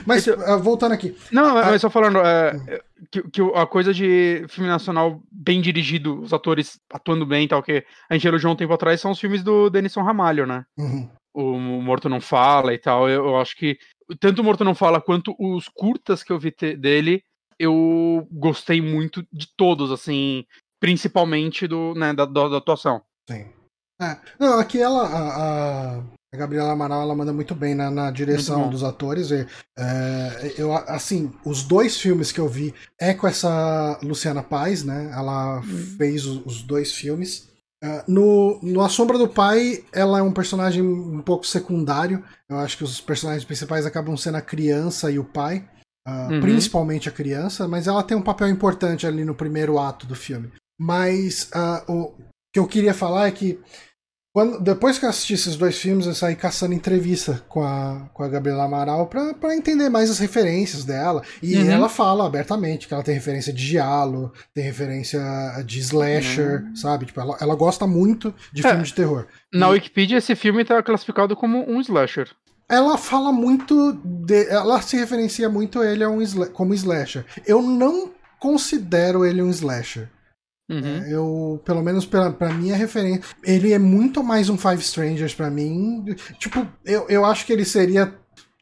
[0.07, 1.17] mas, uh, voltando aqui.
[1.33, 2.81] Não, mas ah, só falando, é,
[3.11, 7.63] que, que, a coisa de filme nacional bem dirigido, os atores atuando bem e tal,
[7.63, 10.65] que a gente elogiou um tempo atrás, são os filmes do Denison Ramalho, né?
[10.79, 11.11] Uhum.
[11.35, 13.09] O Morto Não Fala e tal.
[13.09, 13.79] Eu, eu, acho que
[14.21, 17.23] tanto o Morto Não Fala quanto os curtas que eu vi dele,
[17.59, 20.45] eu gostei muito de todos, assim,
[20.81, 23.03] principalmente do, né, da, da, da atuação.
[23.29, 23.47] Sim.
[24.01, 24.17] É.
[24.39, 26.03] Não, aqui ela, a,
[26.33, 29.31] a Gabriela Amaral ela manda muito bem na, na direção dos atores.
[29.31, 29.47] E,
[29.77, 35.11] é, eu, assim, os dois filmes que eu vi é com essa Luciana Paz, né?
[35.13, 35.97] Ela uhum.
[35.97, 37.49] fez os, os, dois filmes.
[37.83, 42.23] Uh, no, no A Sombra do Pai, ela é um personagem um pouco secundário.
[42.49, 45.69] Eu acho que os personagens principais acabam sendo a criança e o pai.
[46.07, 46.41] Uh, uhum.
[46.41, 50.51] Principalmente a criança, mas ela tem um papel importante ali no primeiro ato do filme.
[50.79, 52.15] Mas uh, o
[52.53, 53.59] que eu queria falar é que
[54.39, 58.23] quando, depois que eu assisti esses dois filmes, eu saí caçando entrevista com a, com
[58.23, 61.23] a Gabriela Amaral pra, pra entender mais as referências dela.
[61.43, 61.69] E uhum.
[61.69, 65.21] ela fala abertamente que ela tem referência de giallo, tem referência
[65.67, 66.77] de slasher, uhum.
[66.77, 67.07] sabe?
[67.07, 69.27] Tipo, ela, ela gosta muito de é, filme de terror.
[69.53, 69.73] Na e...
[69.73, 72.29] Wikipedia, esse filme tá classificado como um slasher.
[72.69, 73.95] Ela fala muito.
[74.05, 76.23] De, ela se referencia muito a ele a um,
[76.53, 77.25] como slasher.
[77.45, 80.09] Eu não considero ele um slasher.
[80.69, 81.03] Uhum.
[81.03, 85.35] É, eu, pelo menos pra, pra minha referência, ele é muito mais um Five Strangers
[85.35, 86.05] para mim.
[86.39, 88.15] Tipo, eu, eu acho que ele seria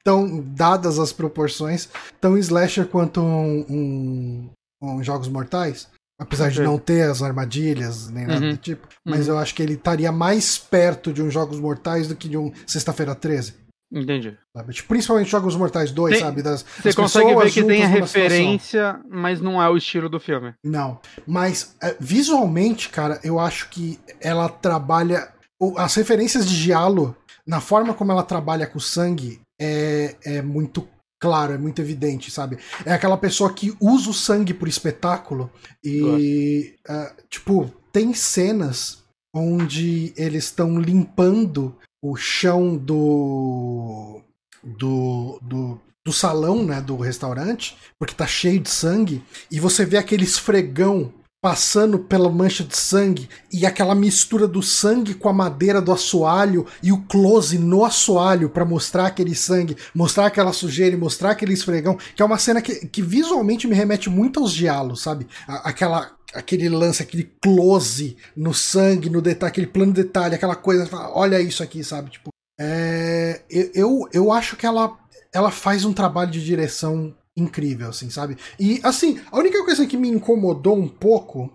[0.05, 1.89] tão, dadas as proporções,
[2.21, 4.51] tão slasher quanto um, um,
[4.81, 5.89] um Jogos Mortais.
[6.19, 8.53] Apesar de não ter as armadilhas, nem nada uhum.
[8.53, 8.89] do tipo.
[9.05, 9.35] Mas uhum.
[9.35, 12.51] eu acho que ele estaria mais perto de um Jogos Mortais do que de um
[12.67, 13.66] Sexta-feira 13.
[13.97, 14.37] Entendi.
[14.73, 16.43] Tipo, principalmente Jogos Mortais 2, tem, sabe?
[16.43, 20.53] Das, você consegue ver que tem a referência, mas não é o estilo do filme.
[20.63, 21.01] Não.
[21.27, 25.33] Mas é, visualmente, cara, eu acho que ela trabalha.
[25.79, 27.17] As referências de Giallo,
[27.47, 30.87] na forma como ela trabalha com sangue, é, é muito
[31.19, 32.59] claro, é muito evidente, sabe?
[32.85, 35.51] É aquela pessoa que usa o sangue por espetáculo
[35.83, 39.03] e, uh, tipo, tem cenas
[39.35, 44.21] onde eles estão limpando o chão do,
[44.63, 49.97] do, do, do salão, né, do restaurante, porque tá cheio de sangue, e você vê
[49.97, 55.81] aquele esfregão passando pela mancha de sangue e aquela mistura do sangue com a madeira
[55.81, 60.99] do assoalho e o close no assoalho para mostrar aquele sangue, mostrar aquela sujeira e
[60.99, 65.03] mostrar aquele esfregão, que é uma cena que, que visualmente me remete muito aos diálogos,
[65.03, 65.29] sabe?
[65.47, 70.89] Aquela aquele lance, aquele close no sangue, no detalhe, aquele plano de detalhe, aquela coisa,
[71.15, 72.11] olha isso aqui, sabe?
[72.11, 72.29] Tipo,
[72.61, 73.43] é,
[73.75, 74.99] eu, eu acho que ela,
[75.33, 78.37] ela faz um trabalho de direção incrível, assim, sabe?
[78.59, 81.53] E, assim, a única coisa que me incomodou um pouco,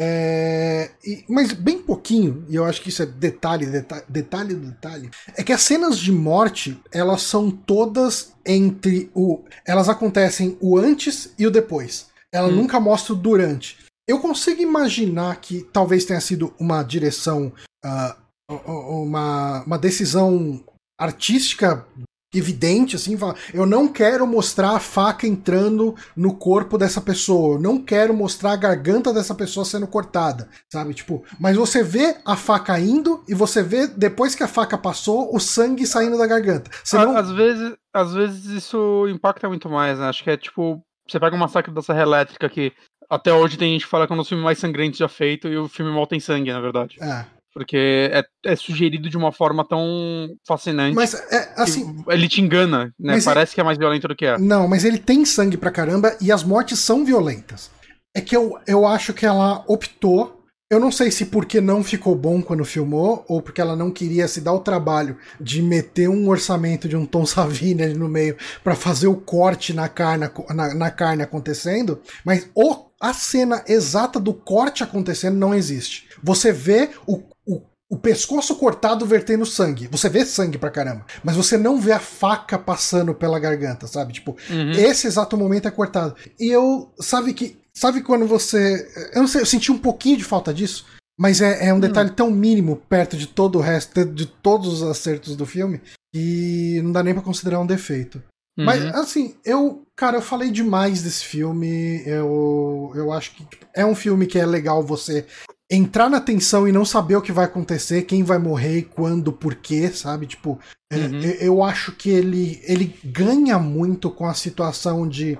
[0.00, 0.90] é,
[1.28, 5.52] mas bem pouquinho, e eu acho que isso é detalhe, detalhe, detalhe, detalhe, é que
[5.52, 9.42] as cenas de morte, elas são todas entre o...
[9.66, 12.06] Elas acontecem o antes e o depois.
[12.32, 12.56] Ela hum.
[12.56, 13.76] nunca mostra o durante.
[14.08, 17.52] Eu consigo imaginar que talvez tenha sido uma direção,
[17.84, 20.62] uh, uma, uma decisão
[20.98, 21.86] artística
[22.34, 23.16] evidente, assim,
[23.52, 28.52] eu não quero mostrar a faca entrando no corpo dessa pessoa, eu não quero mostrar
[28.52, 30.94] a garganta dessa pessoa sendo cortada, sabe?
[30.94, 35.34] Tipo, mas você vê a faca indo e você vê, depois que a faca passou,
[35.34, 36.70] o sangue saindo da garganta.
[37.12, 37.18] Não...
[37.18, 40.08] Às vezes, às vezes isso impacta muito mais, né?
[40.08, 42.72] Acho que é tipo, você pega um massacre da serra elétrica que
[43.08, 45.48] até hoje tem gente que fala que é um dos filmes mais sangrentos já feito
[45.48, 46.96] e o filme mal tem sangue, na verdade.
[47.00, 47.24] É.
[47.54, 50.94] Porque é, é sugerido de uma forma tão fascinante.
[50.94, 52.02] Mas, é, assim.
[52.08, 53.20] Ele te engana, né?
[53.22, 54.38] Parece que é mais violento do que é.
[54.38, 57.70] Não, mas ele tem sangue pra caramba e as mortes são violentas.
[58.14, 60.40] É que eu, eu acho que ela optou.
[60.70, 64.26] Eu não sei se porque não ficou bom quando filmou, ou porque ela não queria
[64.26, 68.38] se dar o trabalho de meter um orçamento de um Tom Savini ali no meio
[68.64, 74.20] para fazer o corte na carne, na, na carne acontecendo, mas o, a cena exata
[74.20, 76.08] do corte acontecendo não existe.
[76.22, 77.60] Você vê o, o,
[77.90, 79.88] o pescoço cortado vertendo sangue.
[79.88, 81.04] Você vê sangue pra caramba.
[81.24, 84.12] Mas você não vê a faca passando pela garganta, sabe?
[84.12, 84.70] Tipo, uhum.
[84.70, 86.14] esse exato momento é cortado.
[86.38, 88.86] E eu, sabe que Sabe quando você.
[89.14, 90.84] Eu não sei, eu senti um pouquinho de falta disso,
[91.18, 91.80] mas é, é um hum.
[91.80, 95.80] detalhe tão mínimo perto de todo o resto, de todos os acertos do filme,
[96.12, 98.22] que não dá nem para considerar um defeito.
[98.58, 98.64] Uhum.
[98.64, 99.86] Mas, assim, eu.
[99.96, 102.02] Cara, eu falei demais desse filme.
[102.06, 105.26] Eu, eu acho que tipo, é um filme que é legal você
[105.70, 109.54] entrar na tensão e não saber o que vai acontecer, quem vai morrer, quando, por
[109.54, 110.26] quê, sabe?
[110.26, 110.60] Tipo,
[110.92, 111.20] é, uhum.
[111.20, 115.38] eu, eu acho que ele, ele ganha muito com a situação de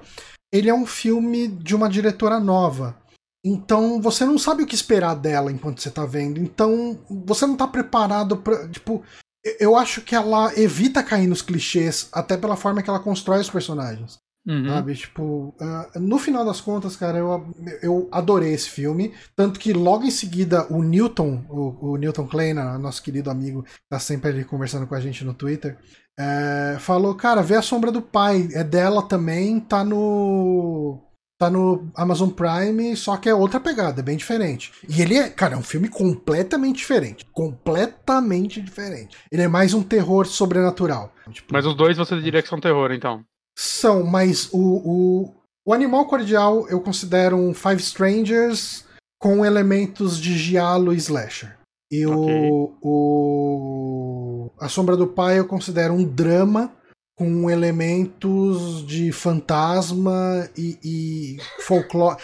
[0.50, 2.96] ele é um filme de uma diretora nova.
[3.44, 6.38] Então você não sabe o que esperar dela enquanto você tá vendo.
[6.40, 9.02] Então você não tá preparado para, tipo,
[9.58, 13.50] eu acho que ela evita cair nos clichês até pela forma que ela constrói os
[13.50, 14.18] personagens.
[14.46, 14.68] Uhum.
[14.68, 14.94] Sabe?
[14.94, 19.14] Tipo, uh, no final das contas, cara, eu, eu adorei esse filme.
[19.36, 23.98] Tanto que logo em seguida o Newton, o, o Newton Kleina, nosso querido amigo, tá
[24.00, 25.78] sempre ali conversando com a gente no Twitter,
[26.18, 28.48] é, falou, cara, vê a sombra do pai.
[28.52, 31.00] É dela também, tá no.
[31.42, 34.72] Tá no Amazon Prime, só que é outra pegada, é bem diferente.
[34.88, 37.26] E ele é, cara, é um filme completamente diferente.
[37.32, 39.16] Completamente diferente.
[39.28, 41.12] Ele é mais um terror sobrenatural.
[41.32, 43.24] Tipo, mas os dois você diria que são terror, então?
[43.58, 45.34] São, mas o, o,
[45.66, 48.84] o Animal Cordial eu considero um Five Strangers
[49.18, 51.58] com elementos de giallo e slasher.
[51.90, 52.50] E okay.
[52.52, 56.72] o, o A Sombra do Pai eu considero um drama
[57.22, 62.16] com elementos de fantasma e, e folclore.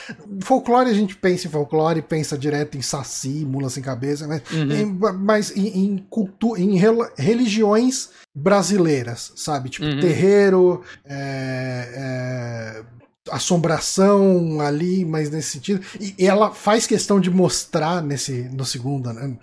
[0.42, 4.72] Folclore a gente pensa em folclore, pensa direto em saci, mula sem cabeça, mas, uhum.
[4.72, 6.76] em, mas em, em, cultu em
[7.16, 9.68] religiões brasileiras, sabe?
[9.68, 10.00] Tipo, uhum.
[10.00, 12.84] terreiro, é, é,
[13.30, 15.84] assombração ali, mas nesse sentido.
[16.00, 19.36] E ela faz questão de mostrar nesse no segundo, né?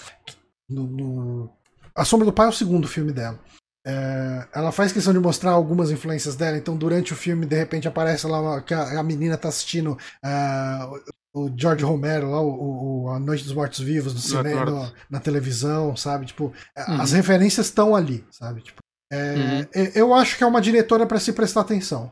[0.69, 1.49] No, no...
[1.95, 3.39] A Sombra do Pai é o segundo filme dela.
[3.85, 7.87] É, ela faz questão de mostrar algumas influências dela, então durante o filme, de repente,
[7.87, 13.09] aparece lá que a, a menina tá assistindo uh, o George Romero lá, o, o,
[13.09, 16.25] A Noite dos Mortos Vivos no cinema, no, na televisão, sabe?
[16.25, 16.45] Tipo,
[16.77, 17.01] uhum.
[17.01, 18.61] as referências estão ali, sabe?
[18.61, 18.81] Tipo,
[19.11, 19.67] é, uhum.
[19.93, 22.11] Eu acho que é uma diretora para se prestar atenção.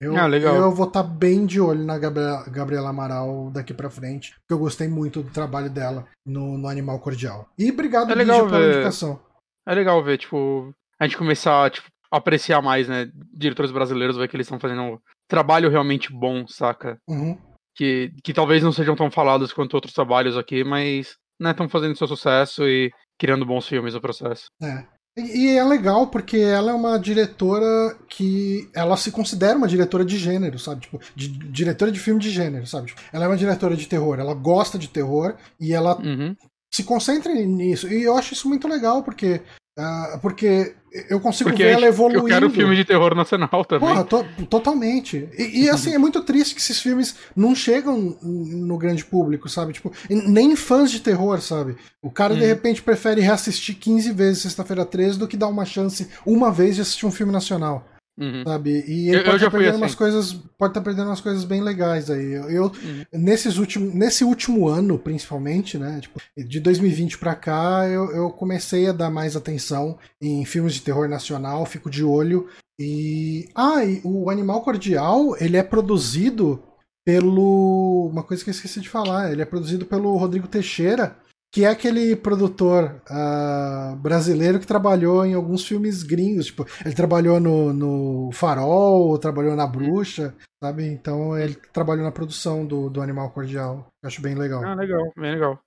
[0.00, 3.90] Eu, ah, eu vou estar tá bem de olho na Gabriela, Gabriela Amaral daqui para
[3.90, 7.46] frente, porque eu gostei muito do trabalho dela no, no Animal Cordial.
[7.58, 8.74] E obrigado, é legal pela ver...
[8.76, 9.20] indicação.
[9.68, 13.10] É legal ver, tipo, a gente começar tipo, a apreciar mais, né?
[13.32, 16.98] Diretores brasileiros, ver que eles estão fazendo um trabalho realmente bom, saca?
[17.08, 17.38] Uhum.
[17.74, 21.96] Que, que talvez não sejam tão falados quanto outros trabalhos aqui, mas estão né, fazendo
[21.96, 24.46] seu sucesso e criando bons filmes no processo.
[24.62, 24.84] É.
[25.16, 30.16] E é legal porque ela é uma diretora que ela se considera uma diretora de
[30.16, 30.82] gênero, sabe?
[30.82, 32.88] Tipo, de, diretora de filme de gênero, sabe?
[32.88, 36.34] Tipo, ela é uma diretora de terror, ela gosta de terror e ela uhum.
[36.72, 37.88] se concentra nisso.
[37.88, 39.42] E eu acho isso muito legal porque
[39.80, 40.74] Uh, porque
[41.08, 42.20] eu consigo porque ver ela evoluindo.
[42.20, 43.88] Eu quero filme de terror nacional também.
[43.88, 45.28] Porra, to totalmente.
[45.38, 49.72] E, e, assim, é muito triste que esses filmes não chegam no grande público, sabe?
[49.72, 51.76] Tipo, nem fãs de terror, sabe?
[52.02, 52.38] O cara, hum.
[52.38, 56.74] de repente, prefere reassistir 15 vezes Sexta-feira 13 do que dar uma chance uma vez
[56.74, 57.86] de assistir um filme nacional.
[58.20, 58.44] Uhum.
[58.44, 58.84] Sabe?
[58.86, 59.82] E ele eu, pode estar tá perdendo assim.
[59.82, 60.32] umas coisas.
[60.32, 62.32] Pode estar tá perdendo umas coisas bem legais aí.
[62.32, 63.04] Eu, eu uhum.
[63.14, 66.00] nesses últimos, nesse último ano, principalmente, né?
[66.00, 70.82] Tipo, de 2020 para cá, eu, eu comecei a dar mais atenção em filmes de
[70.82, 72.46] terror nacional, fico de olho.
[72.78, 73.48] E.
[73.54, 76.62] Ah, e o Animal Cordial, ele é produzido
[77.02, 78.10] pelo.
[78.12, 81.16] Uma coisa que eu esqueci de falar, ele é produzido pelo Rodrigo Teixeira
[81.52, 86.46] que é aquele produtor uh, brasileiro que trabalhou em alguns filmes gringos.
[86.46, 90.86] Tipo, ele trabalhou no, no Farol, trabalhou na Bruxa, sabe?
[90.86, 93.86] Então ele trabalhou na produção do, do Animal Cordial.
[94.02, 94.64] Eu acho bem legal.
[94.64, 95.60] Ah, legal, bem legal.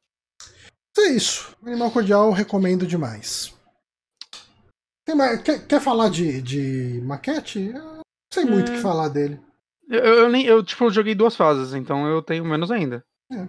[0.97, 1.55] É isso.
[1.65, 3.53] Animal Cordial recomendo demais.
[5.13, 7.59] Mais, quer, quer falar de, de maquete?
[7.59, 8.01] Eu não
[8.33, 8.81] sei muito o que hum.
[8.81, 9.39] falar dele.
[9.89, 13.03] Eu, eu, nem, eu, tipo, joguei duas fases, então eu tenho menos ainda.
[13.29, 13.45] É.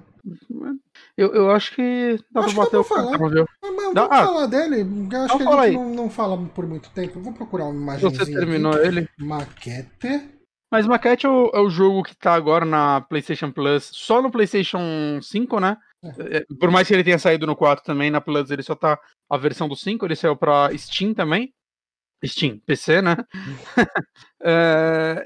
[1.17, 3.11] Eu, eu acho que dá acho pra bater o falar.
[3.11, 3.47] Cartão, viu?
[3.63, 4.81] Mas, mas vamos ah, falar dele.
[4.81, 7.21] Eu acho que a gente não, não, fala por muito tempo.
[7.21, 8.11] Vou procurar uma imagem.
[8.11, 8.87] Você terminou aqui.
[8.87, 9.09] ele?
[9.19, 10.31] Maquete.
[10.71, 14.31] Mas Maquete é o, é o, jogo que tá agora na PlayStation Plus, só no
[14.31, 15.77] PlayStation 5, né?
[16.19, 18.99] É, Por mais que ele tenha saído no 4 também, na Plus ele só tá
[19.31, 21.55] a versão do 5, ele saiu pra Steam também.
[22.25, 23.17] Steam, PC, né?
[24.47, 25.25] É,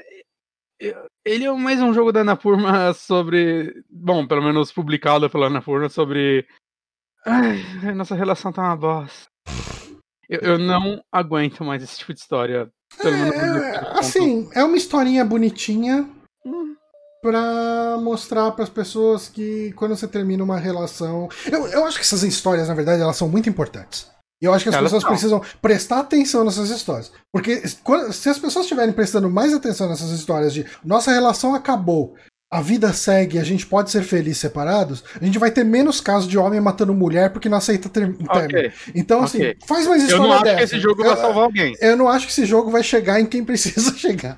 [1.24, 3.82] ele é mais um jogo da Anapurna sobre.
[3.90, 6.46] Bom, pelo menos publicado pela Anapurna sobre.
[7.26, 7.62] Ai,
[7.94, 9.28] nossa relação tá uma bosta.
[10.28, 12.70] Eu, eu não aguento mais esse tipo de história.
[13.00, 16.08] É, assim, é uma historinha bonitinha
[16.44, 16.74] Hum.
[17.20, 21.28] pra mostrar pras pessoas que quando você termina uma relação.
[21.50, 24.10] Eu, eu acho que essas histórias, na verdade, elas são muito importantes.
[24.40, 25.10] E eu acho que as Elas pessoas são.
[25.10, 27.10] precisam prestar atenção nessas histórias.
[27.32, 27.62] Porque
[28.12, 32.14] se as pessoas estiverem prestando mais atenção nessas histórias de nossa relação acabou,
[32.50, 36.26] a vida segue, a gente pode ser feliz separados, a gente vai ter menos casos
[36.26, 38.26] de homem matando mulher porque não aceita ter- término.
[38.30, 38.72] Ok.
[38.94, 39.56] Então, assim, Ok.
[39.66, 40.56] faz mais Eu história não acho dessa.
[40.56, 41.74] que esse jogo Eu- vai salvar alguém.
[41.80, 44.36] eu não acho que esse jogo vai chegar em quem precisa chegar.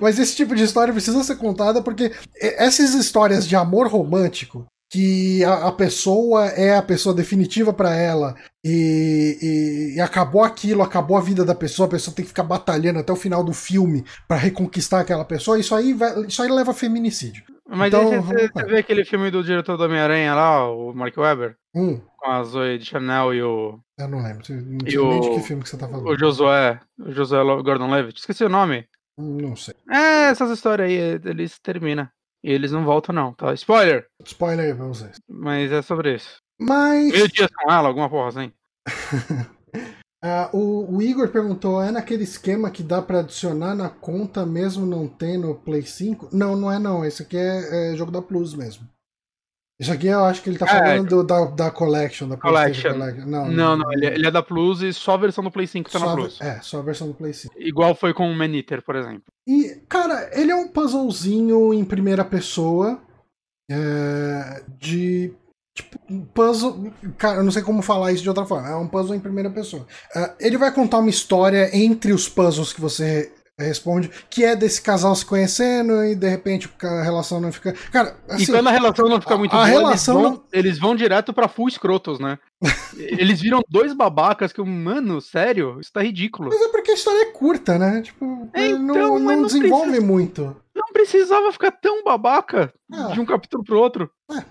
[0.00, 5.44] Mas esse tipo de história precisa ser contada porque essas histórias de amor romântico, que
[5.44, 8.34] a, a pessoa é a pessoa definitiva pra ela
[8.64, 12.42] e, e- e acabou aquilo, acabou a vida da pessoa, a pessoa tem que ficar
[12.42, 16.50] batalhando até o final do filme pra reconquistar aquela pessoa, isso aí, vai- isso aí
[16.50, 17.42] leva a feminicídio.
[17.70, 21.14] Mas Então, aí você, você vê aquele filme do diretor do Homem-Aranha lá, o Mark
[21.18, 24.38] Webber, Hum, com a Zoe de Chanel e o, eu não lembro.
[24.38, 26.08] Não sei nem de o- que filme que você tá falando.
[26.08, 28.18] o Josué, o Josué Gordon-Levitt.
[28.20, 28.86] Esqueci o nome.
[29.18, 29.74] Não sei.
[29.90, 30.94] É, essas histórias aí,
[31.26, 32.08] eles terminam.
[32.48, 33.52] E eles não voltam não, tá?
[33.52, 34.06] Spoiler!
[34.24, 35.20] Spoiler aí pra vocês.
[35.28, 36.38] Mas é sobre isso.
[36.58, 37.12] Mas.
[37.12, 38.52] Meio dias com ela, alguma porra assim.
[40.20, 44.84] Ah, o, o Igor perguntou: é naquele esquema que dá pra adicionar na conta mesmo
[44.84, 46.30] não tendo Play 5?
[46.32, 47.04] Não, não é não.
[47.04, 48.84] Esse aqui é, é jogo da Plus mesmo.
[49.80, 52.92] Isso aqui eu acho que ele tá É, falando do- da, da Collection, da Collection.
[52.94, 53.26] Collection.
[53.26, 55.66] Não, Não, não, ele, é- ele é da Plus e só a versão do Play
[55.68, 56.40] 5 tá só, na Plus.
[56.40, 57.54] É, só a versão do Play 5.
[57.56, 59.22] Igual foi com o Man Eater, por exemplo.
[59.46, 63.00] E, cara, ele é um puzzlezinho em primeira pessoa.
[63.70, 65.32] é, de.
[65.76, 66.90] Tipo, um puzzle.
[67.18, 68.68] Cara, eu não sei como falar isso de outra forma.
[68.68, 69.86] É um puzzle em primeira pessoa.
[70.16, 73.32] É, ele vai contar uma história entre os puzzles que você
[73.64, 77.72] responde, que é desse casal se conhecendo e de repente a relação não fica.
[77.92, 78.44] Cara, assim.
[78.44, 80.94] e quando a relação não fica muito a boa, relação eles, vão, não- eles vão
[80.96, 82.38] direto pra full escrotos, né?
[82.96, 86.50] eles viram dois babacas que, eu, mano, sério, isso tá ridículo.
[86.52, 88.02] Mas é porque a história é curta, né?
[88.02, 90.56] Tipo, É, não, então, não mas não desenvolve precisa- muito.
[90.74, 93.08] Não precisava ficar tão babaca Ah.
[93.12, 94.10] de um capítulo pro outro.
[94.30, 94.44] É.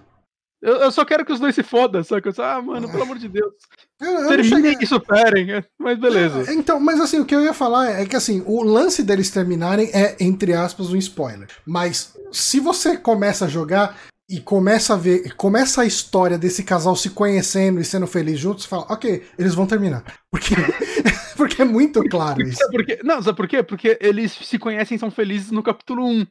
[0.61, 2.31] Eu, eu só quero que os dois se fodam, saca?
[2.39, 3.53] Ah, mano, pelo amor de Deus.
[4.01, 5.51] Eu, Terminem cheguei- e superem.
[5.53, 6.49] é, Mas beleza.
[6.49, 9.29] É, Então, mas assim, o que eu ia falar é que assim, o lance deles
[9.29, 11.47] terminarem é, entre aspas, um spoiler.
[11.65, 13.97] Mas se você começa a jogar
[14.29, 18.63] e começa a ver, começa a história desse casal se conhecendo e sendo feliz juntos,
[18.63, 20.03] você fala, ok, eles vão terminar.
[20.31, 20.53] Porque,
[21.37, 22.59] porque é muito claro isso.
[23.03, 23.63] Não, sabe por quê?
[23.63, 26.25] Porque eles se conhecem e são felizes no capítulo 1.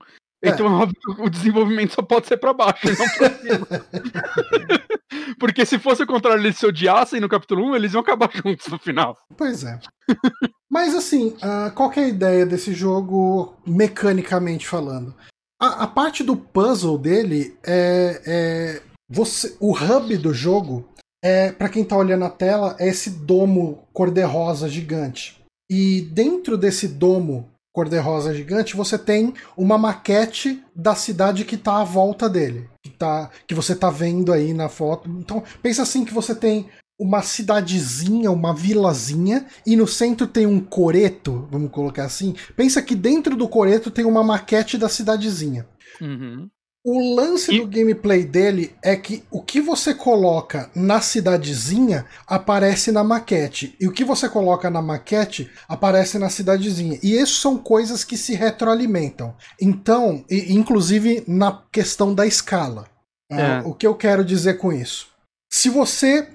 [0.48, 0.52] É.
[0.52, 3.66] Então, que o desenvolvimento só pode ser pra baixo, não pra cima.
[5.38, 8.66] Porque se fosse o contrário, eles se odiassem no capítulo 1, eles iam acabar juntos
[8.68, 9.16] no final.
[9.36, 9.78] Pois é.
[10.70, 15.14] Mas assim, ah, qual é a ideia desse jogo mecanicamente falando?
[15.60, 20.88] A, a parte do puzzle dele é, é você, o hub do jogo
[21.24, 25.40] é para quem tá olhando a tela é esse domo cor-de-rosa gigante.
[25.70, 31.84] E dentro desse domo cor-de-rosa gigante você tem uma maquete da cidade que tá à
[31.84, 35.10] volta dele, que tá que você tá vendo aí na foto.
[35.10, 40.58] Então pensa assim que você tem uma cidadezinha, uma vilazinha, e no centro tem um
[40.58, 42.34] coreto, vamos colocar assim.
[42.56, 45.68] Pensa que dentro do coreto tem uma maquete da cidadezinha.
[46.00, 46.48] Uhum.
[46.88, 52.92] O lance E- do gameplay dele é que o que você coloca na cidadezinha aparece
[52.92, 53.74] na maquete.
[53.80, 56.96] E o que você coloca na maquete aparece na cidadezinha.
[57.02, 59.34] E isso são coisas que se retroalimentam.
[59.60, 62.86] Então, e- inclusive na questão da escala.
[63.32, 63.60] Ah, É.
[63.66, 65.08] o que eu quero dizer com isso?
[65.52, 66.28] Se você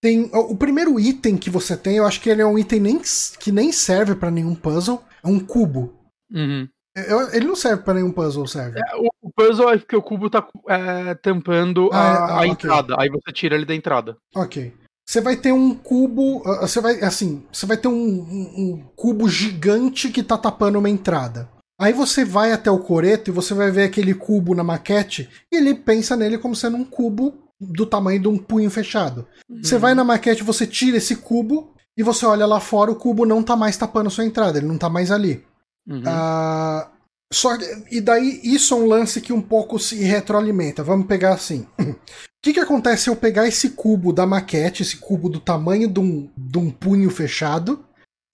[0.00, 0.30] tem.
[0.32, 3.00] O primeiro item que você tem, eu acho que ele é um item nem,
[3.40, 5.02] que nem serve pra nenhum puzzle.
[5.24, 5.92] É um cubo.
[6.30, 6.68] Uhum.
[6.94, 8.78] Eu- ele não serve pra nenhum puzzle, serve.
[8.78, 12.10] É, O, o puzzle é que o cubo tá é, tampando Ah, a, é?
[12.16, 12.50] Ah, a ok.
[12.50, 12.96] entrada.
[12.98, 14.16] Aí você tira ele da entrada.
[14.34, 14.74] Ok.
[15.08, 16.42] Você vai ter um cubo.
[16.46, 17.00] ah, Você vai.
[17.02, 17.44] Assim.
[17.52, 21.48] Você vai ter um, um- um cubo gigante que tá tapando uma entrada.
[21.80, 25.56] Aí você vai até o coreto e você vai ver aquele cubo na maquete e
[25.56, 29.26] ele pensa nele como sendo um cubo do tamanho de um punho fechado.
[29.62, 29.80] Você Uhum.
[29.80, 33.42] vai na maquete, você tira esse cubo e você olha lá fora, o cubo não
[33.42, 35.44] tá mais tapando sua entrada, ele não tá mais ali.
[35.86, 36.02] Uhum.
[36.06, 36.90] Ah,
[37.32, 37.56] só
[37.90, 40.82] e daí isso é um lance que um pouco se retroalimenta.
[40.82, 41.66] Vamos pegar assim.
[42.42, 45.86] O que, que acontece se eu pegar esse cubo da maquete, esse cubo do tamanho
[45.86, 47.84] de um, de um punho fechado,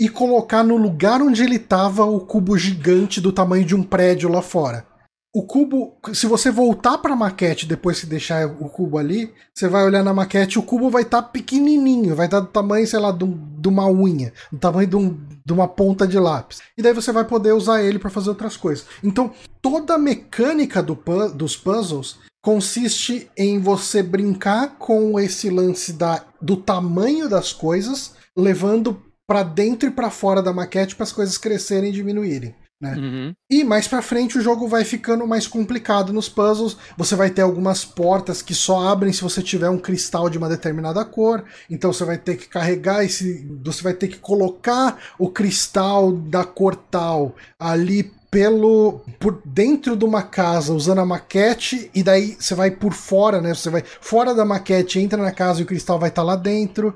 [0.00, 4.30] e colocar no lugar onde ele tava o cubo gigante do tamanho de um prédio
[4.30, 4.86] lá fora?
[5.34, 9.68] O cubo, se você voltar para a maquete depois que deixar o cubo ali, você
[9.68, 12.86] vai olhar na maquete, o cubo vai estar tá pequenininho, vai estar tá do tamanho,
[12.86, 16.60] sei lá, de, de uma unha, do tamanho de, um, de, uma ponta de lápis.
[16.76, 18.86] E daí você vai poder usar ele para fazer outras coisas.
[19.04, 19.30] Então,
[19.60, 20.98] toda a mecânica do,
[21.34, 29.02] dos puzzles consiste em você brincar com esse lance da, do tamanho das coisas, levando
[29.26, 32.54] para dentro e para fora da maquete para as coisas crescerem e diminuírem.
[32.80, 32.94] Né?
[32.94, 33.34] Uhum.
[33.50, 36.76] E mais para frente o jogo vai ficando mais complicado nos puzzles.
[36.96, 40.48] Você vai ter algumas portas que só abrem se você tiver um cristal de uma
[40.48, 41.44] determinada cor.
[41.68, 46.44] Então você vai ter que carregar esse, você vai ter que colocar o cristal da
[46.44, 52.54] cor tal ali pelo por dentro de uma casa usando a maquete e daí você
[52.54, 53.54] vai por fora, né?
[53.54, 56.36] Você vai fora da maquete, entra na casa e o cristal vai estar tá lá
[56.36, 56.94] dentro.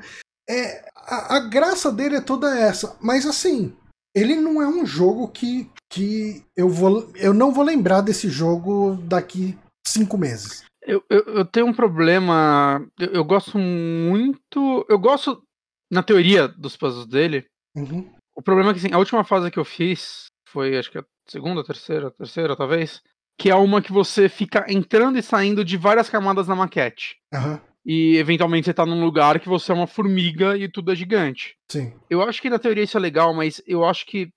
[0.49, 3.75] É a, a graça dele é toda essa, mas assim,
[4.15, 8.97] ele não é um jogo que, que eu, vou, eu não vou lembrar desse jogo
[9.03, 9.57] daqui
[9.87, 10.65] cinco meses.
[10.81, 12.85] Eu, eu, eu tenho um problema.
[12.99, 14.87] Eu, eu, gosto muito.
[14.89, 15.43] Eu gosto,
[15.91, 17.45] na teoria, dos puzzles dele.
[17.77, 18.11] Uhum.
[18.35, 21.05] O problema é que assim, a última fase que eu fiz foi, acho que a
[21.29, 23.03] segunda, terceira, terceira, talvez.
[23.39, 27.19] Que é uma que você fica entrando e saindo de várias camadas na maquete.
[27.35, 30.95] Uhum e eventualmente você tá num lugar que você é uma formiga e tudo é
[30.95, 31.57] gigante.
[31.69, 31.93] Sim.
[32.09, 34.31] Eu acho que na teoria isso é legal, mas eu acho que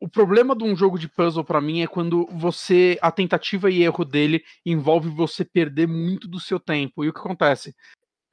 [0.00, 3.82] o problema de um jogo de puzzle para mim é quando você a tentativa e
[3.82, 7.04] erro dele envolve você perder muito do seu tempo.
[7.04, 7.74] E o que acontece?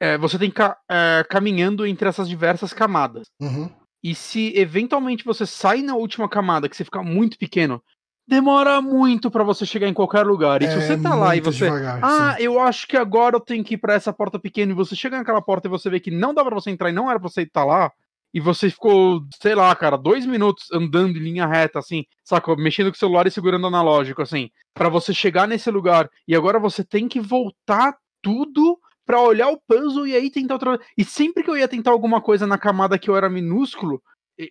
[0.00, 3.26] É, você tem que é, caminhando entre essas diversas camadas.
[3.40, 3.68] Uhum.
[4.02, 7.82] E se eventualmente você sai na última camada, que você fica muito pequeno,
[8.28, 10.62] demora muito para você chegar em qualquer lugar.
[10.62, 11.64] E é, se você tá lá e você.
[11.64, 12.42] Devagar, ah, sim.
[12.44, 15.16] eu acho que agora eu tenho que ir pra essa porta pequena e você chega
[15.16, 17.28] naquela porta e você vê que não dá para você entrar e não era pra
[17.28, 17.92] você estar lá.
[18.32, 22.56] E você ficou, sei lá, cara, dois minutos andando em linha reta, assim, sacou?
[22.56, 26.10] Mexendo com o celular e segurando analógico, assim, para você chegar nesse lugar.
[26.28, 30.80] E agora você tem que voltar tudo para olhar o puzzle e aí tentar outra
[30.98, 34.02] E sempre que eu ia tentar alguma coisa na camada que eu era minúsculo,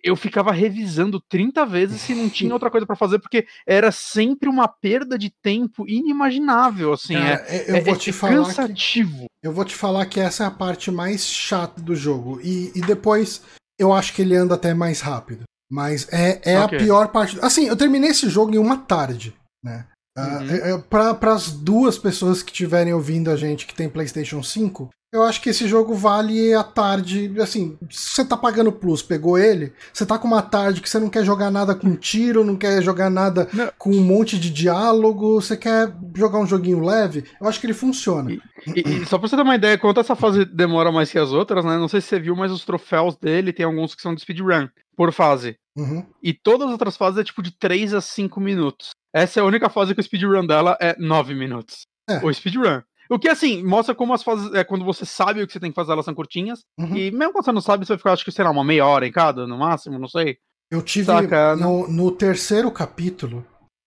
[0.02, 4.48] eu ficava revisando 30 vezes se não tinha outra coisa para fazer, porque era sempre
[4.48, 9.18] uma perda de tempo inimaginável, assim, Cara, é, eu é, vou é, te falar cansativo.
[9.18, 12.72] Que, eu vou te falar que essa é a parte mais chata do jogo, e,
[12.74, 13.42] e depois
[13.78, 16.78] eu acho que ele anda até mais rápido, mas é, é okay.
[16.78, 17.38] a pior parte.
[17.42, 19.34] Assim, eu terminei esse jogo em uma tarde,
[19.64, 19.86] né?
[20.16, 20.76] Ah, uhum.
[20.76, 25.22] Uh, para as duas pessoas que estiverem ouvindo a gente que tem PlayStation 5, eu
[25.22, 27.32] acho que esse jogo vale a tarde.
[27.40, 30.98] Assim, se você tá pagando plus, pegou ele, você tá com uma tarde que você
[30.98, 33.70] não quer jogar nada com tiro, não quer jogar nada não.
[33.78, 37.74] com um monte de diálogo, você quer jogar um joguinho leve, eu acho que ele
[37.74, 38.30] funciona.
[38.30, 38.40] E,
[38.74, 41.32] e, e só pra você ter uma ideia, quanto essa fase demora mais que as
[41.32, 41.78] outras, né?
[41.78, 44.68] Não sei se você viu, mas os troféus dele tem alguns que são de speedrun
[44.96, 45.56] por fase.
[45.76, 46.04] Uhum.
[46.22, 48.90] E todas as outras fases é tipo de 3 a 5 minutos.
[49.14, 51.86] Essa é a única fase que o speedrun dela é 9 minutos.
[52.08, 52.24] É.
[52.24, 52.82] O speedrun.
[53.08, 54.52] O que, assim, mostra como as fases.
[54.54, 56.64] É, quando você sabe o que você tem que fazer, elas são curtinhas.
[56.78, 56.96] Uhum.
[56.96, 58.86] E mesmo quando você não sabe, você vai ficar, acho que, sei lá, uma meia
[58.86, 60.38] hora em cada, no máximo, não sei.
[60.70, 61.06] Eu tive.
[61.06, 63.46] Saca, no, no terceiro capítulo,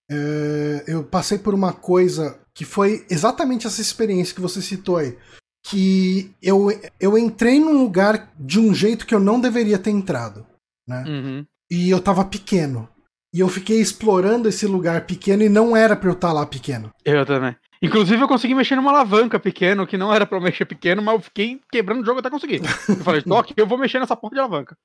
[0.10, 5.18] é, eu passei por uma coisa que foi exatamente essa experiência que você citou aí.
[5.66, 6.68] Que eu,
[7.00, 10.46] eu entrei num lugar de um jeito que eu não deveria ter entrado.
[10.88, 11.04] Né?
[11.08, 11.46] Uhum.
[11.70, 12.90] E eu tava pequeno.
[13.34, 16.46] E eu fiquei explorando esse lugar pequeno e não era pra eu estar tá lá
[16.46, 16.90] pequeno.
[17.06, 17.56] Eu também.
[17.82, 21.16] Inclusive, eu consegui mexer numa alavanca pequeno, que não era pra eu mexer pequeno, mas
[21.16, 22.62] eu fiquei quebrando o jogo até conseguir.
[22.88, 24.78] Eu falei, toque, eu vou mexer nessa porra de alavanca.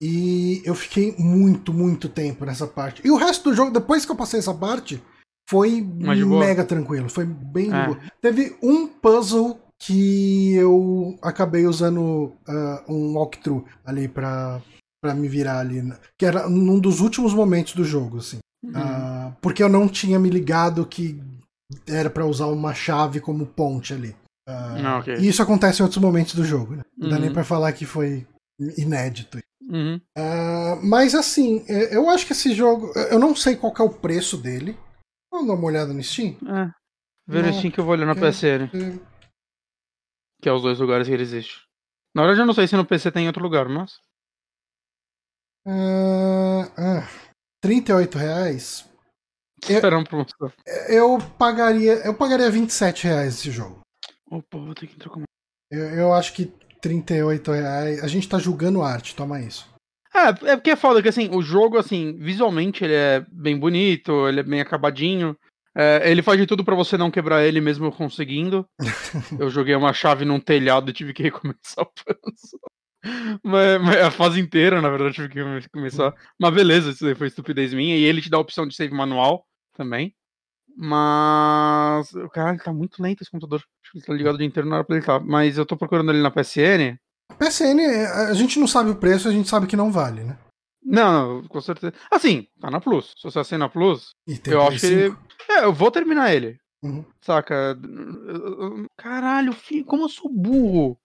[0.00, 3.00] E eu fiquei muito, muito tempo nessa parte.
[3.04, 5.00] E o resto do jogo, depois que eu passei essa parte,
[5.48, 7.08] foi mega tranquilo.
[7.08, 7.86] Foi bem é.
[7.86, 7.98] boa.
[8.20, 14.60] Teve um puzzle que eu acabei usando uh, um walkthrough ali pra,
[15.00, 15.82] pra me virar ali.
[16.18, 18.38] Que era num dos últimos momentos do jogo, assim.
[18.62, 18.72] Uhum.
[18.72, 21.20] Uh, porque eu não tinha me ligado que
[21.86, 24.10] era para usar uma chave como ponte ali.
[24.48, 25.14] Uh, ah, okay.
[25.16, 26.82] E isso acontece em outros momentos do jogo, né?
[26.96, 27.12] Não uhum.
[27.12, 27.34] dá nem uhum.
[27.34, 28.26] pra falar que foi
[28.76, 29.38] inédito.
[29.62, 30.00] Uhum.
[30.18, 32.92] Uh, mas assim, é, eu acho que esse jogo.
[33.10, 34.76] Eu não sei qual é o preço dele.
[35.30, 36.36] Vamos dar uma olhada no Steam?
[36.46, 36.70] É.
[37.26, 38.58] Ver no Steam que eu vou olhar na PC.
[38.58, 38.70] Né?
[40.42, 41.62] Que é os dois lugares que ele existe.
[42.14, 43.92] Na verdade, eu não sei se no PC tem outro lugar, mas.
[45.66, 47.32] Uh, uh,
[47.62, 48.91] 38 reais
[49.68, 50.52] Esperando promoção.
[50.88, 51.94] Eu pagaria.
[52.04, 53.80] Eu pagaria 27 reais esse jogo.
[54.30, 55.22] Opa, vou ter que entrar com.
[55.70, 58.02] Eu, eu acho que 38 reais.
[58.02, 59.70] A gente tá julgando arte, toma isso.
[60.14, 64.28] É, é porque é foda que assim, o jogo, assim, visualmente ele é bem bonito,
[64.28, 65.36] ele é bem acabadinho.
[65.74, 68.66] É, ele faz de tudo para você não quebrar ele mesmo conseguindo.
[69.38, 72.60] eu joguei uma chave num telhado e tive que recomeçar o puzzle.
[73.42, 76.14] Mas, mas, a fase inteira, na verdade, tive que começar.
[76.38, 77.96] Mas beleza, isso aí foi estupidez minha.
[77.96, 80.14] E ele te dá a opção de save manual também.
[80.76, 82.10] Mas.
[82.32, 83.62] Caralho, tá muito lento esse computador.
[83.82, 85.20] Acho que ele tá ligado o dia inteiro, não era pra ele estar.
[85.20, 86.98] Mas eu tô procurando ele na PSN.
[87.38, 87.80] PSN,
[88.28, 90.38] a gente não sabe o preço, a gente sabe que não vale, né?
[90.84, 91.94] Não, não, com certeza.
[92.10, 93.12] Assim, tá na Plus.
[93.16, 94.14] Se você assina a Plus,
[94.46, 95.10] eu acho que.
[95.10, 95.18] 5.
[95.48, 96.58] É, eu vou terminar ele.
[96.82, 97.04] Uhum.
[97.20, 97.78] Saca?
[98.96, 100.98] Caralho, filho, como eu sou burro.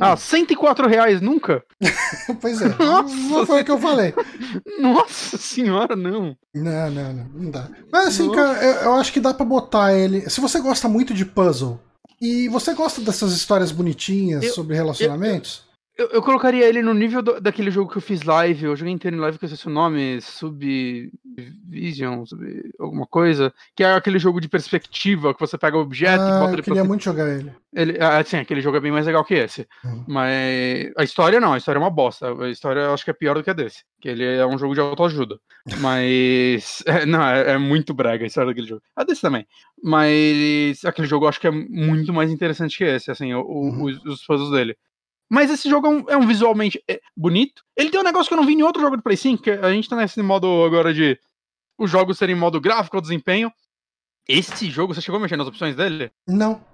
[0.00, 1.62] Ah, 104 reais nunca?
[2.40, 4.12] Pois é, Nossa não foi o que eu falei.
[4.78, 6.36] Nossa senhora, não.
[6.54, 7.68] Não, não, não, não dá.
[7.90, 8.36] Mas assim, Nossa.
[8.54, 10.28] cara, eu, eu acho que dá pra botar ele.
[10.28, 11.80] Se você gosta muito de puzzle
[12.20, 15.67] e você gosta dessas histórias bonitinhas Eu- sobre relacionamentos, Eu,
[15.98, 18.64] eu colocaria ele no nível do- daquele jogo que eu fiz live.
[18.66, 20.20] Eu joguei inteiro em live que eu sei o nome.
[20.20, 21.10] Subvision,
[22.24, 22.44] sub,
[22.78, 23.52] alguma coisa.
[23.74, 26.54] Que é aquele jogo de perspectiva que você pega o objeto e ah, bota eu
[26.54, 27.52] ele queria pra muito jogar ele.
[27.74, 29.66] Ele, ah, sim, aquele jogo é bem mais legal que esse.
[29.84, 30.04] Uhum.
[30.08, 32.32] Mas a história não, a história é uma bosta.
[32.44, 33.82] A história eu acho que é pior do que a desse.
[34.00, 35.38] Que ele é um jogo de autoajuda.
[35.80, 36.82] Mas.
[36.86, 38.82] é, não, é, é muito brega a história daquele jogo.
[38.96, 39.46] A desse também.
[39.82, 43.68] Mas aquele jogo eu acho que é muito mais interessante que esse, assim, o- o-
[43.68, 43.84] Uhum.
[43.84, 44.76] os, os puzzles dele.
[45.30, 47.62] Mas esse jogo é um, é um visualmente é, bonito.
[47.76, 49.50] Ele tem um negócio que eu não vi em outro jogo de Play 5, que
[49.50, 51.18] a gente tá nesse modo agora de
[51.78, 53.52] os jogos serem modo gráfico ou desempenho.
[54.26, 56.10] Esse jogo, você chegou a mexer nas opções dele?
[56.26, 56.64] Não.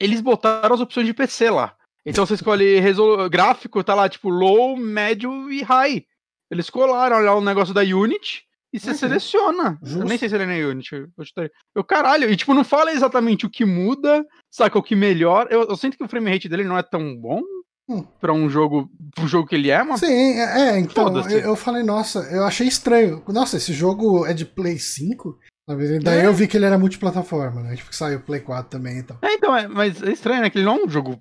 [0.00, 1.74] Eles botaram as opções de PC lá.
[2.04, 3.28] Então você escolhe resolu...
[3.28, 6.04] gráfico, tá lá tipo low, médio e high.
[6.50, 8.98] Eles colaram lá o negócio da Unity e você Ok.
[9.00, 9.78] seleciona.
[9.82, 10.04] Eu Justo.
[10.04, 10.94] nem sei se ele é na Unity.
[10.94, 11.50] Eu, chutaria.
[11.74, 15.48] eu caralho, e tipo, não fala exatamente o que muda, saca o que melhor.
[15.50, 17.42] Eu, eu sinto que o frame rate dele não é tão bom
[17.88, 18.02] Hum.
[18.20, 21.56] pra um jogo, pro jogo que ele é, mas Sim, é, é, então, eu, eu
[21.56, 23.22] falei, nossa, eu achei estranho.
[23.28, 25.38] Nossa, esse jogo é de Play 5?
[25.68, 25.98] Sabe?
[26.00, 26.26] Daí É.
[26.26, 27.76] eu vi que ele era multiplataforma, né?
[27.76, 29.18] Tipo, que saiu Play 4 também e tal.
[29.22, 30.50] É, então, é, mas é estranho, né?
[30.50, 31.20] Que ele não é um jogo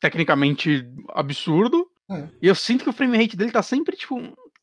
[0.00, 1.86] tecnicamente absurdo.
[2.10, 2.28] É.
[2.40, 4.16] E eu sinto que o frame rate dele tá sempre, tipo,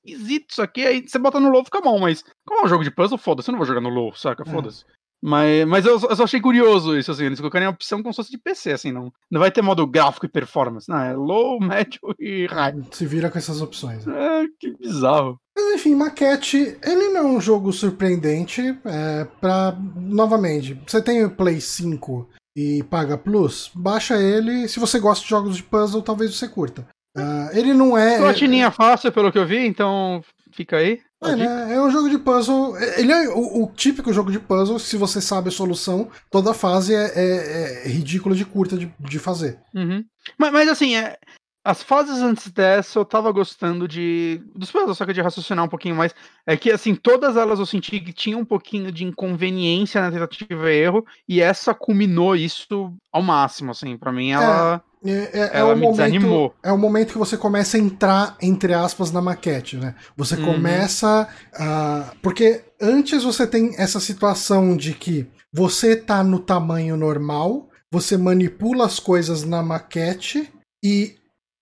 [0.06, 0.86] esquisito isso aqui.
[0.86, 3.50] Aí você bota no low, fica bom, mas como é um jogo de puzzle, foda-se,
[3.50, 4.44] eu não vou jogar no low, saca?
[4.48, 4.50] É.
[4.52, 4.86] Foda-se.
[5.26, 8.12] Mas, mas eu, só- eu só achei curioso isso, assim, eles colocarem a opção como
[8.12, 11.14] se fosse de PC, assim, não, não vai ter modo gráfico e performance, não, é
[11.14, 12.76] low, médio e high.
[12.92, 14.06] Se vira com essas opções.
[14.06, 14.14] né?
[14.44, 15.40] É, que bizarro.
[15.56, 18.78] Mas enfim, Maquete, ele não é um jogo surpreendente.
[18.84, 22.28] É, pra, novamente, você tem o Play 5
[22.58, 24.68] e paga Plus, baixa ele.
[24.68, 26.86] Se você gosta de jogos de puzzle, talvez você curta.
[27.16, 28.18] Ah, ele não é.
[28.18, 30.22] Platininha fácil, pelo que eu vi, então
[30.54, 31.02] fica aí.
[31.24, 32.78] É, é um jogo de puzzle.
[32.98, 34.80] Ele é o, o típico jogo de puzzle.
[34.80, 39.20] Se você sabe a solução, toda fase é, é, é ridícula de curta de, de
[39.20, 39.60] fazer.
[39.74, 40.04] Uhum.
[40.38, 41.18] Mas, mas assim, é,
[41.64, 44.42] as fases antes dessa eu tava gostando de.
[44.54, 46.14] Dos puzzles, só que de raciocinar um pouquinho mais.
[46.46, 50.70] É que, assim, todas elas eu senti que tinha um pouquinho de inconveniência na tentativa
[50.70, 53.98] e erro, e essa culminou isso ao máximo, assim.
[53.98, 54.84] Pra mim, ela.
[55.06, 56.54] É, é, é Ela o me momento, desanimou.
[56.64, 59.96] é o momento que você começa a entrar, entre aspas, na maquete, né?
[60.16, 60.46] Você Uhum.
[60.46, 62.12] começa a.
[62.22, 68.86] Porque antes você tem essa situação de que você tá no tamanho normal, você manipula
[68.86, 70.50] as coisas na maquete
[70.84, 71.16] e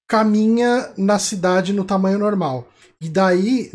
[0.07, 2.67] caminha na cidade no tamanho normal.
[3.01, 3.71] E daí,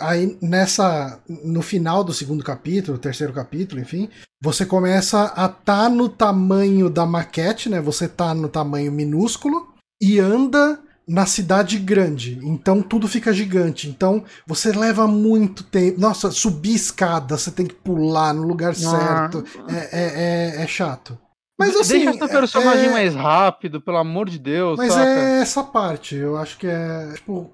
[0.00, 4.08] aí nessa, no final do segundo capítulo, terceiro capítulo, enfim,
[4.42, 7.80] você começa a tá no tamanho da maquete, né?
[7.82, 9.68] Você tá no tamanho minúsculo
[10.00, 12.40] e anda na cidade grande.
[12.42, 13.88] Então tudo fica gigante.
[13.88, 16.00] Então você leva muito tempo.
[16.00, 19.44] Nossa, subir escada, você tem que pular no lugar certo.
[19.68, 21.18] É, é, é, é chato.
[21.58, 22.04] Mas assim.
[22.04, 25.08] Deixa essa personagem é- mais rápido, pelo amor de Deus, mas saca?
[25.08, 27.12] é essa parte, eu acho que é.
[27.14, 27.50] Tipo,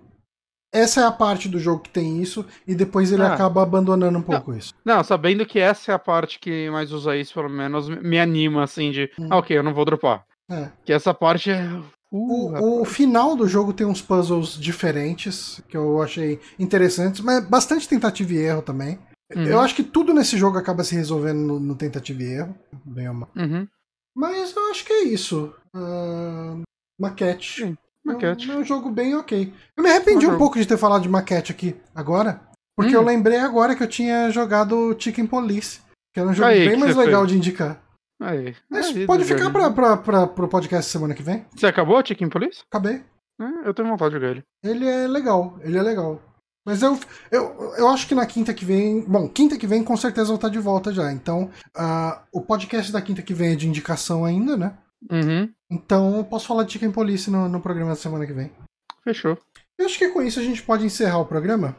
[0.72, 3.34] essa é a parte do jogo que tem isso, e depois ele Ah.
[3.34, 4.72] acaba abandonando um pouco isso.
[4.84, 8.62] Não, sabendo que essa é a parte que mais usa isso, pelo menos, me- anima,
[8.64, 9.10] assim, de.
[9.18, 9.28] Hum.
[9.30, 10.24] Ah, ok, eu não vou dropar.
[10.50, 10.68] É.
[10.84, 11.62] Que essa parte é.
[12.14, 17.42] Uh, O, o final do jogo tem uns puzzles diferentes, que eu achei interessantes, mas
[17.48, 18.98] bastante tentativa e erro também.
[19.34, 19.44] Uhum.
[19.46, 22.54] Eu acho que tudo nesse jogo acaba se resolvendo no, no tentativa e erro.
[22.84, 23.30] Bem ou mal.
[23.34, 23.66] Uhum.
[24.14, 25.54] Mas eu acho que é isso.
[25.74, 26.58] Ah,
[27.00, 27.62] maquete.
[27.64, 28.50] Sim, maquete.
[28.50, 29.52] É um, é um jogo bem ok.
[29.76, 30.38] Eu me arrependi um jogo.
[30.38, 32.40] pouco de ter falado de maquete aqui agora,
[32.76, 33.00] porque Hum.
[33.00, 35.80] eu lembrei agora que eu tinha jogado Chicken Police,
[36.12, 37.32] que era um jogo Aí, bem mais legal fez?
[37.32, 37.80] de indicar.
[38.20, 38.54] Aí.
[38.70, 41.44] Mas aí, pode ficar pra, pra, pra, pro podcast semana que vem.
[41.56, 42.62] Você acabou o Chicken Police?
[42.70, 43.02] Acabei.
[43.40, 44.42] É, eu tenho vontade de jogar ele.
[44.62, 46.20] Ele é legal, ele é legal.
[46.64, 46.96] Mas eu,
[47.32, 49.00] eu, eu acho que na quinta que vem.
[49.00, 51.10] Bom, quinta que vem com certeza eu vou estar de volta já.
[51.10, 54.72] Então, ah, o podcast da quinta que vem é de indicação ainda, né?
[55.10, 55.52] Uhum.
[55.70, 58.50] Então eu posso falar de Chicken Police no, no programa da semana que vem.
[59.04, 59.36] Fechou.
[59.78, 61.76] Eu acho que com isso a gente pode encerrar o programa.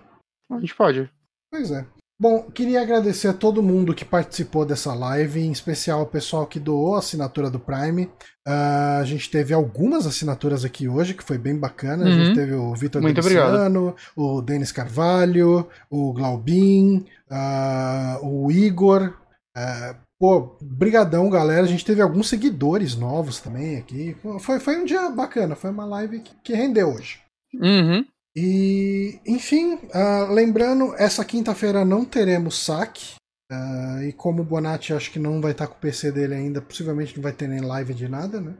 [0.51, 1.09] A gente pode.
[1.51, 1.85] Pois é.
[2.19, 6.59] Bom, queria agradecer a todo mundo que participou dessa live, em especial o pessoal que
[6.59, 8.09] doou a assinatura do Prime.
[8.47, 12.05] Ah, a gente teve algumas assinaturas aqui hoje, que foi bem bacana.
[12.05, 12.35] A gente Uhum.
[12.35, 19.17] teve o Vitor Muito Deniciano, o Denis Carvalho, o Glaubin, ah, o Igor,
[19.55, 21.63] É, pô, brigadão, galera.
[21.63, 24.15] A gente teve alguns seguidores novos também aqui.
[24.39, 27.19] Foi, foi um dia bacana, foi uma live que, que rendeu hoje.
[27.53, 28.05] Uhum.
[28.33, 33.15] E, enfim, uh, lembrando, essa quinta-feira não teremos saque.
[33.51, 36.61] Uh, e como o Bonatti acho que não vai estar com o PC dele ainda,
[36.61, 38.53] possivelmente não vai ter nem live de nada, né?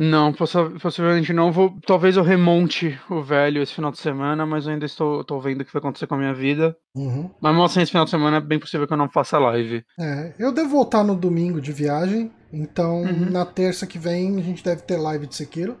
[0.00, 1.52] Não, possivelmente não.
[1.52, 5.60] Vou, talvez eu remonte o velho esse final de semana, mas ainda estou, estou vendo
[5.60, 6.74] o que vai acontecer com a minha vida.
[6.96, 7.30] Uhum.
[7.38, 9.84] Mas mesmo assim, esse final de semana é bem possível que eu não faça live.
[10.00, 13.30] É, eu devo voltar no domingo de viagem, então uhum.
[13.30, 15.76] na terça que vem a gente deve ter live de Sekiro.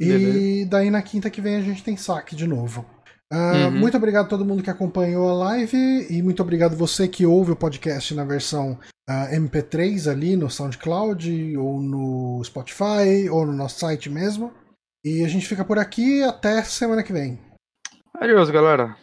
[0.00, 2.86] E daí na quinta que vem a gente tem saque de novo.
[3.32, 3.70] Uh, uhum.
[3.72, 7.50] Muito obrigado a todo mundo que acompanhou a live e muito obrigado você que ouve
[7.50, 8.78] o podcast na versão
[9.10, 14.52] uh, ah, MP3 ali no SoundCloud ou no Spotify ou no nosso site mesmo.
[15.04, 17.38] E a gente fica por aqui até semana que vem.
[18.14, 18.96] Adeus, galera.